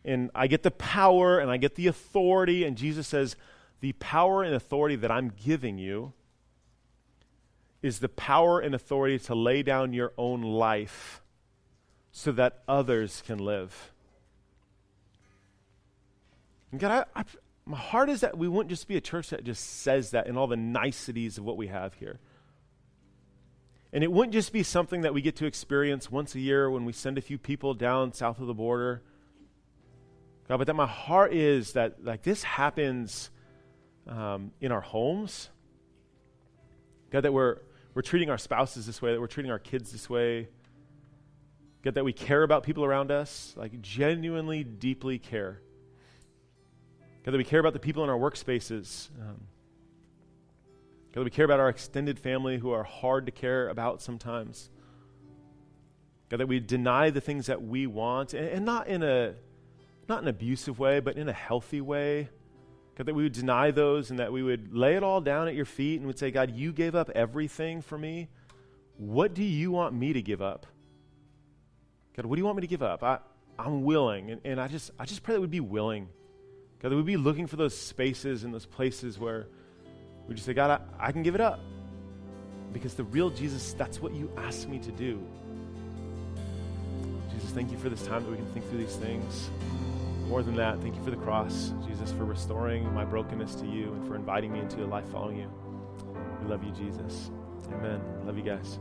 and 0.05 0.31
I 0.35 0.49
get 0.49 0.63
the 0.63 0.71
power 0.71 1.39
and 1.39 1.51
I 1.51 1.57
get 1.57 1.77
the 1.77 1.87
authority. 1.87 2.65
And 2.65 2.77
Jesus 2.77 3.09
says, 3.09 3.37
the 3.81 3.93
power 3.95 4.43
and 4.43 4.55
authority 4.55 4.97
that 4.97 5.11
I'm 5.11 5.33
giving 5.45 5.79
you 5.79 6.13
is 7.81 8.01
the 8.01 8.09
power 8.09 8.61
and 8.61 8.75
authority 8.75 9.19
to 9.21 9.35
lay 9.35 9.63
down 9.63 9.93
your 9.93 10.13
own 10.19 10.43
life 10.43 11.23
so 12.11 12.31
that 12.33 12.63
others 12.69 13.23
can 13.27 13.39
live. 13.39 13.93
And 16.71 16.81
God, 16.81 17.07
I, 17.15 17.21
I, 17.21 17.25
my 17.65 17.77
heart 17.77 18.11
is 18.11 18.23
that 18.23 18.37
we 18.37 18.49
wouldn't 18.49 18.71
just 18.71 18.89
be 18.89 18.97
a 18.97 19.01
church 19.01 19.31
that 19.31 19.45
just 19.45 19.83
says 19.83 20.11
that 20.11 20.27
in 20.27 20.37
all 20.37 20.47
the 20.47 20.57
niceties 20.57 21.39
of 21.39 21.45
what 21.45 21.57
we 21.57 21.69
have 21.69 21.95
here. 21.95 22.19
And 23.93 24.03
it 24.03 24.11
wouldn't 24.11 24.33
just 24.33 24.53
be 24.53 24.63
something 24.63 25.03
that 25.03 25.15
we 25.15 25.21
get 25.21 25.37
to 25.37 25.47
experience 25.47 26.11
once 26.11 26.35
a 26.35 26.41
year 26.41 26.71
when 26.71 26.85
we 26.85 26.93
send 26.93 27.19
a 27.19 27.21
few 27.21 27.39
people 27.39 27.75
down 27.75 28.13
south 28.13 28.41
of 28.41 28.47
the 28.47 28.55
border. 28.55 29.03
God, 30.49 30.59
but 30.59 30.67
that 30.67 30.75
my 30.75 30.87
heart 30.87 31.33
is 31.35 31.75
that 31.75 32.05
like 32.05 32.23
this 32.23 32.43
happens 32.43 33.31
um, 34.09 34.51
in 34.61 34.73
our 34.73 34.81
homes. 34.81 35.51
God, 37.11 37.23
that 37.23 37.33
we're, 37.33 37.59
we're 37.95 38.03
treating 38.03 38.31
our 38.31 38.39
spouses 38.39 38.87
this 38.87 39.01
way, 39.01 39.13
that 39.13 39.21
we're 39.21 39.27
treating 39.27 39.53
our 39.53 39.59
kids 39.59 39.93
this 39.93 40.09
way. 40.11 40.49
God, 41.83 41.95
that 41.95 42.05
we 42.05 42.13
care 42.13 42.43
about 42.43 42.63
people 42.63 42.85
around 42.85 43.11
us, 43.11 43.55
like 43.57 43.83
genuinely, 43.83 44.65
deeply 44.65 45.19
care. 45.19 45.61
God, 47.25 47.33
that 47.33 47.39
we 47.39 47.45
care 47.45 47.61
about 47.61 47.73
the 47.73 47.79
people 47.79 48.03
in 48.03 48.11
our 48.11 48.19
workspaces. 48.19 49.11
Um, 49.21 49.47
God, 51.13 51.21
that 51.21 51.25
we 51.25 51.31
care 51.31 51.45
about 51.45 51.61
our 51.61 51.69
extended 51.69 52.19
family 52.19 52.59
who 52.59 52.71
are 52.73 52.83
hard 52.83 53.27
to 53.27 53.33
care 53.33 53.69
about 53.69 54.03
sometimes. 54.03 54.71
God, 56.29 56.41
that 56.41 56.49
we 56.49 56.59
deny 56.59 57.11
the 57.11 57.21
things 57.21 57.47
that 57.47 57.63
we 57.63 57.87
want, 57.87 58.35
and, 58.35 58.49
and 58.49 58.65
not 58.65 58.89
in 58.89 59.03
a 59.03 59.35
not 60.09 60.23
an 60.23 60.29
abusive 60.29 60.79
way, 60.79 61.01
but 61.01 61.17
in 61.17 61.29
a 61.29 61.33
healthy 61.33 61.81
way. 61.81 62.29
God, 62.97 63.07
that 63.07 63.15
we 63.15 63.23
would 63.23 63.33
deny 63.33 63.71
those 63.71 64.11
and 64.11 64.19
that 64.19 64.33
we 64.33 64.43
would 64.43 64.75
lay 64.75 64.97
it 64.97 65.03
all 65.03 65.21
down 65.21 65.49
at 65.49 65.55
your 65.55 65.65
feet 65.65 66.01
and 66.01 66.07
would 66.07 66.19
say, 66.19 66.31
God, 66.31 66.51
you 66.51 66.73
gave 66.73 66.95
up 66.95 67.09
everything 67.15 67.81
for 67.81 67.97
me. 67.97 68.29
What 68.99 69.33
do 69.33 69.43
you 69.43 69.71
want 69.71 69.95
me 69.95 70.13
to 70.13 70.21
give 70.21 70.43
up? 70.43 70.67
God, 72.15 72.27
what 72.27 72.37
do 72.37 72.41
you 72.41 72.45
want 72.45 72.57
me 72.57 72.61
to 72.63 72.67
give 72.67 72.83
up? 72.83 73.03
I, 73.03 73.19
I'm 73.59 73.85
willing. 73.85 74.31
And, 74.31 74.41
and 74.45 74.61
I, 74.61 74.69
just, 74.69 74.91
I 74.99 75.07
just 75.07 75.23
pray 75.23 75.35
that 75.35 75.41
we'd 75.41 75.51
be 75.51 75.61
willing. 75.61 76.09
God, 76.83 76.91
that 76.91 76.97
we'd 76.97 77.07
be 77.07 77.17
looking 77.17 77.47
for 77.47 77.57
those 77.57 77.77
spaces 77.77 78.43
and 78.43 78.53
those 78.53 78.67
places 78.67 79.19
where 79.19 79.47
we 80.27 80.35
just 80.35 80.47
say, 80.47 80.55
God, 80.55 80.83
I, 80.99 81.09
I 81.09 81.13
can 81.13 81.23
give 81.23 81.35
it 81.35 81.41
up. 81.41 81.61
Because 82.73 82.95
the 82.95 83.05
real 83.05 83.31
Jesus, 83.31 83.75
that's 83.75 84.01
what 84.01 84.13
you 84.13 84.31
asked 84.37 84.69
me 84.69 84.79
to 84.81 84.91
do. 84.91 85.23
Jesus, 87.35 87.51
thank 87.51 87.71
you 87.71 87.79
for 87.79 87.89
this 87.89 88.05
time 88.07 88.25
that 88.25 88.31
we 88.31 88.37
can 88.37 88.47
think 88.53 88.69
through 88.69 88.79
these 88.79 88.97
things. 88.97 89.51
More 90.27 90.43
than 90.43 90.57
that, 90.57 90.81
thank 90.81 90.97
you 90.97 91.05
for 91.05 91.11
the 91.11 91.17
cross, 91.17 91.73
Jesus, 91.87 92.11
for 92.13 92.25
restoring 92.25 92.93
my 92.95 93.05
brokenness 93.05 93.55
to 93.57 93.67
you 93.67 93.93
and 93.93 94.07
for 94.07 94.17
inviting 94.17 94.53
me 94.53 94.61
into 94.61 94.83
a 94.83 94.87
life 94.87 95.07
following 95.13 95.39
you. 95.39 95.51
We 96.43 96.49
love 96.49 96.65
you, 96.65 96.73
Jesus. 96.73 97.31
Amen. 97.75 98.01
Love 98.25 98.39
you 98.39 98.45
guys. 98.45 98.79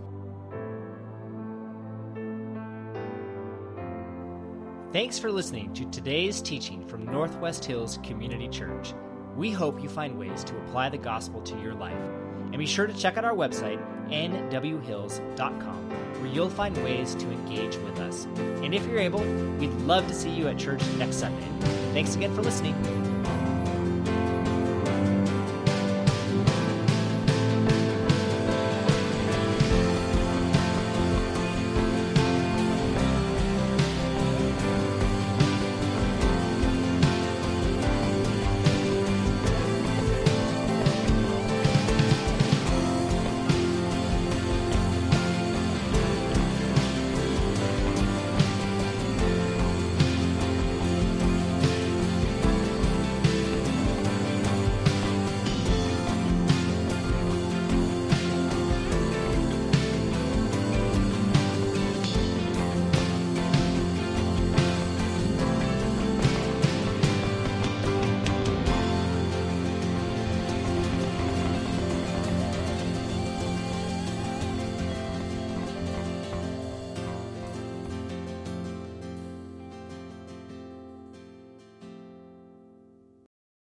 Thanks 4.92 5.18
for 5.18 5.32
listening 5.32 5.74
to 5.76 5.86
today's 5.86 6.42
teaching 6.42 6.86
from 6.86 7.06
Northwest 7.06 7.64
Hills 7.64 7.98
Community 8.04 8.50
Church. 8.50 8.94
We 9.38 9.50
hope 9.50 9.82
you 9.82 9.88
find 9.88 10.20
ways 10.20 10.44
to 10.44 10.58
apply 10.58 10.90
the 10.90 10.98
gospel 10.98 11.40
to 11.44 11.58
your 11.62 11.74
life. 11.74 11.96
And 12.52 12.58
be 12.58 12.66
sure 12.66 12.88
to 12.88 12.94
check 12.94 13.16
out 13.16 13.24
our 13.24 13.34
website, 13.34 13.80
nwhills.com, 14.10 15.90
where 16.20 16.30
you'll 16.34 16.50
find 16.50 16.76
ways 16.84 17.16
to 17.16 17.32
engage 17.32 17.78
with 17.78 18.02
us. 18.02 18.26
And 18.36 18.76
if 18.76 18.86
you're 18.86 19.00
able, 19.00 19.24
we'd 19.60 19.72
love 19.84 20.10
to 20.10 20.14
see 20.14 20.30
you 20.30 20.50
at 20.50 20.58
church 20.58 20.84
next 20.98 21.16
Sunday. 21.16 21.48
Thanks 21.94 22.16
again 22.16 22.36
for 22.36 22.42
listening. 22.42 22.76